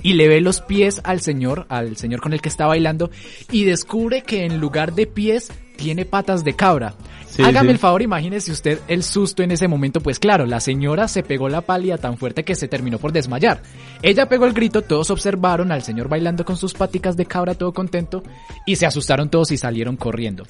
y 0.01 0.13
le 0.13 0.27
ve 0.27 0.41
los 0.41 0.61
pies 0.61 1.01
al 1.03 1.21
señor, 1.21 1.65
al 1.69 1.97
señor 1.97 2.21
con 2.21 2.33
el 2.33 2.41
que 2.41 2.49
está 2.49 2.67
bailando, 2.67 3.11
y 3.51 3.65
descubre 3.65 4.23
que 4.23 4.45
en 4.45 4.59
lugar 4.59 4.93
de 4.93 5.07
pies 5.07 5.51
tiene 5.75 6.05
patas 6.05 6.43
de 6.43 6.55
cabra. 6.55 6.95
Sí, 7.29 7.43
Hágame 7.43 7.69
sí. 7.69 7.73
el 7.73 7.77
favor, 7.79 8.01
imagínese 8.01 8.51
usted 8.51 8.79
el 8.87 9.03
susto 9.03 9.43
en 9.43 9.51
ese 9.51 9.67
momento, 9.67 10.01
pues 10.01 10.19
claro, 10.19 10.45
la 10.45 10.59
señora 10.59 11.07
se 11.07 11.23
pegó 11.23 11.47
la 11.47 11.61
pálida 11.61 11.97
tan 11.97 12.17
fuerte 12.17 12.43
que 12.43 12.55
se 12.55 12.67
terminó 12.67 12.97
por 12.97 13.11
desmayar. 13.11 13.61
Ella 14.01 14.27
pegó 14.27 14.45
el 14.45 14.53
grito, 14.53 14.81
todos 14.81 15.09
observaron 15.11 15.71
al 15.71 15.83
señor 15.83 16.09
bailando 16.09 16.43
con 16.43 16.57
sus 16.57 16.73
paticas 16.73 17.15
de 17.15 17.25
cabra 17.25 17.53
todo 17.53 17.71
contento, 17.71 18.23
y 18.65 18.75
se 18.75 18.85
asustaron 18.85 19.29
todos 19.29 19.51
y 19.51 19.57
salieron 19.57 19.95
corriendo. 19.95 20.45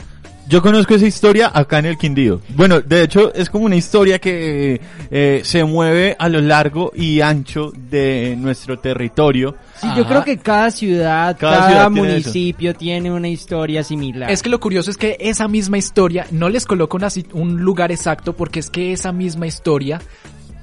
Yo 0.48 0.64
conozco 0.64 0.96
esa 0.96 1.06
historia 1.06 1.52
acá 1.54 1.78
en 1.78 1.86
el 1.86 1.98
Quindío. 1.98 2.42
Bueno, 2.56 2.82
de 2.82 3.04
hecho 3.04 3.32
es 3.36 3.52
como 3.52 3.66
una 3.66 3.76
historia 3.76 4.18
que 4.18 4.82
eh, 5.12 5.42
se 5.44 5.64
mueve 5.64 6.16
a 6.18 6.28
lo 6.28 6.42
largo 6.42 6.92
y 6.96 7.22
ancho 7.22 7.72
de 7.76 8.36
nuestro 8.36 8.80
territorio. 8.80 9.56
Sí, 9.82 9.88
yo 9.96 10.06
creo 10.06 10.24
que 10.24 10.38
cada 10.38 10.72
ciudad, 10.72 11.38
Cada 11.40 11.58
cada, 11.58 11.68
ciudad 11.70 11.92
tiene 11.92 12.10
municipio 12.10 12.74
tiene 12.76 13.12
una 13.12 13.28
historia 13.30 13.84
similar. 13.84 14.30
Es 14.30 14.42
que 14.44 14.50
lo 14.50 14.60
curioso 14.60 14.92
es 14.92 14.98
que 14.98 15.18
esa 15.20 15.48
misma 15.48 15.78
historia 15.78 16.26
no 16.32 16.50
les 16.50 16.66
una 16.66 17.10
si- 17.10 17.26
un 17.34 17.62
lugar 17.62 17.92
exacto 17.92 18.34
porque 18.36 18.60
es 18.60 18.70
que 18.70 18.92
esa 18.94 19.12
misma 19.12 19.48
historia 19.48 20.02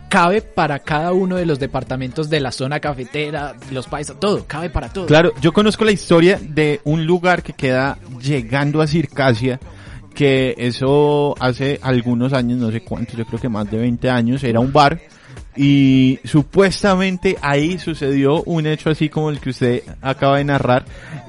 cabe 0.09 0.41
para 0.41 0.79
cada 0.79 1.13
uno 1.13 1.37
de 1.37 1.47
los 1.47 1.59
departamentos 1.59 2.31
de 2.31 2.41
la 2.41 2.53
zona 2.53 2.79
cafetera, 2.81 3.55
los 3.73 3.87
países, 3.87 4.19
todo, 4.21 4.45
cabe 4.47 4.71
para 4.71 4.89
todo. 4.89 5.07
Claro, 5.07 5.33
yo 5.41 5.53
conozco 5.53 5.85
la 5.85 5.93
historia 5.93 6.39
de 6.41 6.81
un 6.85 7.07
lugar 7.07 7.43
que 7.43 7.53
queda 7.53 7.99
llegando 8.23 8.81
a 8.81 8.87
Circasia, 8.87 9.59
que 10.15 10.55
eso 10.59 11.35
hace 11.41 11.79
algunos 11.83 12.33
años, 12.33 12.59
no 12.59 12.71
sé 12.71 12.83
cuántos, 12.83 13.17
yo 13.17 13.27
creo 13.27 13.41
que 13.41 13.49
más 13.49 13.71
de 13.71 13.79
20 13.79 14.09
años, 14.09 14.45
era 14.45 14.61
un 14.61 14.73
bar. 14.73 15.01
Y 15.57 16.19
supuestamente 16.25 17.37
ahí 17.41 17.79
sucedió 17.79 18.43
un 18.43 18.67
hecho 18.67 18.91
así 18.91 19.09
como 19.09 19.31
el 19.31 19.41
que 19.41 19.51
usted 19.51 19.83
acaba 20.03 20.39
de 20.39 20.45
narrar. 20.45 20.85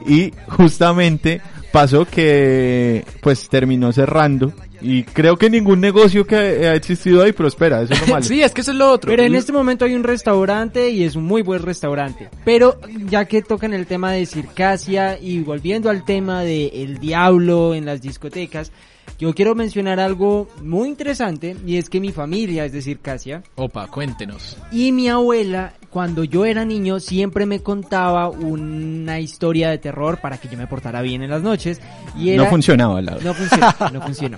Y 0.05 0.31
justamente 0.47 1.41
pasó 1.71 2.05
que 2.05 3.05
pues 3.21 3.47
terminó 3.49 3.91
cerrando. 3.91 4.53
Y 4.81 5.03
creo 5.03 5.37
que 5.37 5.49
ningún 5.49 5.81
negocio 5.81 6.25
que 6.27 6.35
ha 6.35 6.75
existido 6.75 7.23
ahí 7.23 7.31
prospera, 7.31 7.81
eso 7.81 7.93
es 7.93 8.01
lo 8.01 8.07
malo. 8.13 8.23
sí, 8.23 8.43
es 8.43 8.51
que 8.51 8.61
eso 8.61 8.71
es 8.71 8.77
lo 8.77 8.91
otro. 8.91 9.09
Pero 9.09 9.23
en 9.23 9.33
este 9.35 9.51
momento 9.51 9.85
hay 9.85 9.95
un 9.95 10.03
restaurante 10.03 10.89
y 10.91 11.03
es 11.03 11.15
un 11.15 11.25
muy 11.25 11.41
buen 11.41 11.63
restaurante. 11.63 12.29
Pero 12.45 12.79
ya 13.05 13.25
que 13.25 13.41
tocan 13.41 13.73
el 13.73 13.87
tema 13.87 14.11
de 14.11 14.25
Circasia 14.25 15.19
y 15.19 15.39
volviendo 15.39 15.89
al 15.89 16.05
tema 16.05 16.43
de 16.43 16.67
el 16.67 16.99
diablo 16.99 17.73
en 17.73 17.85
las 17.85 18.01
discotecas, 18.01 18.71
yo 19.19 19.33
quiero 19.33 19.55
mencionar 19.55 19.99
algo 19.99 20.47
muy 20.61 20.87
interesante 20.87 21.55
y 21.65 21.77
es 21.77 21.89
que 21.89 21.99
mi 21.99 22.11
familia 22.11 22.65
es 22.65 22.71
de 22.71 22.81
Circasia 22.81 23.43
Opa, 23.55 23.87
cuéntenos. 23.87 24.57
y 24.71 24.91
mi 24.91 25.09
abuela 25.09 25.73
cuando 25.89 26.23
yo 26.23 26.45
era 26.45 26.65
niño 26.65 26.99
siempre 26.99 27.45
me 27.45 27.61
contaba 27.61 28.29
una 28.29 29.19
historia 29.19 29.69
de 29.69 29.77
terror 29.77 30.19
para 30.21 30.37
que 30.37 30.47
yo 30.47 30.57
me 30.57 30.67
portara 30.67 31.01
bien 31.01 31.23
en 31.23 31.29
las 31.31 31.41
noches 31.41 31.81
y 32.15 32.29
era 32.29 32.43
No 32.43 32.49
funcionaba, 32.49 33.01
la 33.01 33.15
no 33.15 33.33
funcionó, 33.33 33.73
no 33.93 34.01
funcionó. 34.01 34.37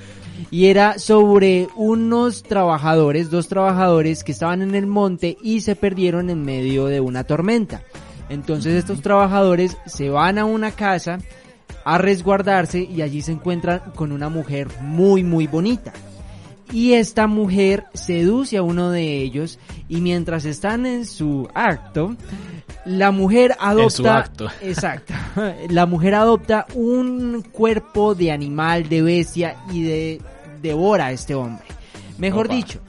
Y 0.52 0.68
era 0.68 0.98
sobre 0.98 1.68
unos 1.76 2.44
trabajadores, 2.44 3.30
dos 3.30 3.50
trabajadores 3.50 4.24
que 4.24 4.32
estaban 4.32 4.62
en 4.62 4.74
el 4.74 4.88
monte 4.88 5.38
y 5.44 5.62
se 5.62 5.76
perdieron 5.76 6.30
en 6.30 6.44
medio 6.46 6.86
de 6.86 7.02
una 7.02 7.26
tormenta. 7.26 7.84
Entonces 8.30 8.76
estos 8.76 9.02
trabajadores 9.02 9.78
se 9.86 10.10
van 10.10 10.38
a 10.38 10.46
una 10.46 10.72
casa 10.72 11.20
a 11.90 11.98
resguardarse 11.98 12.82
y 12.84 13.02
allí 13.02 13.24
se 13.24 13.32
encuentran 13.32 13.82
con 13.96 14.12
una 14.12 14.30
mujer 14.30 14.68
muy 14.82 15.24
muy 15.24 15.48
bonita. 15.48 15.92
Y 16.72 16.94
esta 16.94 17.26
mujer 17.26 17.86
seduce 17.96 18.58
a 18.58 18.62
uno 18.62 18.92
de 18.92 19.24
ellos 19.24 19.58
y 19.88 20.00
mientras 20.02 20.46
están 20.46 20.86
en 20.86 21.08
su 21.08 21.50
acto, 21.56 22.16
la 22.86 23.10
mujer 23.10 23.56
adopta... 23.60 23.90
su 23.90 24.08
acto. 24.08 24.48
Exacto. 24.62 25.16
La 25.70 25.88
mujer 25.88 26.14
adopta 26.14 26.68
un 26.76 27.44
cuerpo 27.52 28.14
de 28.14 28.32
animal, 28.32 28.88
de 28.88 29.02
bestia 29.02 29.56
y 29.72 29.82
de 29.82 30.22
devora 30.62 31.08
a 31.08 31.12
este 31.12 31.34
hombre. 31.34 31.66
Mejor 32.20 32.46
Opa. 32.46 32.56
dicho. 32.56 32.80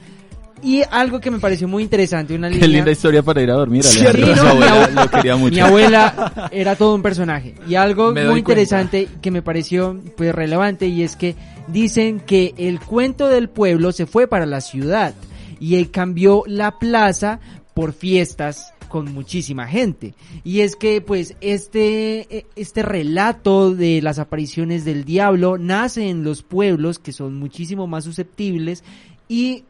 Y 0.63 0.83
algo 0.91 1.19
que 1.19 1.31
me 1.31 1.39
pareció 1.39 1.67
muy 1.67 1.83
interesante, 1.83 2.35
una 2.35 2.47
Qué 2.49 2.55
línea... 2.55 2.67
linda 2.69 2.91
historia 2.91 3.23
para 3.23 3.41
ir 3.41 3.49
a 3.49 3.55
dormir, 3.55 3.83
Sí, 3.83 4.05
Alejandro. 4.05 4.35
no, 4.35 4.51
Su 4.51 4.57
mi 4.57 4.63
abuela 4.67 5.07
quería 5.11 5.35
mucho. 5.35 5.55
Mi 5.55 5.59
abuela 5.61 6.49
era 6.51 6.75
todo 6.75 6.93
un 6.95 7.01
personaje. 7.01 7.55
Y 7.67 7.75
algo 7.75 8.11
Me 8.11 8.25
muy 8.25 8.39
interesante 8.39 9.07
que 9.21 9.31
me 9.31 9.41
pareció 9.41 9.99
pues 10.15 10.33
relevante 10.35 10.87
y 10.87 11.03
es 11.03 11.15
que 11.15 11.35
dicen 11.67 12.19
que 12.19 12.53
el 12.57 12.79
cuento 12.79 13.27
del 13.27 13.49
pueblo 13.49 13.91
se 13.91 14.05
fue 14.05 14.27
para 14.27 14.45
la 14.45 14.61
ciudad 14.61 15.13
y 15.59 15.75
él 15.77 15.89
cambió 15.91 16.43
la 16.45 16.77
plaza 16.79 17.39
por 17.73 17.93
fiestas 17.93 18.73
con 18.87 19.13
muchísima 19.13 19.67
gente. 19.67 20.13
Y 20.43 20.59
es 20.59 20.75
que 20.75 20.99
pues 21.01 21.35
este, 21.39 22.37
eh, 22.37 22.45
este 22.55 22.83
relato 22.83 23.73
de 23.73 24.01
las 24.01 24.19
apariciones 24.19 24.83
del 24.85 25.05
diablo 25.05 25.57
nace 25.57 26.09
en 26.09 26.23
los 26.23 26.43
pueblos 26.43 26.99
que 26.99 27.13
son 27.13 27.35
muchísimo 27.37 27.87
más 27.87 28.03
susceptibles 28.03 28.83
y 29.29 29.63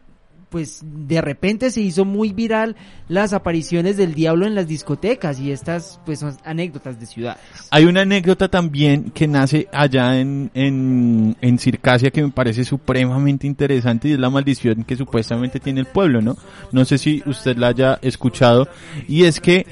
pues 0.51 0.81
de 0.83 1.21
repente 1.21 1.71
se 1.71 1.79
hizo 1.79 2.03
muy 2.03 2.33
viral 2.33 2.75
las 3.07 3.31
apariciones 3.31 3.95
del 3.95 4.13
diablo 4.13 4.45
en 4.45 4.53
las 4.53 4.67
discotecas 4.67 5.39
y 5.39 5.49
estas 5.49 6.01
pues 6.05 6.19
son 6.19 6.37
anécdotas 6.43 6.99
de 6.99 7.05
ciudades. 7.05 7.41
Hay 7.71 7.85
una 7.85 8.01
anécdota 8.01 8.49
también 8.49 9.11
que 9.11 9.29
nace 9.29 9.69
allá 9.71 10.19
en, 10.19 10.51
en, 10.53 11.37
en 11.39 11.57
Circasia 11.57 12.11
que 12.11 12.21
me 12.21 12.31
parece 12.31 12.65
supremamente 12.65 13.47
interesante 13.47 14.09
y 14.09 14.11
es 14.11 14.19
la 14.19 14.29
maldición 14.29 14.83
que 14.83 14.97
supuestamente 14.97 15.61
tiene 15.61 15.79
el 15.79 15.85
pueblo, 15.87 16.21
¿no? 16.21 16.35
No 16.73 16.83
sé 16.83 16.97
si 16.97 17.23
usted 17.25 17.55
la 17.55 17.69
haya 17.69 17.97
escuchado 18.01 18.67
y 19.07 19.23
es 19.23 19.39
que 19.39 19.65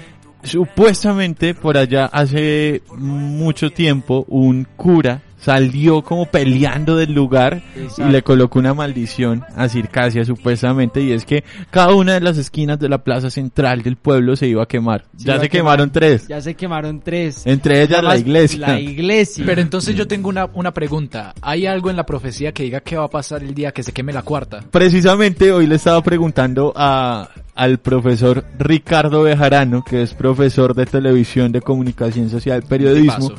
supuestamente 0.44 1.56
por 1.56 1.78
allá 1.78 2.06
hace 2.06 2.84
mucho 2.96 3.70
tiempo 3.70 4.26
un 4.30 4.66
cura 4.78 5.24
salió 5.40 6.02
como 6.02 6.26
peleando 6.26 6.96
del 6.96 7.14
lugar 7.14 7.62
y 7.98 8.04
le 8.04 8.22
colocó 8.22 8.60
una 8.60 8.74
maldición 8.74 9.44
a 9.56 9.70
Circasia 9.70 10.26
supuestamente 10.26 11.02
y 11.02 11.12
es 11.12 11.26
que 11.26 11.44
cada 11.72 11.94
una 11.96 12.14
de 12.14 12.22
las 12.22 12.38
esquinas 12.38 12.80
de 12.80 12.90
la 12.90 13.04
plaza 13.04 13.30
central 13.30 13.82
del 13.82 13.96
pueblo 13.96 14.36
se 14.36 14.48
iba 14.48 14.64
a 14.64 14.68
quemar. 14.68 15.06
ya 15.16 15.40
se 15.40 15.50
quemaron 15.50 15.90
quemar. 15.90 16.10
tres. 16.10 16.28
Ya 16.28 16.42
se 16.42 16.56
quemaron 16.56 17.00
tres. 17.02 17.46
Entre 17.46 17.82
ellas 17.82 18.04
la 18.04 18.18
iglesia. 18.18 18.60
La 18.60 18.80
iglesia. 18.80 19.44
Pero 19.46 19.62
entonces 19.62 19.96
yo 19.96 20.08
tengo 20.08 20.30
una, 20.30 20.46
una 20.54 20.74
pregunta. 20.74 21.34
¿Hay 21.42 21.66
algo 21.66 21.90
en 21.90 21.96
la 21.96 22.06
profecía 22.06 22.52
que 22.52 22.64
diga 22.64 22.82
qué 22.82 22.98
va 22.98 23.06
a 23.06 23.10
pasar 23.10 23.44
el 23.44 23.54
día 23.54 23.72
que 23.72 23.84
se 23.84 23.92
queme 23.92 24.14
la 24.14 24.22
cuarta? 24.22 24.64
Precisamente 24.72 25.52
hoy 25.52 25.68
le 25.68 25.76
estaba 25.76 26.02
preguntando 26.02 26.74
a, 26.76 27.30
al 27.60 27.78
profesor 27.80 28.46
Ricardo 28.58 29.24
Bejarano, 29.24 29.84
que 29.84 30.02
es 30.02 30.14
profesor 30.14 30.74
de 30.74 30.86
televisión, 30.86 31.52
de 31.52 31.62
comunicación 31.62 32.30
social, 32.30 32.64
periodismo, 32.64 33.34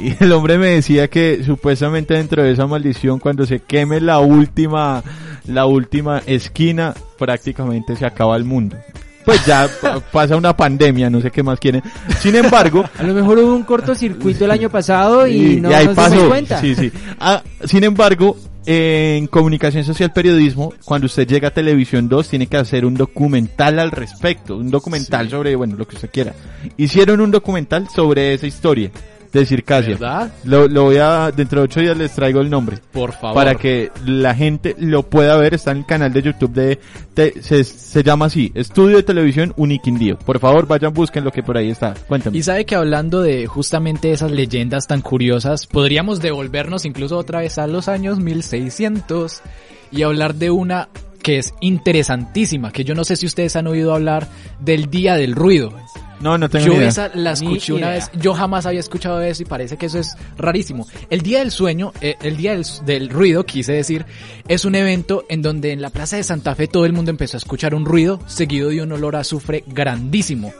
y 0.00 0.14
el 0.24 0.32
hombre 0.32 0.56
me 0.56 0.68
decía 0.68 1.08
que 1.08 1.37
supuestamente 1.44 2.14
dentro 2.14 2.42
de 2.42 2.52
esa 2.52 2.66
maldición, 2.66 3.18
cuando 3.18 3.46
se 3.46 3.60
queme 3.60 4.00
la 4.00 4.18
última, 4.20 5.02
la 5.46 5.66
última 5.66 6.22
esquina, 6.26 6.94
prácticamente 7.18 7.96
se 7.96 8.06
acaba 8.06 8.36
el 8.36 8.44
mundo. 8.44 8.76
Pues 9.24 9.44
ya 9.44 9.68
pa- 9.82 10.00
pasa 10.00 10.36
una 10.36 10.56
pandemia, 10.56 11.10
no 11.10 11.20
sé 11.20 11.30
qué 11.30 11.42
más 11.42 11.58
quieren. 11.58 11.82
Sin 12.20 12.34
embargo, 12.34 12.84
A 12.98 13.02
lo 13.02 13.12
mejor 13.14 13.38
hubo 13.38 13.54
un 13.54 13.62
cortocircuito 13.64 14.44
el 14.44 14.50
año 14.50 14.70
pasado 14.70 15.26
y, 15.26 15.60
no 15.60 15.68
ahí 15.68 15.86
nos 15.86 15.94
pasó. 15.96 16.14
dimos 16.14 16.28
cuenta. 16.28 16.60
Sí, 16.60 16.74
sí. 16.74 16.90
Ah, 17.20 17.42
sin 17.64 17.84
embargo, 17.84 18.36
en 18.64 19.26
comunicación 19.28 19.84
social 19.84 20.12
periodismo, 20.12 20.72
cuando 20.84 21.06
usted 21.06 21.26
llega 21.26 21.48
a 21.48 21.50
Televisión 21.52 22.08
2, 22.08 22.28
tiene 22.28 22.46
que 22.46 22.56
hacer 22.58 22.84
un 22.84 22.94
documental 22.94 23.78
al 23.78 23.90
respecto, 23.90 24.56
un 24.56 24.70
documental 24.70 25.28
sobre, 25.30 25.56
bueno, 25.56 25.76
lo 25.76 25.86
que 25.86 25.96
usted 25.96 26.10
quiera. 26.10 26.34
Hicieron 26.76 27.20
un 27.20 27.30
documental 27.30 27.88
sobre 27.88 28.34
esa 28.34 28.46
historia 28.46 28.90
de 29.32 29.46
Circasia. 29.46 29.92
¿Verdad? 29.94 30.32
Lo, 30.44 30.66
lo 30.68 30.84
voy 30.84 30.96
a, 30.96 31.30
dentro 31.30 31.60
de 31.60 31.64
ocho 31.66 31.80
días 31.80 31.96
les 31.96 32.12
traigo 32.12 32.40
el 32.40 32.48
nombre. 32.50 32.78
Por 32.92 33.12
favor. 33.12 33.34
Para 33.34 33.54
que 33.54 33.90
la 34.06 34.34
gente 34.34 34.74
lo 34.78 35.02
pueda 35.02 35.36
ver, 35.36 35.54
está 35.54 35.70
en 35.72 35.78
el 35.78 35.86
canal 35.86 36.12
de 36.12 36.22
YouTube 36.22 36.52
de, 36.52 36.78
de- 37.14 37.42
se, 37.42 37.64
se 37.64 38.02
llama 38.02 38.26
así, 38.26 38.50
Estudio 38.54 38.96
de 38.96 39.02
Televisión 39.02 39.52
Uniquindío. 39.56 40.18
Por 40.18 40.38
favor, 40.38 40.66
vayan, 40.66 40.92
busquen 40.92 41.24
lo 41.24 41.30
que 41.30 41.42
por 41.42 41.56
ahí 41.56 41.70
está. 41.70 41.94
Cuéntame. 42.06 42.36
Y 42.38 42.42
sabe 42.42 42.64
que 42.64 42.74
hablando 42.74 43.20
de 43.22 43.46
justamente 43.46 44.12
esas 44.12 44.30
leyendas 44.30 44.86
tan 44.86 45.00
curiosas, 45.02 45.66
podríamos 45.66 46.20
devolvernos 46.20 46.84
incluso 46.84 47.16
otra 47.18 47.40
vez 47.40 47.58
a 47.58 47.66
los 47.66 47.88
años 47.88 48.18
1600 48.20 49.42
y 49.90 50.02
hablar 50.02 50.34
de 50.34 50.50
una 50.50 50.88
que 51.22 51.38
es 51.38 51.52
interesantísima, 51.60 52.70
que 52.70 52.84
yo 52.84 52.94
no 52.94 53.04
sé 53.04 53.16
si 53.16 53.26
ustedes 53.26 53.56
han 53.56 53.66
oído 53.66 53.92
hablar 53.94 54.28
del 54.60 54.88
Día 54.90 55.14
del 55.14 55.34
Ruido. 55.34 55.72
No, 56.20 56.36
no 56.36 56.48
tengo 56.48 56.66
Yo 56.66 56.72
ni 56.72 56.78
idea. 56.78 56.88
esa 56.88 57.10
la 57.14 57.32
Ni 57.34 57.46
escuché 57.46 57.72
una 57.72 57.86
idea. 57.86 58.06
vez, 58.06 58.10
yo 58.20 58.34
jamás 58.34 58.66
había 58.66 58.80
escuchado 58.80 59.20
eso 59.20 59.42
y 59.42 59.46
parece 59.46 59.76
que 59.76 59.86
eso 59.86 59.98
es 60.00 60.16
rarísimo. 60.36 60.86
El 61.10 61.20
Día 61.22 61.38
del 61.38 61.50
Sueño, 61.52 61.92
eh, 62.00 62.16
el 62.22 62.36
Día 62.36 62.52
del, 62.52 62.64
del 62.84 63.08
Ruido, 63.08 63.44
quise 63.46 63.72
decir, 63.72 64.04
es 64.48 64.64
un 64.64 64.74
evento 64.74 65.24
en 65.28 65.42
donde 65.42 65.72
en 65.72 65.80
la 65.80 65.90
Plaza 65.90 66.16
de 66.16 66.24
Santa 66.24 66.54
Fe 66.54 66.66
todo 66.66 66.86
el 66.86 66.92
mundo 66.92 67.10
empezó 67.10 67.36
a 67.36 67.38
escuchar 67.38 67.74
un 67.74 67.84
ruido 67.84 68.20
seguido 68.26 68.70
de 68.70 68.82
un 68.82 68.90
olor 68.92 69.14
a 69.16 69.20
azufre 69.20 69.62
grandísimo. 69.66 70.52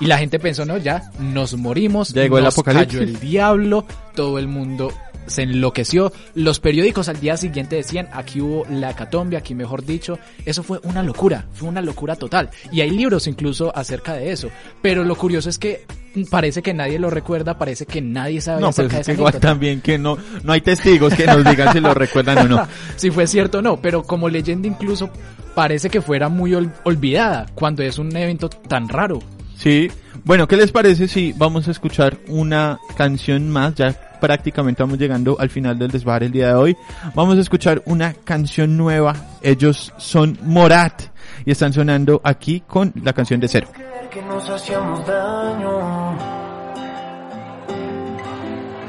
Y 0.00 0.06
la 0.06 0.18
gente 0.18 0.38
pensó, 0.40 0.64
no, 0.64 0.78
ya, 0.78 1.10
nos 1.20 1.54
morimos, 1.56 2.12
Llegó 2.12 2.38
el 2.38 2.46
apocalipsis. 2.46 2.98
cayó 2.98 3.02
el 3.02 3.20
diablo, 3.20 3.84
todo 4.16 4.38
el 4.38 4.48
mundo 4.48 4.92
se 5.26 5.42
enloqueció. 5.42 6.12
Los 6.34 6.60
periódicos 6.60 7.08
al 7.08 7.20
día 7.20 7.36
siguiente 7.36 7.76
decían, 7.76 8.08
aquí 8.12 8.40
hubo 8.40 8.64
la 8.70 8.90
hecatombe, 8.90 9.36
aquí 9.36 9.54
mejor 9.54 9.84
dicho. 9.84 10.18
Eso 10.44 10.62
fue 10.62 10.80
una 10.84 11.02
locura, 11.02 11.46
fue 11.54 11.68
una 11.68 11.80
locura 11.80 12.16
total. 12.16 12.50
Y 12.70 12.80
hay 12.80 12.90
libros 12.90 13.26
incluso 13.26 13.74
acerca 13.76 14.14
de 14.14 14.32
eso. 14.32 14.48
Pero 14.82 15.04
lo 15.04 15.14
curioso 15.16 15.48
es 15.48 15.58
que 15.58 15.84
parece 16.30 16.60
que 16.62 16.74
nadie 16.74 16.98
lo 16.98 17.08
recuerda, 17.08 17.56
parece 17.56 17.86
que 17.86 18.02
nadie 18.02 18.40
sabe 18.40 18.60
No, 18.60 18.68
acerca 18.68 18.96
de 18.96 19.00
es 19.00 19.06
que 19.06 19.12
esa 19.12 19.20
igual 19.20 19.40
también 19.40 19.80
que 19.80 19.96
no, 19.98 20.18
no 20.42 20.52
hay 20.52 20.60
testigos 20.60 21.14
que 21.14 21.26
nos 21.26 21.44
digan 21.44 21.72
si 21.72 21.80
lo 21.80 21.94
recuerdan 21.94 22.38
o 22.38 22.48
no. 22.48 22.68
si 22.96 23.10
fue 23.10 23.26
cierto 23.26 23.58
o 23.58 23.62
no, 23.62 23.80
pero 23.80 24.02
como 24.02 24.28
leyenda 24.28 24.68
incluso 24.68 25.08
parece 25.54 25.88
que 25.88 26.02
fuera 26.02 26.28
muy 26.28 26.52
ol- 26.52 26.72
olvidada 26.84 27.46
cuando 27.54 27.82
es 27.82 27.98
un 27.98 28.14
evento 28.14 28.48
tan 28.50 28.88
raro. 28.88 29.20
Sí. 29.56 29.90
Bueno, 30.24 30.46
¿qué 30.46 30.56
les 30.56 30.72
parece 30.72 31.08
si 31.08 31.32
vamos 31.32 31.68
a 31.68 31.70
escuchar 31.70 32.18
una 32.28 32.78
canción 32.96 33.48
más? 33.50 33.74
Ya 33.74 33.92
prácticamente 34.20 34.82
vamos 34.82 34.98
llegando 34.98 35.36
al 35.38 35.50
final 35.50 35.78
del 35.78 35.90
desbar 35.90 36.22
el 36.22 36.30
día 36.30 36.48
de 36.48 36.54
hoy. 36.54 36.76
Vamos 37.14 37.36
a 37.38 37.40
escuchar 37.40 37.82
una 37.86 38.14
canción 38.14 38.76
nueva. 38.76 39.14
Ellos 39.42 39.92
son 39.96 40.38
Morat 40.42 41.02
y 41.44 41.50
están 41.50 41.72
sonando 41.72 42.20
aquí 42.22 42.62
con 42.66 42.92
la 43.02 43.12
canción 43.12 43.40
de 43.40 43.48
Cero. 43.48 43.68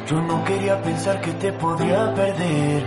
Yo 0.09 0.21
no 0.21 0.43
quería 0.43 0.81
pensar 0.81 1.21
que 1.21 1.31
te 1.31 1.51
podía 1.53 2.13
perder. 2.13 2.83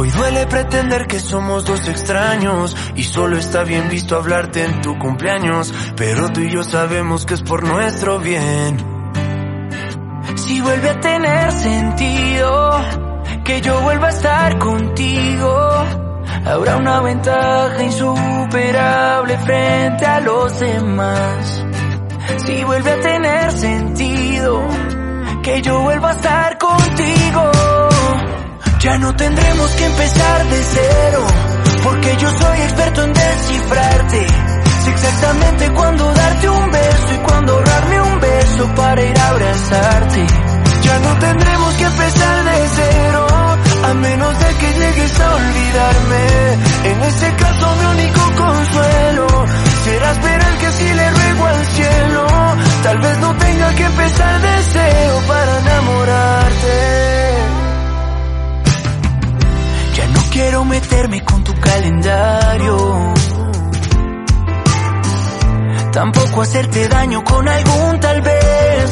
Hoy 0.00 0.08
duele 0.08 0.46
pretender 0.46 1.06
que 1.06 1.20
somos 1.20 1.66
dos 1.66 1.86
extraños 1.86 2.74
y 2.94 3.02
solo 3.02 3.36
está 3.36 3.64
bien 3.64 3.90
visto 3.90 4.16
hablarte 4.16 4.64
en 4.64 4.80
tu 4.80 4.98
cumpleaños, 4.98 5.74
pero 5.94 6.30
tú 6.30 6.40
y 6.40 6.50
yo 6.50 6.62
sabemos 6.62 7.26
que 7.26 7.34
es 7.34 7.42
por 7.42 7.68
nuestro 7.68 8.18
bien. 8.18 8.78
Si 10.36 10.58
vuelve 10.62 10.88
a 10.88 11.00
tener 11.00 11.52
sentido 11.52 12.80
que 13.44 13.60
yo 13.60 13.78
vuelva 13.82 14.06
a 14.06 14.10
estar 14.10 14.58
contigo, 14.58 15.84
habrá 16.46 16.76
una 16.78 17.00
ventaja 17.02 17.82
insuperable 17.82 19.36
frente 19.36 20.06
a 20.06 20.20
los 20.20 20.60
demás. 20.60 21.64
Si 22.46 22.64
vuelve 22.64 22.90
a 22.90 23.00
tener 23.02 23.52
sentido 23.52 24.62
que 25.42 25.60
yo 25.60 25.78
vuelva 25.82 26.08
a 26.08 26.12
estar 26.12 26.56
contigo, 26.56 27.69
ya 28.80 28.96
no 28.96 29.14
tendremos 29.14 29.70
que 29.72 29.84
empezar 29.84 30.48
de 30.48 30.62
cero, 30.62 31.26
porque 31.82 32.16
yo 32.16 32.30
soy 32.30 32.60
experto 32.62 33.02
en 33.04 33.12
descifrarte. 33.12 34.26
Sé 34.84 34.90
exactamente 34.90 35.70
cuándo 35.72 36.14
darte 36.14 36.48
un 36.48 36.70
beso 36.70 37.14
y 37.14 37.18
cuándo 37.18 37.52
ahorrarme 37.52 38.00
un 38.00 38.20
beso 38.20 38.74
para 38.74 39.02
ir 39.04 39.18
a 39.18 39.28
abrazarte. 39.28 40.26
Ya 40.82 40.98
no 40.98 41.18
tendremos 41.18 41.74
que 41.74 41.84
empezar 41.84 42.44
de 42.44 42.68
cero, 42.74 43.26
a 43.84 43.94
menos 43.94 44.38
de 44.38 44.54
que 44.54 44.72
llegues 44.72 45.20
a 45.20 45.34
olvidarme. 45.34 46.26
En 46.84 47.02
ese 47.02 47.34
caso 47.34 47.76
mi 47.76 47.84
único 47.84 48.20
consuelo 48.34 49.26
será 49.84 50.10
esperar 50.12 50.58
que 50.58 50.72
si 50.72 50.94
le 50.94 51.10
ruego 51.10 51.46
al 51.46 51.66
cielo, 51.66 52.26
tal 52.82 52.98
vez 52.98 53.18
no 53.18 53.36
tenga 53.36 53.74
que 53.74 53.84
empezar 53.84 54.40
de 54.40 54.62
cero 54.72 55.22
para 55.28 55.58
enamorarte. 55.58 57.29
Quiero 60.30 60.64
meterme 60.64 61.24
con 61.24 61.44
tu 61.44 61.52
calendario. 61.54 63.14
Tampoco 65.92 66.42
hacerte 66.42 66.88
daño 66.88 67.22
con 67.24 67.48
algún 67.48 68.00
tal 68.00 68.22
vez. 68.22 68.90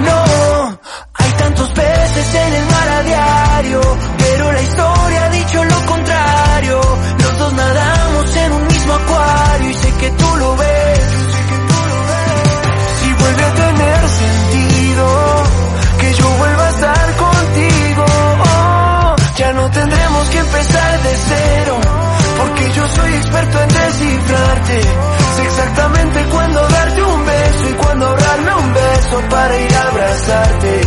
No, 0.00 0.78
hay 1.14 1.30
tantos 1.32 1.68
peces 1.70 2.34
en 2.34 2.54
el 2.54 2.66
mar 2.66 2.88
a 2.88 3.02
diario. 3.02 3.80
Pero 4.18 4.52
la 4.52 4.62
historia 4.62 5.24
ha 5.24 5.30
dicho 5.30 5.64
lo 5.64 5.86
contrario. 5.86 6.80
Los 7.22 7.38
dos 7.38 7.52
nadamos 7.54 8.36
en 8.36 8.52
un 8.52 8.66
mismo 8.66 8.92
acuario 8.92 9.70
y 9.70 9.74
sé 9.74 9.90
que 10.00 10.10
tú 10.10 10.36
lo 10.36 10.56
ves. 10.56 11.00
Si 13.00 13.12
vuelve 13.12 13.44
a 13.44 13.54
tener 13.54 14.08
sentido 14.08 15.43
porque 22.38 22.72
yo 22.72 22.86
soy 22.88 23.14
experto 23.14 23.60
en 23.60 23.68
descifrarte. 23.68 24.80
Sé 25.36 25.42
exactamente 25.42 26.24
cuándo 26.30 26.68
darte 26.68 27.02
un 27.02 27.26
beso 27.26 27.70
y 27.70 27.72
cuándo 27.74 28.06
ahorrarme 28.06 28.54
un 28.54 28.74
beso 28.74 29.20
para 29.30 29.60
ir 29.60 29.74
a 29.74 29.88
abrazarte. 29.88 30.80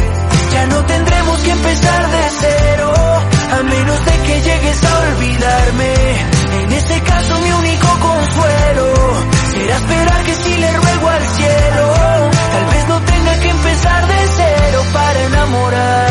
Ya 0.51 0.65
no 0.67 0.85
tendremos 0.85 1.39
que 1.39 1.51
empezar 1.51 2.11
de 2.11 2.23
cero, 2.39 2.93
a 3.59 3.63
menos 3.63 4.05
de 4.05 4.11
que 4.11 4.41
llegues 4.41 4.83
a 4.83 4.99
olvidarme. 4.99 5.93
En 6.63 6.71
este 6.71 7.01
caso 7.01 7.39
mi 7.39 7.51
único 7.51 7.87
consuelo 7.99 8.93
será 9.51 9.75
esperar 9.77 10.23
que 10.23 10.35
si 10.35 10.55
le 10.57 10.71
ruego 10.71 11.09
al 11.09 11.27
cielo, 11.27 11.93
tal 12.51 12.65
vez 12.73 12.87
no 12.87 13.01
tenga 13.01 13.39
que 13.39 13.49
empezar 13.49 14.07
de 14.07 14.27
cero 14.35 14.83
para 14.93 15.19
enamorarte. 15.23 16.06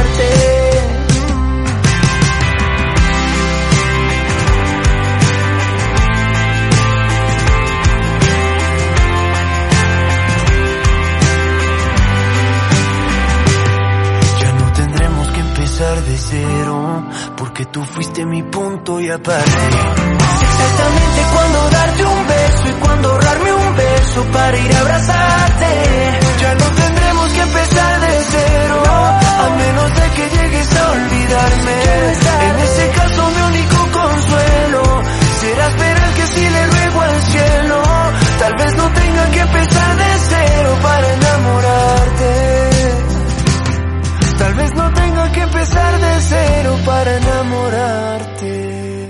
Cero, 16.29 17.05
porque 17.37 17.67
tú 17.67 17.85
fuiste 17.85 18.25
mi 18.27 18.43
punto 18.43 19.01
y 19.01 19.11
aparte. 19.11 19.51
Exactamente 20.47 21.21
cuándo 21.33 21.71
darte 21.71 22.05
un 22.05 22.27
beso 22.27 22.69
y 22.69 22.73
cuándo 22.81 23.11
ahorrarme 23.11 23.53
un 23.53 23.77
beso 23.77 24.25
para 24.33 24.59
ir 24.59 24.75
a 24.75 24.81
abrazarte. 24.81 25.67
Ya 26.41 26.55
no 26.55 26.65
tendremos 26.65 27.33
que 27.33 27.41
empezar 27.41 28.01
de 28.01 28.25
cero, 28.31 28.87
olvidarme. 30.93 31.77
En 32.49 32.59
ese 32.61 32.91
caso 32.91 33.31
mi 33.31 33.43
único 33.43 33.77
consuelo 33.93 34.83
será 35.41 35.67
esperar 35.69 36.15
que 36.15 36.27
si 36.27 36.51
le 36.51 36.67
ruego 36.67 37.01
al 37.03 37.23
cielo, 37.23 37.83
tal 38.39 38.55
vez 38.59 38.77
no 38.77 38.93
tenga 38.93 39.31
que 39.31 39.41
empezar 39.41 39.97
de 39.97 40.19
cero 40.29 40.79
para 40.83 41.07
enamorarte. 41.07 41.26
Empezar 45.57 46.01
de 46.01 46.21
cero 46.21 46.79
para 46.85 47.17
enamorarte. 47.17 49.09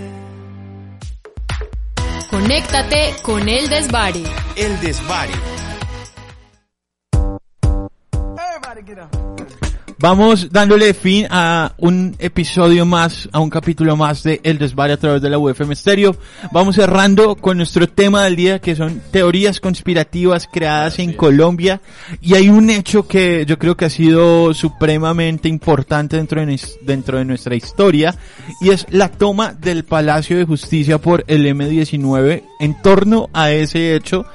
Conéctate 2.30 3.16
con 3.22 3.48
el 3.48 3.68
desvare. 3.68 4.22
El 4.56 4.80
Desvare. 4.80 5.55
Vamos 9.98 10.52
dándole 10.52 10.92
fin 10.92 11.26
a 11.30 11.72
un 11.78 12.16
episodio 12.18 12.84
más, 12.84 13.30
a 13.32 13.40
un 13.40 13.48
capítulo 13.48 13.96
más 13.96 14.22
de 14.22 14.42
El 14.44 14.58
Desvare 14.58 14.92
a 14.92 14.98
través 14.98 15.22
de 15.22 15.30
la 15.30 15.38
UFM 15.38 15.74
Stereo. 15.74 16.14
Vamos 16.52 16.76
cerrando 16.76 17.34
con 17.34 17.56
nuestro 17.56 17.88
tema 17.88 18.24
del 18.24 18.36
día 18.36 18.58
que 18.58 18.76
son 18.76 19.00
teorías 19.10 19.58
conspirativas 19.58 20.50
creadas 20.52 20.98
en 20.98 21.14
Colombia. 21.14 21.80
Y 22.20 22.34
hay 22.34 22.50
un 22.50 22.68
hecho 22.68 23.08
que 23.08 23.46
yo 23.46 23.58
creo 23.58 23.74
que 23.74 23.86
ha 23.86 23.90
sido 23.90 24.52
supremamente 24.52 25.48
importante 25.48 26.18
dentro 26.18 26.44
de, 26.44 26.60
dentro 26.82 27.16
de 27.16 27.24
nuestra 27.24 27.54
historia 27.54 28.14
y 28.60 28.70
es 28.70 28.84
la 28.90 29.10
toma 29.10 29.54
del 29.54 29.84
Palacio 29.84 30.36
de 30.36 30.44
Justicia 30.44 30.98
por 30.98 31.24
el 31.26 31.46
M19. 31.46 32.42
En 32.60 32.82
torno 32.82 33.30
a 33.32 33.50
ese 33.50 33.94
hecho, 33.94 34.26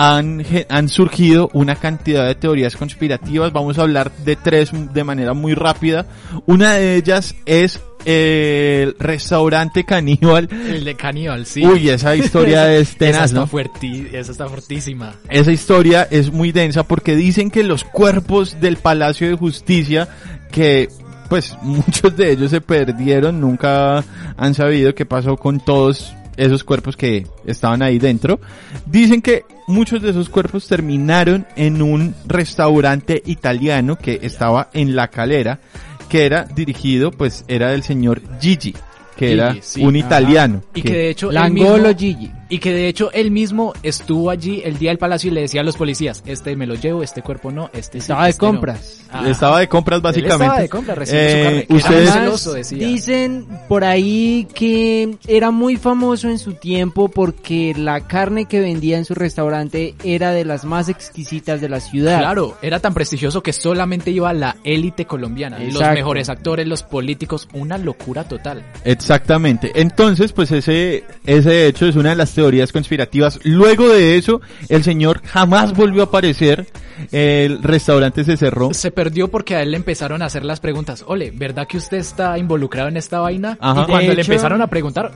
han, 0.00 0.44
han 0.68 0.88
surgido 0.88 1.50
una 1.54 1.74
cantidad 1.74 2.24
de 2.24 2.36
teorías 2.36 2.76
conspirativas. 2.76 3.52
Vamos 3.52 3.78
a 3.78 3.82
hablar 3.82 4.12
de 4.24 4.36
tres 4.36 4.70
de 4.94 5.02
manera 5.02 5.34
muy 5.34 5.54
rápida. 5.54 6.06
Una 6.46 6.74
de 6.74 6.94
ellas 6.94 7.34
es 7.46 7.80
el 8.04 8.94
restaurante 9.00 9.82
caníbal. 9.82 10.48
El 10.52 10.84
de 10.84 10.94
Caníbal, 10.94 11.46
sí. 11.46 11.66
Uy, 11.66 11.88
esa 11.90 12.14
historia 12.14 12.72
es 12.76 12.90
esa 12.90 12.98
tenaz, 12.98 13.24
está 13.30 13.40
¿no? 13.40 13.46
fuerti- 13.48 14.08
esa 14.14 14.30
está 14.30 14.46
fuertísima. 14.48 15.14
Esa 15.28 15.50
historia 15.50 16.06
es 16.08 16.30
muy 16.32 16.52
densa 16.52 16.84
porque 16.84 17.16
dicen 17.16 17.50
que 17.50 17.64
los 17.64 17.82
cuerpos 17.82 18.60
del 18.60 18.76
Palacio 18.76 19.28
de 19.28 19.34
Justicia, 19.34 20.08
que 20.52 20.88
pues 21.28 21.58
muchos 21.62 22.16
de 22.16 22.30
ellos 22.30 22.52
se 22.52 22.60
perdieron, 22.60 23.40
nunca 23.40 24.04
han 24.36 24.54
sabido 24.54 24.94
qué 24.94 25.04
pasó 25.04 25.36
con 25.36 25.58
todos 25.58 26.14
esos 26.38 26.64
cuerpos 26.64 26.96
que 26.96 27.26
estaban 27.44 27.82
ahí 27.82 27.98
dentro. 27.98 28.40
Dicen 28.86 29.20
que 29.20 29.44
muchos 29.66 30.00
de 30.00 30.10
esos 30.10 30.30
cuerpos 30.30 30.66
terminaron 30.66 31.46
en 31.56 31.82
un 31.82 32.14
restaurante 32.26 33.22
italiano 33.26 33.96
que 33.96 34.20
estaba 34.22 34.70
en 34.72 34.96
La 34.96 35.08
Calera, 35.08 35.60
que 36.08 36.24
era 36.24 36.44
dirigido, 36.44 37.10
pues 37.10 37.44
era 37.48 37.70
del 37.70 37.82
señor 37.82 38.22
Gigi, 38.40 38.72
que 39.16 39.28
Gigi, 39.28 39.32
era 39.32 39.56
sí, 39.60 39.82
un 39.82 39.96
ajá. 39.96 40.06
italiano. 40.06 40.62
Y 40.74 40.82
que 40.82 40.92
de 40.92 41.10
hecho 41.10 41.30
Langolo 41.30 41.88
mismo, 41.88 41.98
Gigi. 41.98 42.32
Y 42.48 42.58
que 42.58 42.72
de 42.72 42.88
hecho 42.88 43.10
él 43.12 43.30
mismo 43.30 43.72
estuvo 43.82 44.30
allí 44.30 44.62
el 44.64 44.78
día 44.78 44.90
del 44.90 44.98
palacio 44.98 45.30
y 45.30 45.34
le 45.34 45.42
decía 45.42 45.60
a 45.60 45.64
los 45.64 45.76
policías, 45.76 46.22
este 46.26 46.56
me 46.56 46.66
lo 46.66 46.74
llevo, 46.74 47.02
este 47.02 47.22
cuerpo 47.22 47.50
no, 47.50 47.70
este 47.72 47.98
sí, 47.98 48.04
Estaba 48.04 48.24
de 48.24 48.30
este 48.30 48.46
no". 48.46 48.52
compras. 48.52 49.00
Ajá. 49.10 49.30
Estaba 49.30 49.60
de 49.60 49.68
compras 49.68 50.02
básicamente. 50.02 50.44
estaba 50.44 50.60
de 50.60 50.68
compras, 50.68 51.08
su 51.08 51.14
Eh, 51.16 51.40
carne. 51.44 51.66
Era 51.68 51.76
ustedes, 51.76 52.10
celoso, 52.12 52.52
decía. 52.52 52.78
dicen 52.86 53.46
por 53.68 53.84
ahí 53.84 54.46
que 54.54 55.16
era 55.26 55.50
muy 55.50 55.76
famoso 55.76 56.28
en 56.28 56.38
su 56.38 56.54
tiempo 56.54 57.08
porque 57.08 57.74
la 57.76 58.06
carne 58.06 58.46
que 58.46 58.60
vendía 58.60 58.98
en 58.98 59.04
su 59.04 59.14
restaurante 59.14 59.94
era 60.04 60.30
de 60.32 60.44
las 60.44 60.64
más 60.64 60.88
exquisitas 60.88 61.60
de 61.60 61.68
la 61.68 61.80
ciudad. 61.80 62.18
Claro, 62.18 62.56
era 62.62 62.80
tan 62.80 62.94
prestigioso 62.94 63.42
que 63.42 63.52
solamente 63.52 64.10
iba 64.10 64.32
la 64.32 64.56
élite 64.64 65.04
colombiana, 65.06 65.58
los 65.58 65.80
mejores 65.92 66.28
actores, 66.28 66.66
los 66.66 66.82
políticos, 66.82 67.48
una 67.52 67.78
locura 67.78 68.24
total. 68.24 68.64
Exactamente. 68.84 69.72
Entonces, 69.74 70.32
pues 70.32 70.52
ese, 70.52 71.04
ese 71.24 71.66
hecho 71.66 71.86
es 71.86 71.96
una 71.96 72.10
de 72.10 72.16
las 72.16 72.30
teorías 72.38 72.70
conspirativas. 72.72 73.40
Luego 73.42 73.88
de 73.88 74.16
eso, 74.16 74.40
el 74.68 74.84
señor 74.84 75.20
jamás 75.24 75.74
volvió 75.74 76.02
a 76.02 76.04
aparecer. 76.06 76.66
El 77.10 77.60
restaurante 77.62 78.22
se 78.24 78.36
cerró. 78.36 78.72
Se 78.72 78.90
perdió 78.92 79.26
porque 79.28 79.56
a 79.56 79.62
él 79.62 79.72
le 79.72 79.76
empezaron 79.76 80.22
a 80.22 80.26
hacer 80.26 80.44
las 80.44 80.60
preguntas, 80.60 81.04
ole, 81.06 81.32
¿verdad 81.32 81.66
que 81.66 81.76
usted 81.78 81.96
está 81.98 82.38
involucrado 82.38 82.88
en 82.88 82.96
esta 82.96 83.18
vaina? 83.18 83.58
Ajá. 83.60 83.82
Y 83.82 83.86
cuando 83.86 84.10
De 84.10 84.14
le 84.16 84.22
hecho- 84.22 84.32
empezaron 84.32 84.62
a 84.62 84.66
preguntar, 84.68 85.10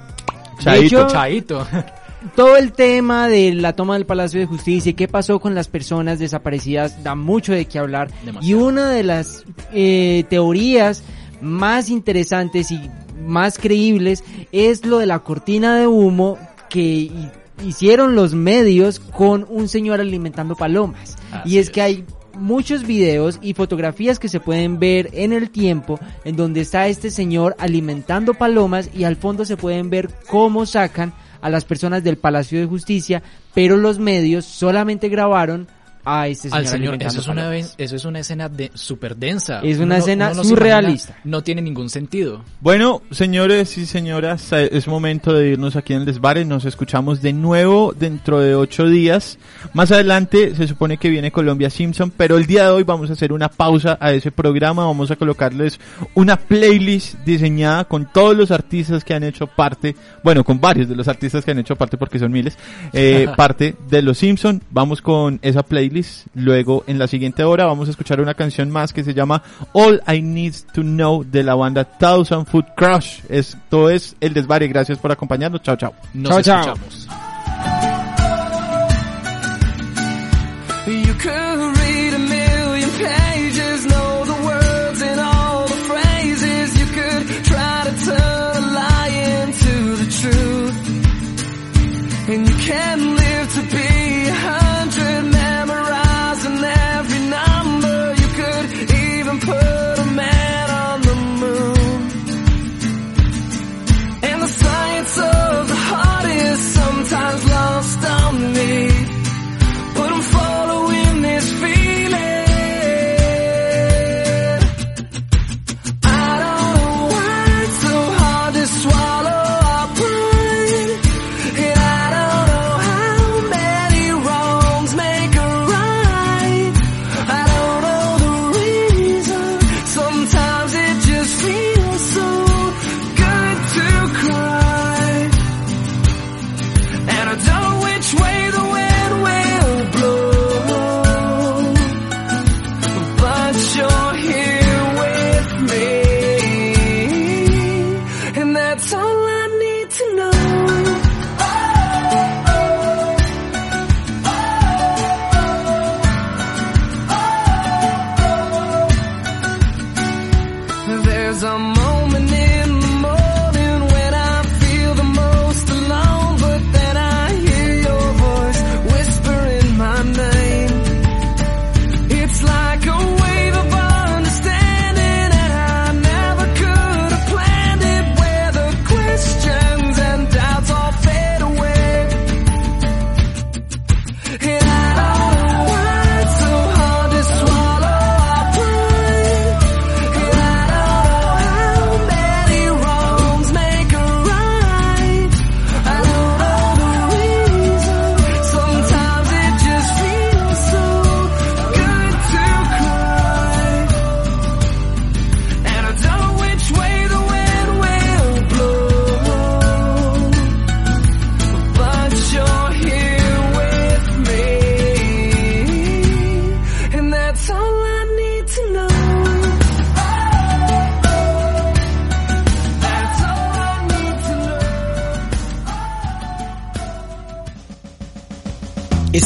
Chaito. 0.58 0.82
hecho- 0.84 1.06
chaito. 1.08 1.66
Todo 2.36 2.56
el 2.56 2.72
tema 2.72 3.26
de 3.28 3.52
la 3.54 3.72
toma 3.74 3.94
del 3.94 4.06
Palacio 4.06 4.38
de 4.40 4.46
Justicia 4.46 4.90
y 4.90 4.94
qué 4.94 5.06
pasó 5.08 5.38
con 5.40 5.54
las 5.56 5.66
personas 5.68 6.18
desaparecidas 6.20 7.02
da 7.02 7.14
mucho 7.16 7.52
de 7.52 7.64
qué 7.66 7.78
hablar. 7.80 8.10
Y 8.40 8.54
una 8.54 8.90
de 8.90 9.02
las 9.02 9.44
eh, 9.72 10.24
teorías 10.30 11.02
más 11.40 11.88
interesantes 11.88 12.70
y 12.70 12.80
más 13.26 13.58
creíbles 13.58 14.22
es 14.52 14.86
lo 14.86 14.98
de 14.98 15.06
la 15.06 15.18
cortina 15.20 15.76
de 15.76 15.88
humo 15.88 16.38
que 16.72 16.80
hi- 16.80 17.30
hicieron 17.66 18.14
los 18.14 18.34
medios 18.34 18.98
con 18.98 19.46
un 19.48 19.68
señor 19.68 20.00
alimentando 20.00 20.56
palomas. 20.56 21.16
Así 21.30 21.50
y 21.50 21.58
es, 21.58 21.66
es. 21.66 21.70
que 21.70 21.82
hay 21.82 22.04
muchos 22.34 22.86
videos 22.86 23.38
y 23.42 23.52
fotografías 23.52 24.18
que 24.18 24.28
se 24.28 24.40
pueden 24.40 24.78
ver 24.78 25.10
en 25.12 25.34
el 25.34 25.50
tiempo 25.50 26.00
en 26.24 26.34
donde 26.34 26.62
está 26.62 26.88
este 26.88 27.10
señor 27.10 27.54
alimentando 27.58 28.32
palomas 28.32 28.88
y 28.94 29.04
al 29.04 29.16
fondo 29.16 29.44
se 29.44 29.58
pueden 29.58 29.90
ver 29.90 30.08
cómo 30.28 30.64
sacan 30.64 31.12
a 31.42 31.50
las 31.50 31.64
personas 31.66 32.02
del 32.02 32.16
Palacio 32.16 32.58
de 32.58 32.66
Justicia, 32.66 33.22
pero 33.52 33.76
los 33.76 33.98
medios 33.98 34.44
solamente 34.46 35.08
grabaron 35.10 35.68
a 36.04 36.28
este 36.28 36.48
señor. 36.48 36.58
Al 36.58 36.66
señor, 36.68 37.02
eso 37.02 37.20
es 37.20 37.28
una, 37.28 37.56
eso 37.56 37.96
es 37.96 38.04
una 38.04 38.18
escena 38.20 38.48
de, 38.48 38.70
súper 38.74 39.16
densa. 39.16 39.60
Es 39.62 39.76
Uno 39.76 39.86
una 39.86 39.94
no- 39.96 40.00
escena 40.00 40.30
uno 40.32 40.44
surrealista. 40.44 41.10
imagina, 41.12 41.30
No 41.30 41.42
tiene 41.42 41.62
ningún 41.62 41.88
sentido. 41.90 42.42
Bueno, 42.60 43.02
señores 43.10 43.78
y 43.78 43.86
señoras, 43.86 44.52
eh, 44.52 44.68
es 44.72 44.88
momento 44.88 45.32
de 45.32 45.50
irnos 45.50 45.76
aquí 45.76 45.92
en 45.92 46.00
el 46.00 46.06
desvare. 46.06 46.44
Nos 46.44 46.64
escuchamos 46.64 47.22
de 47.22 47.32
nuevo 47.32 47.94
dentro 47.98 48.40
de 48.40 48.54
ocho 48.54 48.86
días. 48.86 49.38
Más 49.74 49.92
adelante 49.92 50.54
se 50.54 50.66
supone 50.66 50.96
que 50.96 51.08
viene 51.08 51.30
Colombia 51.30 51.70
Simpson, 51.70 52.10
pero 52.16 52.36
el 52.36 52.46
día 52.46 52.64
de 52.64 52.70
hoy 52.70 52.82
vamos 52.82 53.10
a 53.10 53.12
hacer 53.12 53.32
una 53.32 53.48
pausa 53.48 53.96
a 54.00 54.12
ese 54.12 54.32
programa. 54.32 54.84
Vamos 54.84 55.10
a 55.10 55.16
colocarles 55.16 55.78
una 56.14 56.36
playlist 56.36 57.14
diseñada 57.24 57.84
con 57.84 58.08
todos 58.12 58.36
los 58.36 58.50
artistas 58.50 59.04
que 59.04 59.14
han 59.14 59.22
hecho 59.22 59.46
parte, 59.46 59.94
bueno, 60.24 60.42
con 60.44 60.60
varios 60.60 60.88
de 60.88 60.96
los 60.96 61.06
artistas 61.08 61.44
que 61.44 61.50
han 61.52 61.58
hecho 61.58 61.76
parte 61.76 61.96
porque 61.96 62.18
son 62.18 62.32
miles, 62.32 62.56
eh, 62.92 63.28
parte 63.36 63.76
de 63.88 64.02
los 64.02 64.18
Simpson. 64.18 64.62
Vamos 64.70 65.00
con 65.00 65.38
esa 65.42 65.62
playlist. 65.62 65.91
Luego, 66.34 66.84
en 66.86 66.98
la 66.98 67.06
siguiente 67.06 67.44
hora, 67.44 67.66
vamos 67.66 67.88
a 67.88 67.90
escuchar 67.90 68.20
una 68.20 68.34
canción 68.34 68.70
más 68.70 68.92
que 68.92 69.04
se 69.04 69.14
llama 69.14 69.42
All 69.72 70.02
I 70.06 70.22
Need 70.22 70.54
to 70.72 70.82
Know 70.82 71.24
de 71.24 71.42
la 71.42 71.54
banda 71.54 71.84
Thousand 71.84 72.46
Foot 72.46 72.66
Crush. 72.76 73.20
Esto 73.28 73.90
es 73.90 74.16
El 74.20 74.34
Desvare. 74.34 74.68
Gracias 74.68 74.98
por 74.98 75.12
acompañarnos. 75.12 75.62
Chao, 75.62 75.76
chao. 75.76 75.92
Nos 76.14 76.42
Chao, 76.42 76.60
escuchamos. 76.60 77.08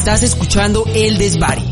Estás 0.07 0.23
escuchando 0.23 0.85
El 0.95 1.19
Desvare. 1.19 1.66